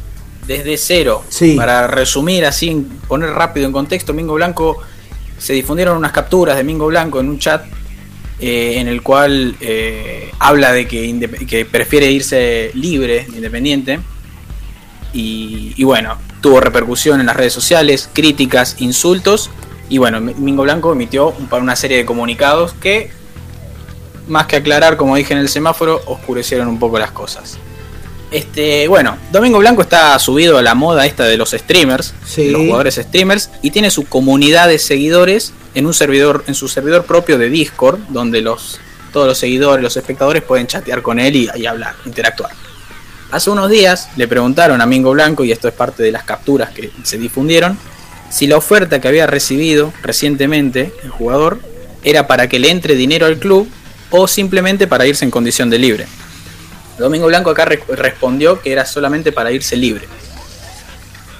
desde 0.45 0.75
cero. 0.75 1.23
Sí. 1.29 1.55
Para 1.55 1.87
resumir 1.87 2.45
así, 2.45 2.85
poner 3.07 3.29
rápido 3.29 3.65
en 3.65 3.71
contexto, 3.71 4.13
Mingo 4.13 4.33
Blanco 4.33 4.79
se 5.37 5.53
difundieron 5.53 5.95
unas 5.95 6.11
capturas 6.11 6.57
de 6.57 6.65
Mingo 6.65 6.87
Blanco 6.87 7.21
en 7.21 7.29
un 7.29 7.39
chat 7.39 7.63
eh, 8.39 8.75
en 8.77 8.87
el 8.87 9.01
cual 9.01 9.55
eh, 9.61 10.31
habla 10.39 10.71
de 10.71 10.87
que, 10.87 11.67
prefiere 11.71 12.11
irse 12.11 12.71
libre, 12.73 13.25
independiente. 13.35 13.99
Y, 15.13 15.73
y 15.75 15.83
bueno, 15.83 16.17
tuvo 16.41 16.59
repercusión 16.59 17.19
en 17.19 17.25
las 17.27 17.35
redes 17.35 17.53
sociales, 17.53 18.09
críticas, 18.13 18.75
insultos. 18.79 19.49
Y 19.89 19.97
bueno, 19.97 20.19
Mingo 20.19 20.63
Blanco 20.63 20.91
emitió 20.91 21.29
un- 21.29 21.47
una 21.51 21.75
serie 21.75 21.97
de 21.97 22.05
comunicados 22.05 22.73
que, 22.73 23.09
más 24.27 24.45
que 24.47 24.57
aclarar, 24.57 24.97
como 24.97 25.15
dije 25.15 25.33
en 25.33 25.39
el 25.39 25.49
semáforo, 25.49 26.01
oscurecieron 26.05 26.67
un 26.67 26.77
poco 26.79 26.99
las 26.99 27.11
cosas. 27.11 27.57
Este, 28.29 28.89
bueno, 28.89 29.15
Domingo 29.31 29.57
Blanco 29.59 29.81
está 29.81 30.19
subido 30.19 30.57
a 30.57 30.61
la 30.61 30.75
moda 30.75 31.05
esta 31.05 31.23
de 31.23 31.37
los 31.37 31.51
streamers, 31.51 32.13
Sí. 32.25 32.49
los 32.49 32.61
jugadores 32.63 32.95
streamers, 32.95 33.49
y 33.61 33.71
tiene 33.71 33.89
su 33.89 34.03
comunidad 34.05 34.67
de 34.67 34.79
seguidores 34.79 35.53
en 35.77 35.85
un 35.85 35.93
servidor, 35.93 36.43
en 36.47 36.55
su 36.55 36.67
servidor 36.67 37.05
propio 37.05 37.37
de 37.37 37.51
Discord, 37.51 37.99
donde 38.09 38.41
los, 38.41 38.79
todos 39.13 39.27
los 39.27 39.37
seguidores, 39.37 39.83
los 39.83 39.95
espectadores 39.95 40.41
pueden 40.41 40.65
chatear 40.65 41.03
con 41.03 41.19
él 41.19 41.35
y, 41.35 41.65
hablar, 41.67 41.93
interactuar. 42.03 42.51
Hace 43.29 43.51
unos 43.51 43.69
días 43.69 44.09
le 44.15 44.27
preguntaron 44.27 44.81
a 44.81 44.87
Mingo 44.87 45.11
Blanco, 45.11 45.43
y 45.43 45.51
esto 45.51 45.67
es 45.67 45.75
parte 45.75 46.01
de 46.01 46.11
las 46.11 46.23
capturas 46.23 46.71
que 46.71 46.89
se 47.03 47.19
difundieron, 47.19 47.77
si 48.31 48.47
la 48.47 48.57
oferta 48.57 48.99
que 48.99 49.07
había 49.07 49.27
recibido 49.27 49.93
recientemente 50.01 50.93
el 51.03 51.11
jugador 51.11 51.59
era 52.03 52.25
para 52.25 52.49
que 52.49 52.57
le 52.57 52.71
entre 52.71 52.95
dinero 52.95 53.27
al 53.27 53.37
club 53.37 53.69
o 54.09 54.27
simplemente 54.27 54.87
para 54.87 55.05
irse 55.05 55.25
en 55.25 55.31
condición 55.31 55.69
de 55.69 55.77
libre. 55.77 56.07
Domingo 56.97 57.27
Blanco 57.27 57.51
acá 57.51 57.65
re- 57.65 57.83
respondió 57.89 58.61
que 58.61 58.71
era 58.71 58.83
solamente 58.83 59.31
para 59.31 59.51
irse 59.51 59.75
libre. 59.75 60.07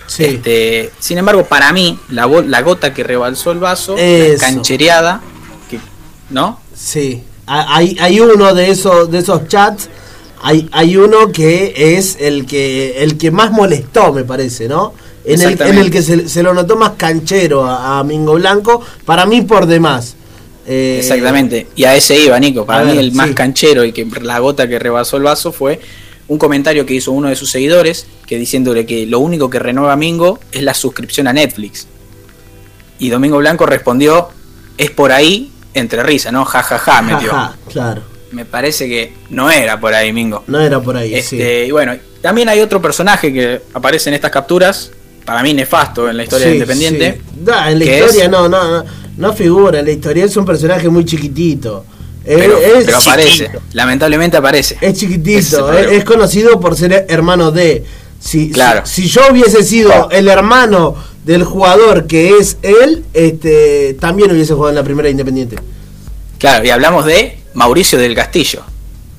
Sí. 0.07 0.23
Este, 0.23 0.91
sin 0.99 1.17
embargo, 1.17 1.45
para 1.45 1.71
mí, 1.73 1.99
la, 2.09 2.25
gota 2.61 2.93
que 2.93 3.03
rebalsó 3.03 3.51
el 3.51 3.59
vaso, 3.59 3.95
la 3.97 4.37
canchereada, 4.39 5.21
que, 5.69 5.79
¿no? 6.29 6.59
Sí, 6.75 7.23
Ha- 7.45 7.75
hay, 7.77 7.95
hay 7.99 8.19
uno 8.19 8.53
de 8.53 8.69
esos, 8.71 9.11
de 9.11 9.19
esos 9.19 9.47
chats, 9.47 9.89
hay, 10.41 10.69
hay 10.71 10.97
uno 10.97 11.31
que 11.31 11.73
es 11.97 12.17
el 12.19 12.45
que, 12.45 13.03
el 13.03 13.17
que 13.17 13.31
más 13.31 13.51
molestó, 13.51 14.11
me 14.13 14.23
parece, 14.23 14.67
¿no? 14.67 14.93
En 15.25 15.41
el, 15.41 15.61
en 15.61 15.77
el 15.77 15.91
que 15.91 16.01
se, 16.01 16.29
se 16.29 16.41
lo 16.41 16.53
notó 16.53 16.77
más 16.77 16.91
canchero 16.95 17.65
a, 17.65 17.99
a 17.99 18.03
Mingo 18.03 18.35
Blanco, 18.35 18.81
para 19.05 19.25
mí 19.25 19.41
por 19.41 19.65
demás. 19.65 20.15
Eh, 20.65 20.97
Exactamente. 21.01 21.67
Y 21.75 21.83
a 21.85 21.95
ese 21.95 22.17
iba, 22.17 22.39
Nico. 22.39 22.65
Para 22.65 22.83
mí 22.83 22.91
ver, 22.91 22.99
el 22.99 23.11
más 23.13 23.29
sí. 23.29 23.33
canchero 23.33 23.83
y 23.85 23.91
que 23.91 24.05
la 24.21 24.39
gota 24.39 24.67
que 24.67 24.79
rebasó 24.79 25.17
el 25.17 25.23
vaso 25.23 25.51
fue 25.51 25.79
un 26.27 26.37
comentario 26.37 26.85
que 26.85 26.93
hizo 26.93 27.11
uno 27.13 27.29
de 27.29 27.35
sus 27.35 27.49
seguidores, 27.49 28.05
que 28.27 28.37
diciéndole 28.37 28.85
que 28.85 29.05
lo 29.07 29.19
único 29.19 29.49
que 29.49 29.57
renueva 29.57 29.95
Mingo 29.95 30.39
es 30.51 30.61
la 30.61 30.73
suscripción 30.75 31.27
a 31.27 31.33
Netflix. 31.33 31.87
Y 32.99 33.09
Domingo 33.09 33.37
Blanco 33.37 33.65
respondió, 33.65 34.29
es 34.77 34.91
por 34.91 35.11
ahí, 35.11 35.51
entre 35.73 36.03
risa, 36.03 36.31
¿no? 36.31 36.43
Ja, 36.45 36.61
ja, 36.63 36.77
ja, 36.77 37.01
metió. 37.01 37.31
Ajá, 37.31 37.55
claro, 37.71 38.01
Me 38.31 38.43
parece 38.45 38.87
que 38.87 39.13
no 39.29 39.49
era 39.49 39.79
por 39.79 39.93
ahí, 39.93 40.11
Mingo. 40.11 40.43
no 40.47 40.59
era 40.59 40.79
por 40.81 40.97
ahí, 40.97 41.13
Este, 41.15 41.63
sí. 41.63 41.67
Y 41.69 41.71
bueno, 41.71 41.95
también 42.21 42.49
hay 42.49 42.59
otro 42.59 42.81
personaje 42.81 43.31
que 43.31 43.61
aparece 43.73 44.09
en 44.09 44.15
estas 44.15 44.31
capturas, 44.31 44.91
para 45.23 45.41
mí 45.43 45.53
nefasto 45.53 46.09
en 46.09 46.17
la 46.17 46.23
historia 46.23 46.45
Sí, 46.45 46.49
de 46.51 46.55
Independiente. 46.57 47.13
sí. 47.23 47.39
Da, 47.43 47.71
en 47.71 47.79
la 47.79 47.85
historia 47.85 48.23
es- 48.25 48.29
no, 48.29 48.49
no, 48.49 48.63
no, 48.79 48.85
no 49.17 49.33
figura, 49.33 49.79
en 49.79 49.85
la 49.85 49.91
historia 49.91 50.25
es 50.25 50.35
un 50.35 50.45
personaje 50.45 50.89
muy 50.89 51.05
chiquitito. 51.05 51.85
Eh, 52.25 52.35
Pero, 52.39 52.57
es, 52.57 52.83
pero 52.85 52.97
aparece, 52.97 53.49
lamentablemente 53.71 54.35
aparece. 54.35 54.77
es 54.81 54.93
chiquitito, 54.99 55.71
es, 55.71 55.91
es 55.93 56.03
conocido 56.03 56.59
por 56.59 56.75
ser 56.75 57.05
hermano 57.07 57.51
de. 57.51 57.85
Si, 58.19 58.49
Claro. 58.51 58.85
si, 58.85 59.03
si 59.03 59.07
yo 59.09 59.21
hubiese 59.31 59.63
sido 59.63 60.09
el 60.11 60.27
hermano 60.27 60.95
del 61.23 61.43
jugador 61.43 62.07
que 62.07 62.37
es 62.37 62.57
él, 62.61 63.05
este 63.13 63.95
también 63.99 64.31
hubiese 64.31 64.53
jugado 64.53 64.69
en 64.69 64.75
la 64.75 64.83
primera 64.83 65.09
Independiente. 65.09 65.57
Claro, 66.39 66.65
y 66.65 66.69
hablamos 66.69 67.05
de 67.05 67.39
Mauricio 67.53 67.97
del 67.99 68.15
Castillo, 68.15 68.61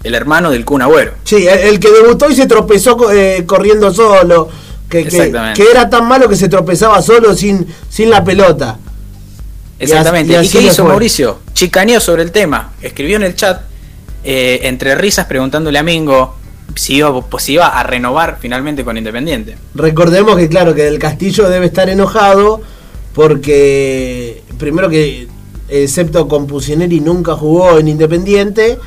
el 0.05 0.15
hermano 0.15 0.51
del 0.51 0.65
Kun 0.65 0.83
Agüero. 0.83 1.13
Sí, 1.25 1.47
el, 1.47 1.59
el 1.59 1.81
que 1.81 1.91
debutó 1.91 2.31
y 2.31 2.37
se 2.37 2.47
tropezó 2.47 3.11
eh, 3.13 3.45
corriendo 3.47 3.93
solo. 3.93 4.49
Que, 4.89 5.03
que, 5.03 5.09
Exactamente. 5.19 5.63
que 5.63 5.71
era 5.71 5.91
tan 5.91 6.07
malo 6.09 6.29
que 6.31 6.37
se 6.37 6.49
tropezaba 6.49 7.03
solo 7.03 7.35
sin, 7.37 7.67
sin 7.91 8.09
la 8.09 8.25
pelota. 8.25 8.79
Exactamente. 9.79 10.33
Y 10.33 10.37
¿Y, 10.37 10.39
así- 10.39 10.47
y 10.47 10.49
así 10.49 10.59
qué 10.59 10.65
hizo 10.73 10.83
fue. 10.83 10.93
Mauricio? 10.93 11.39
Chicaneó 11.53 12.01
sobre 12.01 12.23
el 12.23 12.33
tema. 12.33 12.73
Escribió 12.81 13.17
en 13.17 13.25
el 13.25 13.35
chat, 13.37 13.61
eh, 14.25 14.61
entre 14.63 14.95
risas, 14.95 15.27
preguntándole 15.27 15.79
a 15.79 15.83
Mingo 15.83 16.37
si 16.75 16.97
iba, 16.97 17.21
pues, 17.23 17.49
iba 17.49 17.67
a 17.67 17.83
renovar 17.83 18.39
finalmente 18.41 18.85
con 18.85 18.97
Independiente. 18.97 19.57
Recordemos 19.75 20.37
que 20.37 20.49
claro 20.49 20.75
que 20.75 20.87
el 20.87 20.99
Castillo 20.99 21.49
debe 21.49 21.67
estar 21.67 21.89
enojado 21.89 22.61
porque 23.15 24.43
primero 24.59 24.89
que 24.89 25.29
excepto 25.69 26.29
con 26.29 26.47
Pusineri 26.47 27.01
nunca 27.01 27.35
jugó 27.35 27.79
en 27.79 27.89
Independiente 27.89 28.79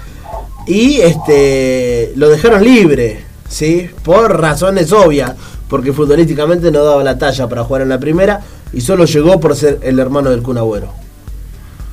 y 0.68 1.02
este 1.02 2.14
lo 2.16 2.30
dejaron 2.30 2.64
libre, 2.64 3.24
¿sí? 3.50 3.90
Por 4.04 4.40
razones 4.40 4.92
obvias, 4.92 5.34
porque 5.68 5.94
futbolísticamente 5.94 6.72
no 6.72 6.84
daba 6.84 7.04
la 7.04 7.18
talla 7.18 7.48
para 7.50 7.64
jugar 7.64 7.82
en 7.82 7.90
la 7.90 8.00
primera 8.00 8.42
y 8.74 8.82
solo 8.82 9.06
llegó 9.06 9.40
por 9.40 9.56
ser 9.56 9.80
el 9.82 10.00
hermano 10.00 10.30
del 10.30 10.42
Kun 10.42 10.58
Agüero. 10.58 10.94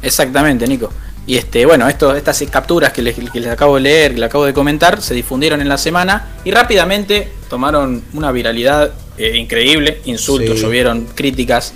Exactamente, 0.03 0.67
Nico. 0.67 0.91
Y 1.29 1.37
este, 1.37 1.65
bueno, 1.67 1.87
esto, 1.89 2.17
estas 2.17 2.43
capturas 2.51 2.91
que 2.93 3.03
les, 3.03 3.15
que 3.15 3.39
les 3.39 3.51
acabo 3.51 3.75
de 3.77 3.83
leer, 3.83 4.15
que 4.15 4.19
les 4.21 4.29
acabo 4.29 4.47
de 4.47 4.55
comentar, 4.55 5.01
se 5.03 5.13
difundieron 5.15 5.61
en 5.61 5.69
la 5.69 5.77
semana 5.77 6.31
y 6.43 6.51
rápidamente 6.51 7.29
tomaron 7.51 8.03
una 8.15 8.33
viralidad 8.33 8.91
eh, 9.19 9.37
increíble. 9.37 10.01
Insultos, 10.07 10.57
Sí. 10.57 10.63
llovieron 10.63 11.07
críticas. 11.15 11.75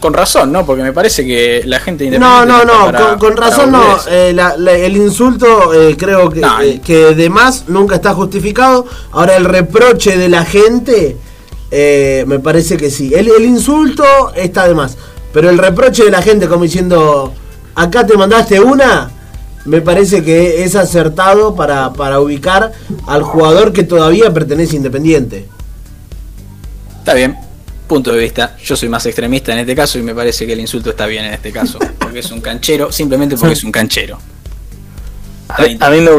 Con 0.00 0.14
razón, 0.14 0.50
¿no? 0.50 0.64
Porque 0.64 0.82
me 0.82 0.92
parece 0.94 1.26
que 1.26 1.62
la 1.66 1.78
gente 1.80 2.04
No, 2.04 2.16
independiente 2.16 2.66
no, 2.66 2.78
no, 2.80 2.86
para- 2.92 3.16
con, 3.18 3.36
razón 3.36 3.72
no. 3.72 3.98
eh, 4.08 4.32
la- 4.34 4.56
la- 4.56 4.72
el 4.72 4.96
insulto 4.96 5.72
eh, 5.74 5.94
creo 5.98 6.30
que, 6.30 6.40
No, 6.40 6.56
que 6.84 7.14
de 7.14 7.28
más 7.30 7.64
nunca 7.68 7.96
está 7.96 8.14
justificado. 8.14 8.86
Ahora 9.12 9.36
el 9.36 9.44
reproche 9.44 10.16
de 10.16 10.28
la 10.30 10.44
gente 10.44 11.16
me 12.26 12.38
parece 12.38 12.76
que 12.78 12.90
sí. 12.90 13.12
El, 13.14 13.28
el 13.28 13.44
insulto 13.44 14.04
está 14.34 14.66
de 14.68 14.74
más. 14.74 14.96
Pero 15.34 15.50
el 15.50 15.58
reproche 15.58 16.04
de 16.04 16.10
la 16.10 16.22
gente 16.22 16.46
como 16.48 16.64
diciendo, 16.64 17.32
acá 17.76 18.04
te 18.04 18.16
mandaste 18.16 18.58
una, 18.58 19.10
me 19.66 19.80
parece 19.80 20.24
que 20.24 20.64
es 20.64 20.74
acertado 20.74 21.54
para, 21.54 21.92
para 21.92 22.18
ubicar 22.18 22.72
al 23.06 23.22
jugador 23.22 23.72
que 23.72 23.84
todavía 23.84 24.32
pertenece 24.32 24.74
a 24.74 24.76
Independiente. 24.78 25.46
Está 26.98 27.14
bien, 27.14 27.36
punto 27.86 28.12
de 28.12 28.18
vista. 28.18 28.56
Yo 28.64 28.76
soy 28.76 28.88
más 28.88 29.06
extremista 29.06 29.52
en 29.52 29.60
este 29.60 29.76
caso 29.76 29.98
y 29.98 30.02
me 30.02 30.14
parece 30.14 30.46
que 30.46 30.54
el 30.54 30.60
insulto 30.60 30.90
está 30.90 31.06
bien 31.06 31.26
en 31.26 31.34
este 31.34 31.52
caso. 31.52 31.78
Porque 31.98 32.20
es 32.20 32.30
un 32.32 32.40
canchero, 32.40 32.90
simplemente 32.90 33.36
porque 33.36 33.52
es 33.52 33.64
un 33.64 33.72
canchero. 33.72 34.18
A 35.48 35.62
mí, 35.62 35.76
a 35.78 35.90
mí 35.90 36.00
me, 36.00 36.10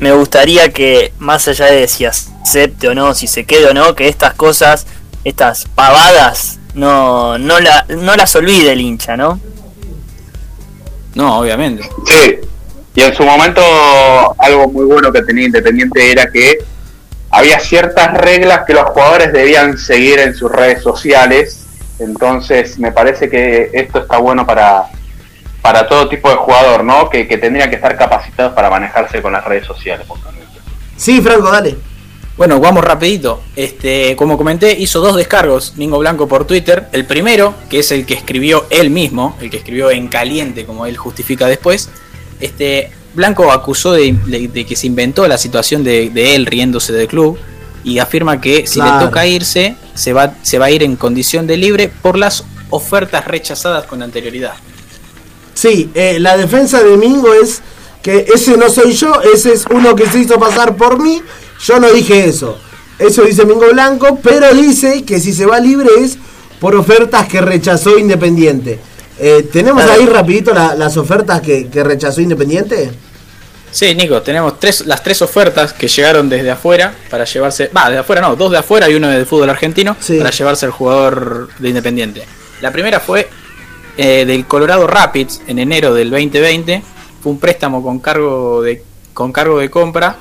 me 0.00 0.12
gustaría 0.12 0.72
que, 0.72 1.12
más 1.18 1.46
allá 1.48 1.66
de 1.66 1.86
si 1.86 2.04
acepte 2.04 2.88
o 2.88 2.94
no, 2.94 3.14
si 3.14 3.26
se 3.26 3.44
quede 3.44 3.66
o 3.66 3.74
no, 3.74 3.94
que 3.94 4.08
estas 4.08 4.34
cosas, 4.34 4.86
estas 5.22 5.66
pavadas, 5.74 6.58
no, 6.74 7.38
no, 7.38 7.60
la, 7.60 7.86
no 7.88 8.16
las 8.16 8.34
olvide 8.36 8.72
el 8.72 8.80
hincha, 8.80 9.16
¿no? 9.16 9.40
No, 11.14 11.38
obviamente. 11.38 11.88
Sí, 12.06 12.38
y 12.94 13.02
en 13.02 13.14
su 13.14 13.24
momento 13.24 13.60
algo 14.38 14.68
muy 14.68 14.84
bueno 14.84 15.12
que 15.12 15.22
tenía 15.22 15.46
Independiente 15.46 16.12
era 16.12 16.30
que 16.30 16.58
había 17.30 17.58
ciertas 17.58 18.14
reglas 18.14 18.62
que 18.66 18.74
los 18.74 18.84
jugadores 18.84 19.32
debían 19.32 19.76
seguir 19.76 20.20
en 20.20 20.34
sus 20.36 20.52
redes 20.52 20.82
sociales 20.82 21.66
Entonces 21.98 22.78
me 22.78 22.92
parece 22.92 23.28
que 23.28 23.70
esto 23.72 24.00
está 24.00 24.18
bueno 24.18 24.46
para, 24.46 24.84
para 25.62 25.88
todo 25.88 26.08
tipo 26.08 26.28
de 26.28 26.36
jugador, 26.36 26.84
¿no? 26.84 27.08
Que, 27.08 27.26
que 27.26 27.38
tendría 27.38 27.68
que 27.68 27.76
estar 27.76 27.96
capacitados 27.96 28.52
para 28.52 28.70
manejarse 28.70 29.22
con 29.22 29.32
las 29.32 29.44
redes 29.44 29.66
sociales. 29.66 30.06
Sí, 30.96 31.20
Franco, 31.20 31.50
dale. 31.50 31.76
Bueno, 32.36 32.58
vamos 32.58 32.82
rapidito. 32.82 33.40
Este, 33.54 34.16
como 34.16 34.36
comenté, 34.36 34.76
hizo 34.78 35.00
dos 35.00 35.14
descargos 35.16 35.74
Mingo 35.76 35.98
Blanco 35.98 36.26
por 36.26 36.46
Twitter. 36.46 36.88
El 36.92 37.06
primero, 37.06 37.54
que 37.70 37.78
es 37.78 37.92
el 37.92 38.04
que 38.06 38.14
escribió 38.14 38.66
él 38.70 38.90
mismo, 38.90 39.36
el 39.40 39.50
que 39.50 39.58
escribió 39.58 39.90
en 39.90 40.08
caliente, 40.08 40.64
como 40.66 40.84
él 40.86 40.96
justifica 40.96 41.46
después. 41.46 41.90
Este, 42.40 42.90
Blanco 43.14 43.52
acusó 43.52 43.92
de, 43.92 44.12
de- 44.26 44.66
que 44.66 44.74
se 44.74 44.88
inventó 44.88 45.28
la 45.28 45.38
situación 45.38 45.84
de, 45.84 46.10
de 46.10 46.34
él 46.34 46.46
riéndose 46.46 46.92
del 46.92 47.06
club 47.06 47.38
y 47.84 48.00
afirma 48.00 48.40
que 48.40 48.66
si 48.66 48.80
Claro. 48.80 48.98
le 49.00 49.06
toca 49.06 49.26
irse, 49.26 49.76
se 49.94 50.12
va, 50.12 50.34
se 50.42 50.58
va 50.58 50.66
a 50.66 50.70
ir 50.72 50.82
en 50.82 50.96
condición 50.96 51.46
de 51.46 51.56
libre 51.56 51.88
por 52.02 52.18
las 52.18 52.44
ofertas 52.70 53.26
rechazadas 53.28 53.84
con 53.86 54.02
anterioridad. 54.02 54.54
Sí, 55.54 55.88
eh, 55.94 56.18
la 56.18 56.36
defensa 56.36 56.82
de 56.82 56.96
Mingo 56.96 57.32
es 57.32 57.62
que 58.02 58.26
ese 58.34 58.56
no 58.56 58.68
soy 58.68 58.92
yo, 58.94 59.20
ese 59.22 59.52
es 59.52 59.64
uno 59.70 59.94
que 59.94 60.06
se 60.06 60.18
hizo 60.18 60.40
pasar 60.40 60.76
por 60.76 61.00
mí. 61.00 61.22
Yo 61.60 61.78
no 61.80 61.90
dije 61.92 62.26
eso. 62.26 62.58
Eso 62.98 63.22
dice 63.22 63.44
Mingo 63.44 63.68
Blanco, 63.72 64.18
pero 64.22 64.52
dice 64.54 65.04
que 65.04 65.18
si 65.20 65.32
se 65.32 65.46
va 65.46 65.58
libre 65.60 65.88
es 65.98 66.16
por 66.60 66.74
ofertas 66.76 67.26
que 67.28 67.40
rechazó 67.40 67.98
Independiente. 67.98 68.78
Eh, 69.18 69.48
¿Tenemos 69.52 69.82
ahí 69.84 70.06
rapidito 70.06 70.52
la- 70.54 70.74
las 70.74 70.96
ofertas 70.96 71.40
que, 71.40 71.68
que 71.68 71.82
rechazó 71.84 72.20
Independiente? 72.20 72.90
Sí, 73.70 73.92
Nico, 73.96 74.22
tenemos 74.22 74.60
tres, 74.60 74.86
las 74.86 75.02
tres 75.02 75.20
ofertas 75.22 75.72
que 75.72 75.88
llegaron 75.88 76.28
desde 76.28 76.50
afuera 76.50 76.94
para 77.10 77.24
llevarse. 77.24 77.70
Va, 77.76 77.90
de 77.90 77.98
afuera 77.98 78.20
no, 78.22 78.36
dos 78.36 78.52
de 78.52 78.58
afuera 78.58 78.88
y 78.88 78.94
uno 78.94 79.08
del 79.08 79.26
fútbol 79.26 79.50
argentino 79.50 79.96
Sí. 79.98 80.18
para 80.18 80.30
llevarse 80.30 80.66
al 80.66 80.72
jugador 80.72 81.48
de 81.58 81.68
Independiente. 81.68 82.24
La 82.60 82.70
primera 82.70 83.00
fue 83.00 83.28
eh, 83.96 84.24
del 84.26 84.46
Colorado 84.46 84.86
Rapids 84.86 85.40
en 85.48 85.58
enero 85.58 85.92
del 85.92 86.10
2020. 86.10 86.82
Fue 87.22 87.32
un 87.32 87.40
préstamo 87.40 87.82
con 87.82 87.98
cargo 87.98 88.62
de, 88.62 88.82
con 89.12 89.32
cargo 89.32 89.58
de 89.58 89.68
compra, 89.70 90.16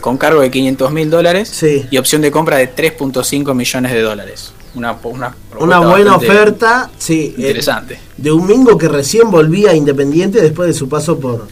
con 0.00 0.16
cargo 0.16 0.40
de 0.40 0.50
500 0.50 0.92
mil 0.92 1.10
dólares 1.10 1.48
Sí. 1.48 1.86
y 1.90 1.98
opción 1.98 2.22
de 2.22 2.30
compra 2.30 2.56
de 2.56 2.74
3.5 2.74 3.54
millones 3.54 3.92
de 3.92 4.00
dólares. 4.02 4.52
Una, 4.74 4.96
una, 5.02 5.34
Una 5.58 5.78
buena 5.80 6.16
oferta, 6.16 6.90
sí. 6.98 7.34
eh, 7.38 7.42
Interesante. 7.48 7.98
de 8.16 8.30
un 8.30 8.46
Mingo 8.46 8.76
que 8.78 8.86
recién 8.88 9.30
volvía 9.30 9.74
Independiente 9.74 10.40
después 10.40 10.68
de 10.68 10.74
su 10.74 10.88
paso 10.88 11.18
por, 11.18 11.48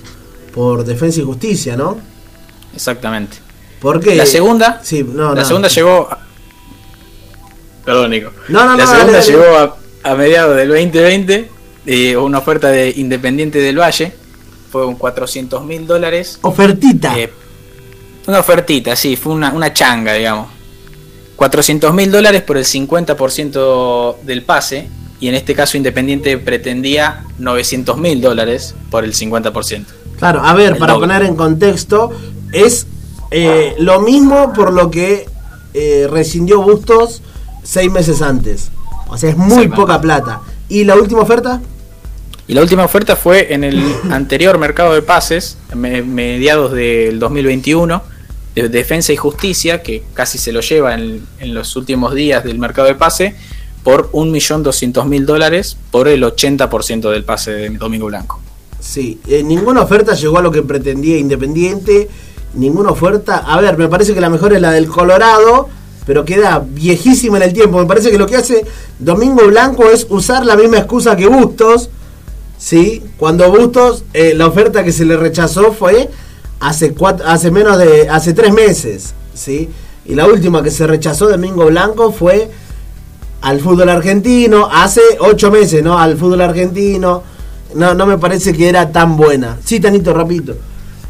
por 0.54 0.84
Defensa 0.84 1.20
y 1.20 1.24
Justicia, 1.24 1.76
¿no? 1.76 1.98
Exactamente. 2.74 3.38
Porque 3.80 4.14
La 4.14 4.26
segunda, 4.26 4.80
Sí, 4.84 5.02
no, 5.02 5.34
la 5.34 5.40
no. 5.42 5.46
segunda 5.46 5.68
llegó. 5.68 6.08
a- 6.10 6.18
Perdón, 7.84 8.10
Nico. 8.10 8.30
No, 8.48 8.64
no, 8.66 8.76
la 8.76 8.86
segunda 8.86 9.12
dale, 9.12 9.12
dale. 9.12 9.26
llegó 9.44 9.56
a, 9.56 9.76
a 10.02 10.14
mediados 10.14 10.56
del 10.56 10.68
2020. 10.68 11.50
eh, 11.86 12.16
una 12.16 12.38
oferta 12.38 12.68
de 12.68 12.90
Independiente 12.96 13.60
del 13.60 13.78
Valle. 13.78 14.12
Fue 14.70 14.84
un 14.84 14.96
400 14.96 15.64
mil 15.64 15.86
dólares. 15.86 16.38
Ofertita. 16.42 17.16
eh, 17.18 17.32
una 18.26 18.40
ofertita, 18.40 18.96
sí, 18.96 19.16
fue 19.16 19.32
una, 19.34 19.52
una 19.52 19.72
changa, 19.72 20.12
digamos. 20.14 20.48
400 21.36 21.92
mil 21.92 22.10
dólares 22.10 22.42
por 22.42 22.56
el 22.56 22.64
50% 22.64 24.20
del 24.22 24.42
pase. 24.42 24.88
Y 25.18 25.28
en 25.28 25.34
este 25.34 25.54
caso 25.54 25.76
Independiente 25.78 26.36
pretendía 26.36 27.24
900 27.38 27.96
mil 27.96 28.20
dólares 28.20 28.74
por 28.90 29.02
el 29.04 29.14
50%. 29.14 29.84
Claro, 30.18 30.42
a 30.44 30.54
ver, 30.54 30.72
El 30.72 30.78
para 30.78 30.92
doble. 30.94 31.06
poner 31.08 31.22
en 31.22 31.36
contexto, 31.36 32.10
es 32.52 32.86
eh, 33.30 33.74
lo 33.78 34.00
mismo 34.00 34.52
por 34.52 34.72
lo 34.72 34.90
que 34.90 35.26
eh, 35.74 36.06
rescindió 36.10 36.60
Bustos 36.62 37.22
seis 37.62 37.90
meses 37.90 38.20
antes. 38.22 38.70
O 39.08 39.16
sea, 39.16 39.30
es 39.30 39.36
muy 39.38 39.68
poca 39.68 40.00
plata. 40.00 40.40
¿Y 40.68 40.84
la 40.84 40.96
última 40.96 41.20
oferta? 41.22 41.60
Y 42.48 42.54
la 42.54 42.60
última 42.62 42.84
oferta 42.84 43.16
fue 43.16 43.52
en 43.54 43.64
el 43.64 43.82
anterior 44.10 44.58
mercado 44.58 44.92
de 44.94 45.00
pases, 45.02 45.56
me- 45.74 46.02
mediados 46.02 46.72
del 46.72 47.18
2021, 47.18 48.02
de 48.62 48.68
Defensa 48.68 49.12
y 49.12 49.16
Justicia, 49.16 49.82
que 49.82 50.02
casi 50.14 50.38
se 50.38 50.52
lo 50.52 50.60
lleva 50.60 50.94
en, 50.94 51.24
en 51.38 51.54
los 51.54 51.76
últimos 51.76 52.14
días 52.14 52.42
del 52.42 52.58
mercado 52.58 52.88
de 52.88 52.94
pase, 52.94 53.36
por 53.84 54.10
1.200.000 54.10 55.24
dólares 55.24 55.76
por 55.92 56.08
el 56.08 56.24
80% 56.24 57.08
del 57.08 57.22
pase 57.22 57.52
de 57.52 57.70
Domingo 57.70 58.06
Blanco. 58.06 58.40
Sí, 58.80 59.20
eh, 59.28 59.42
ninguna 59.42 59.82
oferta 59.82 60.14
llegó 60.14 60.38
a 60.38 60.42
lo 60.42 60.50
que 60.50 60.62
pretendía 60.62 61.18
Independiente. 61.18 62.08
Ninguna 62.54 62.90
oferta. 62.90 63.38
A 63.38 63.60
ver, 63.60 63.76
me 63.76 63.88
parece 63.88 64.14
que 64.14 64.20
la 64.20 64.30
mejor 64.30 64.54
es 64.54 64.60
la 64.60 64.72
del 64.72 64.88
Colorado, 64.88 65.68
pero 66.06 66.24
queda 66.24 66.64
viejísima 66.66 67.36
en 67.36 67.44
el 67.44 67.52
tiempo. 67.52 67.78
Me 67.78 67.86
parece 67.86 68.10
que 68.10 68.18
lo 68.18 68.26
que 68.26 68.36
hace 68.36 68.64
Domingo 68.98 69.46
Blanco 69.46 69.88
es 69.90 70.06
usar 70.08 70.46
la 70.46 70.56
misma 70.56 70.78
excusa 70.78 71.16
que 71.16 71.26
Bustos. 71.26 71.90
¿sí? 72.58 73.02
Cuando 73.18 73.50
Bustos, 73.50 74.04
eh, 74.14 74.34
la 74.34 74.46
oferta 74.46 74.82
que 74.82 74.92
se 74.92 75.04
le 75.04 75.16
rechazó 75.16 75.72
fue 75.72 76.08
hace, 76.60 76.94
cuatro, 76.94 77.26
hace 77.26 77.50
menos 77.50 77.78
de. 77.78 78.08
hace 78.08 78.32
tres 78.32 78.52
meses. 78.52 79.14
¿sí? 79.36 79.68
Y 80.04 80.14
la 80.14 80.26
última 80.26 80.62
que 80.62 80.70
se 80.70 80.86
rechazó 80.86 81.28
Domingo 81.28 81.66
Blanco 81.66 82.12
fue 82.12 82.50
al 83.42 83.60
fútbol 83.60 83.88
argentino, 83.88 84.68
hace 84.72 85.00
ocho 85.20 85.50
meses, 85.50 85.82
¿no? 85.82 85.98
Al 85.98 86.16
fútbol 86.16 86.40
argentino. 86.40 87.22
No, 87.74 87.94
no 87.94 88.06
me 88.06 88.16
parece 88.18 88.52
que 88.52 88.68
era 88.68 88.90
tan 88.90 89.16
buena. 89.16 89.58
Sí, 89.64 89.80
Tanito, 89.80 90.14
rapidito. 90.14 90.56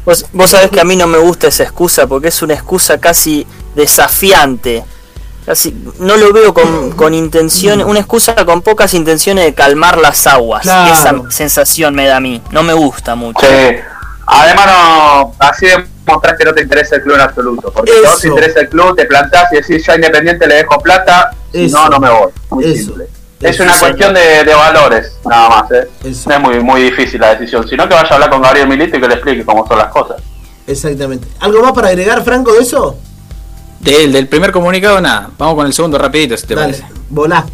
Vos, 0.05 0.25
vos 0.33 0.49
sabés 0.49 0.69
que 0.69 0.79
a 0.79 0.83
mí 0.83 0.95
no 0.95 1.07
me 1.07 1.17
gusta 1.17 1.47
esa 1.47 1.63
excusa 1.63 2.07
porque 2.07 2.29
es 2.29 2.41
una 2.41 2.53
excusa 2.53 2.97
casi 2.97 3.45
desafiante. 3.75 4.83
Casi, 5.45 5.73
no 5.99 6.17
lo 6.17 6.33
veo 6.33 6.53
con, 6.53 6.91
con 6.91 7.13
intención, 7.13 7.81
una 7.81 7.99
excusa 7.99 8.35
con 8.45 8.61
pocas 8.61 8.93
intenciones 8.93 9.45
de 9.45 9.53
calmar 9.53 9.97
las 9.97 10.27
aguas. 10.27 10.63
Claro. 10.63 10.93
Esa 10.93 11.31
sensación 11.31 11.95
me 11.95 12.05
da 12.05 12.17
a 12.17 12.19
mí. 12.19 12.41
No 12.51 12.63
me 12.63 12.73
gusta 12.73 13.15
mucho. 13.15 13.39
Sí. 13.39 13.75
Además, 14.27 14.65
no, 14.67 15.33
así 15.39 15.65
demostrás 16.05 16.37
que 16.37 16.43
no 16.45 16.53
te 16.53 16.61
interesa 16.61 16.97
el 16.97 17.01
club 17.01 17.15
en 17.15 17.21
absoluto. 17.21 17.71
Porque 17.71 17.91
si 17.93 18.01
no 18.03 18.15
te 18.17 18.27
interesa 18.27 18.59
el 18.59 18.69
club, 18.69 18.95
te 18.95 19.05
plantás 19.05 19.51
y 19.53 19.55
decís, 19.55 19.85
yo 19.85 19.93
a 19.93 19.95
Independiente 19.95 20.45
le 20.47 20.55
dejo 20.55 20.79
plata, 20.81 21.31
si 21.51 21.67
no, 21.69 21.87
no 21.89 21.99
me 21.99 22.09
voy. 22.09 22.31
Muy 22.49 22.65
Eso. 22.65 22.75
simple. 22.85 23.07
Es 23.39 23.51
Eso, 23.55 23.63
una 23.63 23.79
cuestión 23.79 24.13
de, 24.15 24.43
de 24.43 24.53
valores, 24.53 25.13
nada 25.23 25.49
más. 25.49 25.71
¿eh? 25.71 25.87
No 26.25 26.33
es 26.35 26.39
muy, 26.41 26.59
muy 26.59 26.81
difícil 26.81 27.21
la 27.21 27.35
decisión. 27.35 27.67
Sino 27.69 27.87
que 27.87 27.93
vaya 27.93 28.09
a 28.09 28.13
hablar 28.15 28.29
con 28.31 28.41
Gabriel 28.41 28.67
Milito 28.67 28.97
y 28.97 29.01
que 29.01 29.07
le 29.07 29.13
explique 29.13 29.45
cómo 29.45 29.65
son 29.67 29.77
las 29.77 29.87
cosas. 29.89 30.17
Exactamente. 30.65 31.27
¿Algo 31.39 31.61
más 31.61 31.71
para 31.71 31.89
agregar, 31.89 32.23
Franco, 32.23 32.51
de 32.53 32.61
eso? 32.61 32.97
Del, 33.79 34.11
del 34.11 34.27
primer 34.27 34.51
comunicado, 34.51 34.99
nada. 34.99 35.29
Vamos 35.37 35.55
con 35.55 35.67
el 35.67 35.73
segundo 35.73 35.97
rapidito, 35.99 36.35
si 36.35 36.47
te 36.47 36.55
Dale, 36.55 36.73
parece. 36.73 36.85
volá. 37.09 37.45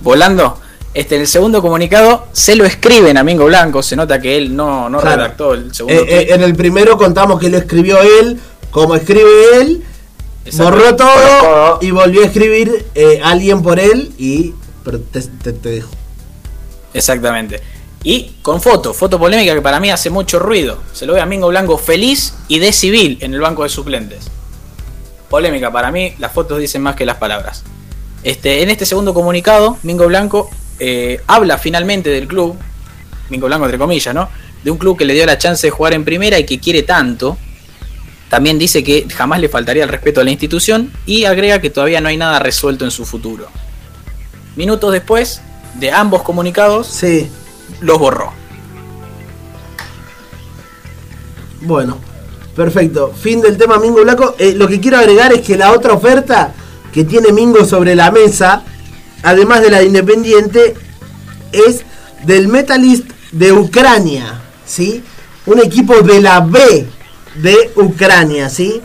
Volando. 0.00 0.58
Este, 0.94 1.16
en 1.16 1.22
el 1.22 1.26
segundo 1.26 1.60
comunicado 1.60 2.28
se 2.32 2.54
lo 2.54 2.64
escriben 2.64 3.16
a 3.18 3.24
Mingo 3.24 3.46
Blanco. 3.46 3.82
Se 3.82 3.96
nota 3.96 4.20
que 4.20 4.36
él 4.36 4.54
no, 4.54 4.88
no 4.88 5.00
Claro. 5.00 5.16
redactó 5.22 5.54
el 5.54 5.74
segundo 5.74 6.00
Eh, 6.02 6.06
eh, 6.08 6.24
tweet. 6.26 6.34
en 6.36 6.42
el 6.42 6.54
primero 6.54 6.96
contamos 6.96 7.40
que 7.40 7.50
lo 7.50 7.58
escribió 7.58 7.98
él, 8.20 8.38
como 8.70 8.94
escribe 8.94 9.28
él, 9.60 9.82
borró 10.56 10.94
todo 10.94 11.08
Borró 11.08 11.38
todo. 11.40 11.78
y 11.82 11.90
volvió 11.90 12.22
a 12.22 12.26
escribir 12.26 12.86
eh, 12.94 13.20
alguien 13.24 13.62
por 13.62 13.80
él 13.80 14.12
y 14.18 14.54
pero 14.84 15.00
te, 15.00 15.20
te- 15.22 15.52
te 15.52 15.68
dejo. 15.70 15.90
Exactamente. 16.92 17.60
Y 18.02 18.34
con 18.42 18.60
foto, 18.60 18.92
foto 18.92 19.18
polémica 19.18 19.54
que 19.54 19.62
para 19.62 19.80
mí 19.80 19.90
hace 19.90 20.10
mucho 20.10 20.38
ruido. 20.38 20.78
Se 20.92 21.06
lo 21.06 21.14
ve 21.14 21.20
a 21.20 21.26
Mingo 21.26 21.48
Blanco 21.48 21.78
feliz 21.78 22.34
y 22.48 22.58
de 22.58 22.72
civil 22.72 23.18
en 23.22 23.32
el 23.34 23.40
banco 23.40 23.62
de 23.62 23.70
suplentes. 23.70 24.26
Polémica, 25.30 25.72
para 25.72 25.90
mí 25.90 26.14
las 26.18 26.32
fotos 26.32 26.58
dicen 26.60 26.82
más 26.82 26.94
que 26.96 27.06
las 27.06 27.16
palabras. 27.16 27.64
Este, 28.22 28.62
en 28.62 28.70
este 28.70 28.86
segundo 28.86 29.12
comunicado, 29.14 29.78
Mingo 29.82 30.06
Blanco 30.06 30.50
eh, 30.78 31.20
habla 31.26 31.58
finalmente 31.58 32.10
del 32.10 32.26
club, 32.26 32.56
Mingo 33.30 33.46
Blanco 33.46 33.64
entre 33.64 33.78
comillas, 33.78 34.14
¿no? 34.14 34.28
De 34.62 34.70
un 34.70 34.78
club 34.78 34.96
que 34.98 35.04
le 35.04 35.14
dio 35.14 35.26
la 35.26 35.38
chance 35.38 35.66
de 35.66 35.70
jugar 35.70 35.92
en 35.94 36.04
primera 36.04 36.38
y 36.38 36.44
que 36.44 36.58
quiere 36.58 36.82
tanto. 36.82 37.36
También 38.30 38.58
dice 38.58 38.82
que 38.82 39.06
jamás 39.14 39.40
le 39.40 39.48
faltaría 39.48 39.84
el 39.84 39.88
respeto 39.88 40.20
a 40.20 40.24
la 40.24 40.30
institución 40.30 40.90
y 41.06 41.24
agrega 41.24 41.60
que 41.60 41.70
todavía 41.70 42.00
no 42.00 42.08
hay 42.08 42.16
nada 42.16 42.38
resuelto 42.38 42.84
en 42.84 42.90
su 42.90 43.04
futuro. 43.04 43.46
Minutos 44.56 44.92
después 44.92 45.40
de 45.74 45.90
ambos 45.92 46.22
comunicados, 46.22 46.86
Sí, 46.88 47.28
los 47.80 47.98
borró. 47.98 48.32
bueno, 51.62 51.98
perfecto. 52.54 53.12
Fin 53.18 53.40
del 53.40 53.56
tema 53.56 53.78
Mingo 53.78 54.02
Blanco. 54.02 54.34
Eh, 54.38 54.54
lo 54.56 54.68
que 54.68 54.80
quiero 54.80 54.98
agregar 54.98 55.32
es 55.32 55.40
que 55.40 55.56
la 55.56 55.72
otra 55.72 55.92
oferta 55.94 56.52
que 56.92 57.04
tiene 57.04 57.32
Mingo 57.32 57.64
sobre 57.64 57.94
la 57.94 58.10
mesa, 58.10 58.62
además 59.24 59.62
de 59.62 59.70
la 59.70 59.78
de 59.78 59.86
Independiente, 59.86 60.74
es 61.50 61.82
del 62.24 62.46
Metalist 62.48 63.06
de 63.32 63.52
Ucrania, 63.52 64.40
¿sí? 64.64 65.02
Un 65.46 65.58
equipo 65.58 66.00
de 66.02 66.20
la 66.20 66.40
B 66.40 66.86
de 67.36 67.72
Ucrania, 67.76 68.48
¿sí? 68.48 68.80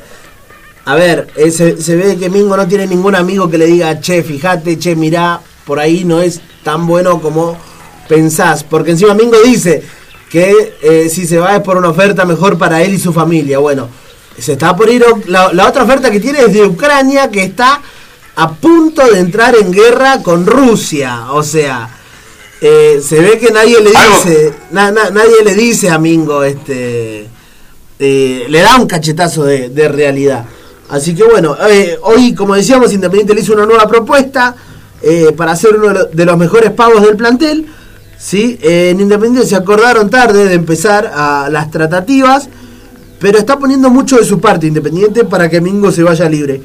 A 0.85 0.95
ver, 0.95 1.27
eh, 1.35 1.51
se, 1.51 1.95
ve 1.95 2.17
que 2.17 2.29
Mingo 2.29 2.57
no 2.57 2.67
tiene 2.67 2.87
ningún 2.87 3.15
amigo 3.15 3.49
que 3.49 3.57
le 3.57 3.67
diga, 3.67 3.99
che, 3.99 4.23
fíjate, 4.23 4.79
che, 4.79 4.95
mirá, 4.95 5.39
por 5.65 5.79
ahí 5.79 6.03
no 6.03 6.21
es 6.21 6.41
tan 6.63 6.87
bueno 6.87 7.21
como 7.21 7.57
pensás. 8.07 8.63
Porque 8.63 8.91
encima 8.91 9.13
Mingo 9.13 9.37
dice 9.43 9.83
que 10.31 10.77
eh, 10.81 11.09
si 11.09 11.27
se 11.27 11.37
va 11.37 11.57
es 11.57 11.61
por 11.61 11.77
una 11.77 11.89
oferta 11.89 12.25
mejor 12.25 12.57
para 12.57 12.81
él 12.81 12.93
y 12.93 12.99
su 12.99 13.13
familia. 13.13 13.59
Bueno, 13.59 13.87
se 14.37 14.53
está 14.53 14.75
por 14.75 14.89
ir. 14.89 15.05
la 15.27 15.67
otra 15.67 15.83
oferta 15.83 16.09
que 16.09 16.19
tiene 16.19 16.39
es 16.39 16.53
de 16.53 16.65
Ucrania, 16.65 17.29
que 17.29 17.43
está 17.43 17.81
a 18.39 18.53
punto 18.53 19.05
de 19.05 19.19
entrar 19.19 19.53
en 19.55 19.69
guerra 19.69 20.23
con 20.23 20.45
Rusia. 20.45 21.33
O 21.33 21.43
sea, 21.43 21.89
eh, 22.61 23.01
se 23.03 23.19
ve 23.19 23.37
que 23.37 23.51
nadie 23.51 23.81
le 23.81 23.89
dice, 23.89 24.53
nadie 24.71 25.43
le 25.43 25.55
dice 25.55 25.89
a 25.89 25.99
Mingo, 25.99 26.43
este, 26.43 27.27
eh, 27.99 28.45
le 28.47 28.61
da 28.61 28.77
un 28.77 28.87
cachetazo 28.87 29.43
de, 29.43 29.89
realidad. 29.89 30.45
Así 30.87 31.13
que 31.13 31.23
bueno, 31.23 31.57
eh, 31.69 31.97
hoy 32.01 32.33
como 32.33 32.55
decíamos, 32.55 32.93
Independiente 32.93 33.35
le 33.35 33.41
hizo 33.41 33.53
una 33.53 33.65
nueva 33.65 33.87
propuesta 33.87 34.55
para 35.35 35.55
ser 35.55 35.75
uno 35.75 36.05
de 36.05 36.25
los 36.25 36.37
mejores 36.37 36.71
pagos 36.71 37.01
del 37.01 37.17
plantel. 37.17 37.65
¿sí? 38.17 38.57
en 38.61 39.01
Independiente 39.01 39.49
se 39.49 39.57
acordaron 39.57 40.09
tarde 40.09 40.45
de 40.45 40.53
empezar 40.53 41.11
a 41.13 41.49
las 41.51 41.71
tratativas, 41.71 42.47
pero 43.19 43.37
está 43.37 43.59
poniendo 43.59 43.89
mucho 43.89 44.15
de 44.15 44.23
su 44.23 44.39
parte 44.39 44.65
Independiente 44.65 45.25
para 45.25 45.49
que 45.49 45.59
Mingo 45.59 45.91
se 45.91 46.03
vaya 46.03 46.29
libre. 46.29 46.61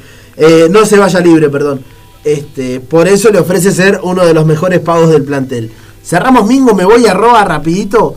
No 0.69 0.85
se 0.85 0.97
vaya 0.97 1.19
libre, 1.19 1.49
perdón. 1.49 1.81
Este, 2.23 2.79
por 2.79 3.07
eso 3.07 3.29
le 3.29 3.39
ofrece 3.39 3.71
ser 3.71 3.99
uno 4.03 4.25
de 4.25 4.33
los 4.33 4.45
mejores 4.45 4.79
pagos 4.79 5.09
del 5.09 5.23
plantel. 5.23 5.71
Cerramos 6.03 6.47
Mingo, 6.47 6.73
me 6.73 6.85
voy 6.85 7.05
a 7.05 7.13
Roa 7.13 7.43
rapidito. 7.45 8.15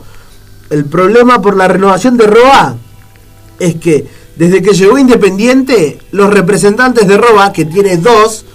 El 0.69 0.85
problema 0.85 1.41
por 1.41 1.55
la 1.55 1.67
renovación 1.67 2.17
de 2.17 2.27
Roa 2.27 2.75
es 3.59 3.75
que 3.75 4.07
desde 4.35 4.61
que 4.61 4.73
llegó 4.73 4.97
Independiente, 4.97 5.99
los 6.11 6.33
representantes 6.33 7.07
de 7.07 7.17
Roa, 7.17 7.51
que 7.51 7.65
tiene 7.65 7.97
dos, 7.97 8.45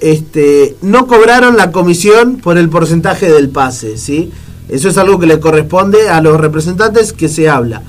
este, 0.00 0.76
no 0.82 1.06
cobraron 1.06 1.56
la 1.56 1.70
comisión 1.70 2.38
por 2.38 2.58
el 2.58 2.68
porcentaje 2.68 3.30
del 3.30 3.48
pase, 3.48 3.96
¿sí? 3.98 4.32
Eso 4.68 4.88
es 4.88 4.98
algo 4.98 5.20
que 5.20 5.26
le 5.26 5.38
corresponde 5.38 6.08
a 6.08 6.20
los 6.20 6.40
representantes 6.40 7.12
que 7.12 7.28
se 7.28 7.48
habla. 7.48 7.82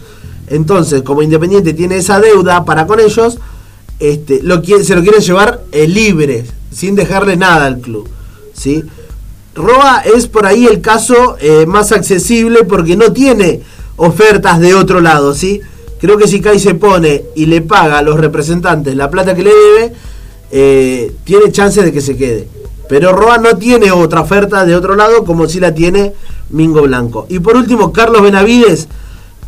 Entonces, 0.48 1.02
como 1.02 1.24
Independiente 1.24 1.74
tiene 1.74 1.98
esa 1.98 2.20
deuda 2.20 2.66
para 2.66 2.86
con 2.86 3.00
ellos, 3.00 3.40
este, 4.00 4.42
lo, 4.44 4.64
se 4.64 4.96
lo 4.96 5.02
quieren 5.02 5.22
llevar 5.22 5.64
eh, 5.72 5.88
libre, 5.88 6.46
sin 6.72 6.96
dejarle 6.96 7.38
nada 7.38 7.66
al 7.66 7.80
club, 7.80 8.10
¿sí? 8.54 8.84
Roa 9.56 10.04
es 10.16 10.28
por 10.28 10.46
ahí 10.46 10.66
el 10.66 10.82
caso 10.82 11.38
eh, 11.40 11.66
más 11.68 11.92
accesible 11.92 12.64
porque 12.64 12.96
no 12.96 13.14
tiene 13.14 13.62
ofertas 13.98 14.60
de 14.60 14.74
otro 14.74 15.00
lado, 15.00 15.36
¿sí? 15.36 15.62
Creo 16.00 16.18
que 16.18 16.28
si 16.28 16.42
Kai 16.42 16.60
se 16.60 16.76
pone 16.76 17.24
y 17.36 17.46
le 17.46 17.62
paga 17.62 18.00
a 18.00 18.02
los 18.02 18.20
representantes 18.20 18.96
la 18.96 19.10
plata 19.10 19.36
que 19.36 19.44
le 19.44 19.52
debe, 19.54 19.94
eh, 20.52 21.16
tiene 21.24 21.52
chance 21.52 21.82
de 21.82 21.92
que 21.92 22.02
se 22.02 22.18
quede. 22.18 22.48
Pero 22.90 23.14
Roa 23.14 23.38
no 23.38 23.58
tiene 23.58 23.92
otra 23.92 24.22
oferta 24.22 24.66
de 24.66 24.76
otro 24.76 24.96
lado 24.96 25.24
como 25.24 25.48
si 25.48 25.60
la 25.60 25.74
tiene 25.74 26.14
Mingo 26.50 26.82
Blanco. 26.82 27.26
Y 27.30 27.40
por 27.40 27.56
último, 27.56 27.94
Carlos 27.94 28.22
Benavides, 28.22 28.88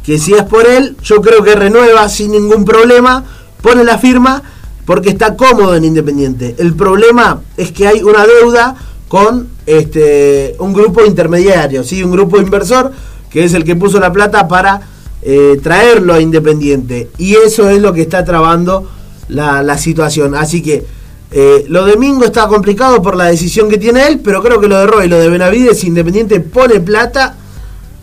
que 0.06 0.18
si 0.18 0.34
es 0.34 0.44
por 0.44 0.66
él, 0.66 0.96
yo 1.04 1.22
creo 1.22 1.44
que 1.44 1.56
renueva 1.56 2.08
sin 2.10 2.32
ningún 2.32 2.64
problema, 2.64 3.26
pone 3.66 3.84
la 3.84 3.98
firma 3.98 4.44
porque 4.86 5.10
está 5.10 5.36
cómodo 5.36 5.76
en 5.76 5.86
Independiente. 5.86 6.56
El 6.60 6.76
problema 6.76 7.42
es 7.58 7.72
que 7.72 7.88
hay 7.88 8.04
una 8.04 8.24
deuda 8.28 8.76
con 9.08 9.48
este, 9.66 10.56
un 10.60 10.72
grupo 10.72 11.04
intermediario, 11.04 11.84
¿sí? 11.84 12.04
un 12.04 12.12
grupo 12.12 12.38
inversor 12.38 12.92
que 13.32 13.44
es 13.44 13.56
el 13.56 13.64
que 13.64 13.76
puso 13.76 14.00
la 14.00 14.14
plata 14.14 14.48
para 14.48 14.82
eh, 15.24 15.60
traerlo 15.64 16.14
a 16.14 16.22
Independiente. 16.22 17.10
Y 17.18 17.34
eso 17.34 17.68
es 17.68 17.82
lo 17.82 17.92
que 17.92 18.04
está 18.04 18.24
trabando 18.24 18.88
la, 19.30 19.78
situación. 19.80 20.36
Así 20.36 20.62
que 20.62 20.86
eh, 21.32 21.66
lo 21.68 21.86
de 21.86 21.98
Mingo 21.98 22.24
está 22.24 22.48
complicado 22.48 23.02
por 23.02 23.16
la 23.16 23.26
decisión 23.26 23.68
que 23.68 23.80
tiene 23.80 24.06
él, 24.08 24.22
pero 24.24 24.44
creo 24.44 24.62
que 24.62 24.68
lo 24.68 24.78
de 24.78 24.86
Roy, 24.86 25.08
lo 25.08 25.18
de 25.18 25.28
Benavides, 25.30 25.84
Independiente 25.84 26.40
pone 26.40 26.80
plata, 26.82 27.36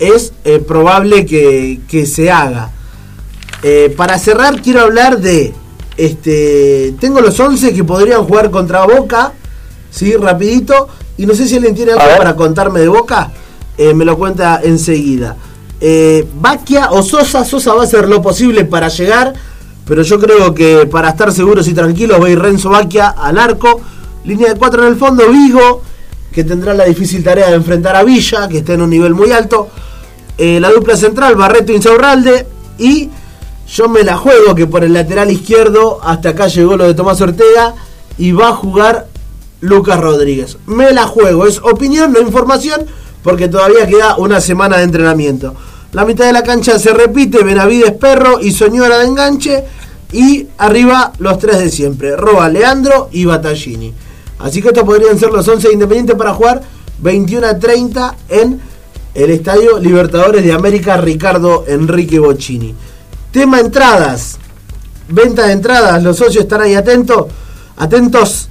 es 0.01 0.33
eh, 0.45 0.59
probable 0.59 1.25
que, 1.25 1.81
que, 1.87 2.05
se 2.05 2.33
haga. 2.33 2.72
Para 3.97 4.19
cerrar, 4.19 4.61
quiero 4.61 4.81
hablar 4.81 5.21
de. 5.21 5.55
Este, 5.97 6.95
tengo 7.01 7.21
los 7.21 7.39
11 7.39 7.75
que 7.75 7.85
podrían 7.85 8.25
jugar 8.25 8.51
contra 8.51 8.85
Boca 8.87 9.35
¿sí? 9.93 10.17
Rapidito. 10.17 10.89
Y 11.17 11.27
no 11.27 11.35
sé 11.35 11.47
si 11.47 11.57
alguien 11.57 11.75
tiene 11.75 11.93
algo 11.93 12.17
para 12.17 12.35
contarme 12.35 12.81
de 12.81 12.89
Boca. 12.89 13.31
Eh, 13.79 13.95
me 13.95 14.05
lo 14.05 14.19
cuenta 14.19 14.61
enseguida. 14.65 15.37
Eh, 15.81 16.27
Baquia 16.35 16.91
o 16.91 17.03
Sosa. 17.03 17.45
Sosa 17.45 17.75
va 17.75 17.83
a 17.83 17.85
hacer 17.85 18.09
lo 18.09 18.21
posible 18.21 18.65
para 18.65 18.89
llegar. 18.89 19.35
Pero 19.87 20.03
yo 20.03 20.19
creo 20.19 20.55
que 20.55 20.87
para 20.87 21.11
estar 21.11 21.33
seguros 21.33 21.69
y 21.69 21.75
tranquilos 21.75 22.21
va 22.21 22.27
a 22.27 22.31
ir 22.31 22.41
Renzo 22.41 22.71
Baquia 22.71 23.09
al 23.11 23.39
arco. 23.39 23.81
Línea 24.25 24.53
de 24.53 24.59
cuatro 24.59 24.83
en 24.83 24.89
el 24.89 24.97
fondo. 24.97 25.29
Vigo, 25.29 25.83
que 26.33 26.45
tendrá 26.45 26.73
la 26.73 26.85
difícil 26.85 27.23
tarea 27.23 27.49
de 27.49 27.57
enfrentar 27.57 27.95
a 27.95 28.03
Villa, 28.03 28.49
que 28.49 28.59
está 28.59 28.73
en 28.73 28.83
un 28.83 28.91
nivel 28.91 29.15
muy 29.15 29.33
alto. 29.33 29.69
Eh, 30.39 30.59
la 30.61 30.71
dupla 30.71 30.97
central, 30.97 31.37
Barreto 31.37 31.73
Insaurralde. 31.73 32.47
Y 32.79 33.11
yo 33.73 33.89
me 33.89 34.03
la 34.03 34.19
juego 34.19 34.55
que 34.55 34.67
por 34.67 34.85
el 34.85 34.93
lateral 34.93 35.31
izquierdo, 35.31 35.99
hasta 36.03 36.31
acá 36.31 36.47
llegó 36.47 36.77
lo 36.77 36.85
de 36.85 36.95
Tomás 36.95 37.21
Ortega. 37.21 37.75
Y 38.19 38.33
va 38.33 38.49
a 38.49 38.55
jugar 38.55 39.07
Lucas 39.61 39.99
Rodríguez. 39.99 40.59
Me 40.67 40.93
la 40.93 41.07
juego, 41.07 41.47
es 41.47 41.59
opinión, 41.59 42.13
no 42.13 42.21
información, 42.21 42.85
porque 43.23 43.49
todavía 43.49 43.87
queda 43.87 44.17
una 44.17 44.41
semana 44.43 44.77
de 44.77 44.85
entrenamiento. 44.85 45.55
La 45.93 46.05
mitad 46.05 46.27
de 46.27 46.35
la 46.35 46.43
cancha 46.43 46.79
se 46.79 46.93
repite, 46.93 47.43
Benavides 47.43 47.93
Perro 47.93 48.41
y 48.41 48.53
Soñora 48.53 48.99
de 48.99 49.07
enganche. 49.07 49.65
Y 50.13 50.49
arriba 50.59 51.13
los 51.19 51.39
tres 51.39 51.59
de 51.59 51.71
siempre, 51.71 52.15
Roa, 52.17 52.51
Leandro 52.51 53.09
y 53.13 53.25
Battaglini. 53.25 53.95
Así 54.41 54.61
que 54.61 54.69
estos 54.69 54.85
podrían 54.85 55.19
ser 55.19 55.31
los 55.31 55.49
11 55.49 55.73
independientes 55.73 56.17
para 56.17 56.35
jugar 56.35 56.61
21 56.99 57.47
a 57.47 57.59
30 57.59 58.17
en 58.29 58.61
el 59.15 59.31
Estadio 59.31 59.79
Libertadores 59.79 60.45
de 60.45 60.53
América 60.53 60.99
Ricardo 60.99 61.65
Enrique 61.67 62.19
Bocini. 62.19 62.75
Tema 63.33 63.61
entradas. 63.61 64.39
Venta 65.09 65.47
de 65.47 65.55
entradas, 65.55 66.03
los 66.03 66.19
socios 66.19 66.45
están 66.45 66.61
ahí 66.61 66.75
atentos. 66.75 67.27
Atentos 67.77 68.49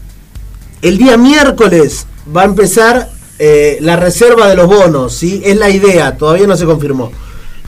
el 0.81 0.97
día 0.97 1.15
miércoles 1.17 2.07
va 2.35 2.41
a 2.41 2.45
empezar 2.45 3.09
eh, 3.37 3.77
la 3.81 3.95
reserva 3.95 4.47
de 4.47 4.55
los 4.55 4.67
bonos, 4.67 5.13
¿sí? 5.13 5.41
Es 5.45 5.55
la 5.57 5.69
idea, 5.69 6.17
todavía 6.17 6.47
no 6.47 6.57
se 6.57 6.65
confirmó. 6.65 7.11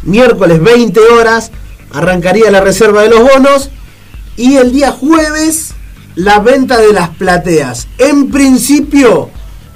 Miércoles 0.01 0.61
20 0.61 0.99
horas 0.99 1.51
arrancaría 1.93 2.49
la 2.49 2.61
reserva 2.61 3.03
de 3.03 3.09
los 3.09 3.19
bonos 3.19 3.69
y 4.35 4.55
el 4.57 4.71
día 4.71 4.91
jueves 4.91 5.73
la 6.15 6.39
venta 6.39 6.79
de 6.79 6.93
las 6.93 7.09
plateas. 7.09 7.87
En 7.99 8.31
principio, 8.31 9.29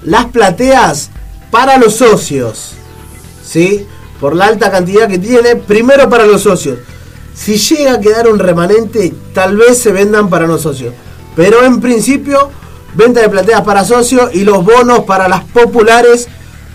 las 0.04 0.26
plateas 0.26 1.12
para 1.52 1.78
los 1.78 1.96
socios, 1.96 2.74
¿sí? 3.46 3.86
Por 4.20 4.36
la 4.36 4.46
alta 4.46 4.72
cantidad 4.72 5.08
que 5.08 5.20
tiene, 5.20 5.56
primero 5.56 6.10
para 6.10 6.26
los 6.26 6.42
socios. 6.42 6.80
Si 7.38 7.58
llega 7.58 7.94
a 7.94 8.00
quedar 8.02 8.28
un 8.28 8.40
remanente, 8.40 9.14
tal 9.34 9.56
vez 9.56 9.78
se 9.78 9.92
vendan 9.92 10.30
para 10.30 10.48
los 10.48 10.64
socios. 10.64 10.94
Pero 11.36 11.64
en 11.64 11.80
principio 11.80 12.50
Venta 12.98 13.22
de 13.22 13.30
plateas 13.30 13.62
para 13.62 13.86
socios 13.86 14.34
y 14.34 14.44
los 14.44 14.66
bonos 14.66 15.02
para 15.02 15.28
las 15.28 15.44
populares 15.44 16.28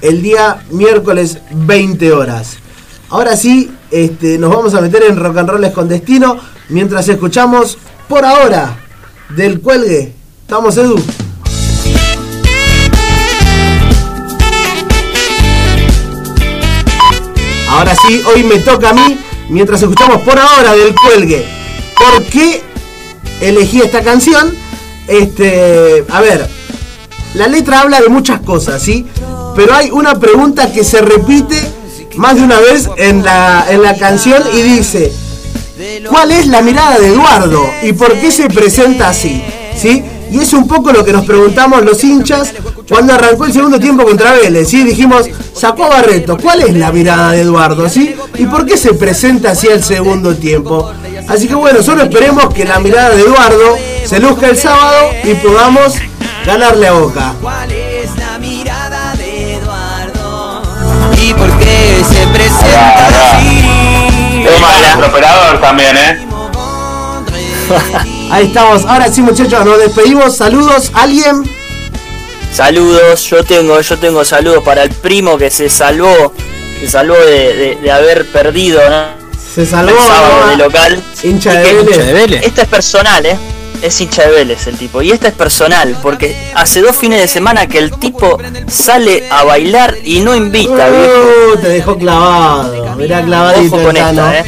el 0.02 0.22
día 0.22 0.64
miércoles 0.70 1.38
20 1.50 2.12
horas. 2.12 2.58
Ahora 3.10 3.36
sí, 3.36 3.72
este, 3.90 4.38
nos 4.38 4.54
vamos 4.54 4.72
a 4.74 4.80
meter 4.80 5.02
en 5.02 5.16
rock 5.16 5.38
and 5.38 5.50
rolls 5.50 5.72
con 5.72 5.88
destino 5.88 6.38
mientras 6.68 7.08
escuchamos 7.08 7.76
por 8.08 8.24
ahora 8.24 8.78
del 9.30 9.60
cuelgue. 9.60 10.14
¿Estamos, 10.42 10.76
Edu? 10.76 11.02
Ahora 17.68 17.96
sí, 17.96 18.22
hoy 18.32 18.44
me 18.44 18.58
toca 18.58 18.90
a 18.90 18.92
mí 18.92 19.18
mientras 19.48 19.82
escuchamos 19.82 20.22
por 20.22 20.38
ahora 20.38 20.74
del 20.74 20.94
cuelgue. 20.94 21.44
¿Por 21.96 22.22
qué 22.24 22.62
elegí 23.40 23.80
esta 23.80 24.02
canción? 24.02 24.54
Este, 25.08 26.04
a 26.10 26.20
ver, 26.20 26.48
la 27.34 27.48
letra 27.48 27.80
habla 27.80 28.00
de 28.00 28.08
muchas 28.08 28.40
cosas, 28.40 28.82
¿sí? 28.82 29.06
Pero 29.56 29.74
hay 29.74 29.90
una 29.90 30.18
pregunta 30.18 30.72
que 30.72 30.84
se 30.84 31.00
repite 31.00 31.56
más 32.16 32.36
de 32.36 32.42
una 32.42 32.60
vez 32.60 32.88
en 32.96 33.24
la, 33.24 33.66
en 33.68 33.82
la 33.82 33.96
canción 33.96 34.42
y 34.52 34.62
dice, 34.62 35.12
¿cuál 36.08 36.32
es 36.32 36.46
la 36.46 36.62
mirada 36.62 36.98
de 36.98 37.08
Eduardo 37.08 37.62
y 37.82 37.92
por 37.92 38.12
qué 38.14 38.30
se 38.30 38.48
presenta 38.48 39.08
así? 39.08 39.42
¿Sí? 39.76 40.04
Y 40.32 40.38
es 40.38 40.54
un 40.54 40.66
poco 40.66 40.92
lo 40.92 41.04
que 41.04 41.12
nos 41.12 41.26
preguntamos 41.26 41.84
los 41.84 42.02
hinchas 42.02 42.54
cuando 42.88 43.12
arrancó 43.12 43.44
el 43.44 43.52
segundo 43.52 43.78
tiempo 43.78 44.02
contra 44.02 44.32
Vélez. 44.32 44.66
¿sí? 44.66 44.82
Dijimos, 44.82 45.28
sacó 45.52 45.84
a 45.84 45.88
Barreto, 45.90 46.38
¿cuál 46.40 46.62
es 46.62 46.74
la 46.74 46.90
mirada 46.90 47.32
de 47.32 47.42
Eduardo? 47.42 47.86
¿sí? 47.86 48.16
¿Y 48.38 48.46
por 48.46 48.64
qué 48.64 48.78
se 48.78 48.94
presenta 48.94 49.50
así 49.50 49.66
el 49.66 49.82
segundo 49.82 50.34
tiempo? 50.34 50.90
Así 51.28 51.48
que 51.48 51.54
bueno, 51.54 51.82
solo 51.82 52.04
esperemos 52.04 52.52
que 52.54 52.64
la 52.64 52.80
mirada 52.80 53.10
de 53.10 53.20
Eduardo 53.20 53.76
se 54.06 54.20
luzca 54.20 54.48
el 54.48 54.56
sábado 54.56 55.10
y 55.22 55.34
podamos 55.34 55.96
ganarle 56.46 56.86
a 56.86 56.92
Boca. 56.92 57.34
¿Cuál 57.42 57.70
es 57.70 58.16
la 58.16 58.38
mirada 58.38 59.14
de 59.16 59.56
Eduardo? 59.56 60.62
¿Y 61.20 61.34
por 61.34 61.58
qué 61.58 62.02
se 62.08 62.26
presenta 62.28 63.36
así? 63.36 63.62
Tema 64.42 65.06
operador 65.06 65.60
también, 65.60 65.94
¿eh? 65.94 66.26
Ahí 68.32 68.46
estamos. 68.46 68.86
Ahora 68.86 69.12
sí, 69.12 69.20
muchachos, 69.20 69.62
nos 69.62 69.78
despedimos. 69.78 70.34
Saludos. 70.34 70.90
¿Alguien? 70.94 71.42
Saludos. 72.50 73.28
Yo 73.28 73.44
tengo, 73.44 73.78
yo 73.78 73.98
tengo 73.98 74.24
saludos 74.24 74.64
para 74.64 74.84
el 74.84 74.90
primo 74.90 75.36
que 75.36 75.50
se 75.50 75.68
salvó, 75.68 76.32
se 76.80 76.88
salvó 76.88 77.14
de, 77.14 77.78
haber 77.92 78.26
perdido, 78.32 78.80
¿no? 78.88 79.04
Se 79.54 79.66
salvó 79.66 79.90
el 79.90 79.98
sábado 79.98 80.48
de 80.48 80.56
local. 80.56 81.02
Hincha 81.22 81.52
de, 81.60 82.12
Vélez. 82.14 82.46
Esto 82.46 82.62
es 82.62 82.68
personal, 82.68 83.26
¿eh? 83.26 83.36
es 83.82 84.00
hincha 84.00 84.22
de 84.22 84.30
Vélez 84.30 84.66
el 84.66 84.78
tipo. 84.78 85.02
Y 85.02 85.10
esta 85.10 85.28
es 85.28 85.34
personal, 85.34 85.94
porque 86.00 86.34
hace 86.54 86.80
dos 86.80 86.96
fines 86.96 87.20
de 87.20 87.28
semana 87.28 87.66
que 87.66 87.80
el 87.80 87.90
tipo 87.90 88.38
sale 88.66 89.24
a 89.30 89.44
bailar 89.44 89.94
y 90.04 90.20
no 90.20 90.34
invita, 90.34 90.88
Uh, 90.88 91.58
te 91.58 91.68
dejó 91.68 91.98
clavado. 91.98 92.96
Mirá 92.96 93.22
clavadito 93.22 93.76
Ojo 93.76 93.84
con 93.84 93.94
Tano. 93.94 94.32
eh. 94.32 94.44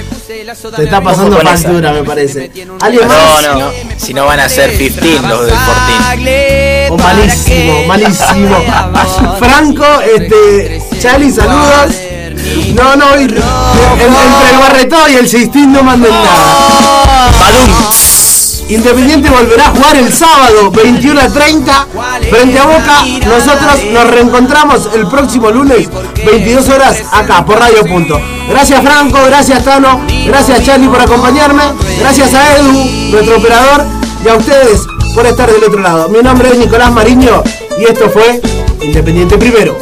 Te 0.77 0.85
está 0.85 1.01
pasando 1.03 1.39
factura, 1.39 1.93
me 1.93 2.05
parece. 2.05 2.51
¿Alguien 2.81 3.09
No, 3.09 3.15
más? 3.15 3.59
no. 3.59 3.71
Si 3.97 4.13
no 4.13 4.27
van 4.27 4.41
a 4.41 4.49
ser 4.49 4.77
15 4.77 5.01
los 5.23 5.47
del 5.47 5.55
Fortín. 5.55 6.91
Oh, 6.91 6.99
malísimo, 6.99 7.85
malísimo. 7.87 8.57
Franco, 9.39 9.87
este. 10.03 10.83
Chali, 11.01 11.31
saludos. 11.33 11.95
No, 12.75 12.97
no, 12.97 13.15
entre 13.15 13.39
el 13.39 14.59
barretón 14.59 15.13
y 15.13 15.15
el 15.17 15.29
Sistín 15.29 15.73
no 15.73 15.83
manden 15.83 16.11
nada. 16.13 17.31
Independiente 18.69 19.29
volverá 19.29 19.67
a 19.67 19.71
jugar 19.71 19.97
el 19.97 20.13
sábado 20.13 20.71
21 20.71 21.21
a 21.21 21.29
30 21.29 21.87
frente 22.31 22.59
a 22.59 22.65
Boca. 22.65 23.05
Nosotros 23.27 23.85
nos 23.93 24.11
reencontramos 24.11 24.89
el 24.95 25.07
próximo 25.07 25.51
lunes 25.51 25.89
22 26.25 26.69
horas 26.71 27.03
acá 27.13 27.45
por 27.45 27.59
Radio 27.59 27.85
Punto. 27.85 28.19
Gracias 28.49 28.83
Franco, 28.83 29.19
gracias 29.27 29.65
Tano, 29.65 30.01
gracias 30.27 30.65
Charlie 30.65 30.89
por 30.89 31.01
acompañarme, 31.01 31.63
gracias 31.99 32.33
a 32.35 32.57
Edu, 32.57 32.73
nuestro 33.11 33.37
operador, 33.37 33.85
y 34.25 34.29
a 34.29 34.35
ustedes 34.35 34.81
por 35.15 35.27
estar 35.27 35.51
del 35.51 35.63
otro 35.63 35.81
lado. 35.81 36.09
Mi 36.09 36.21
nombre 36.21 36.49
es 36.49 36.59
Nicolás 36.59 36.91
Mariño 36.91 37.43
y 37.79 37.85
esto 37.85 38.09
fue 38.11 38.41
Independiente 38.83 39.37
Primero. 39.37 39.77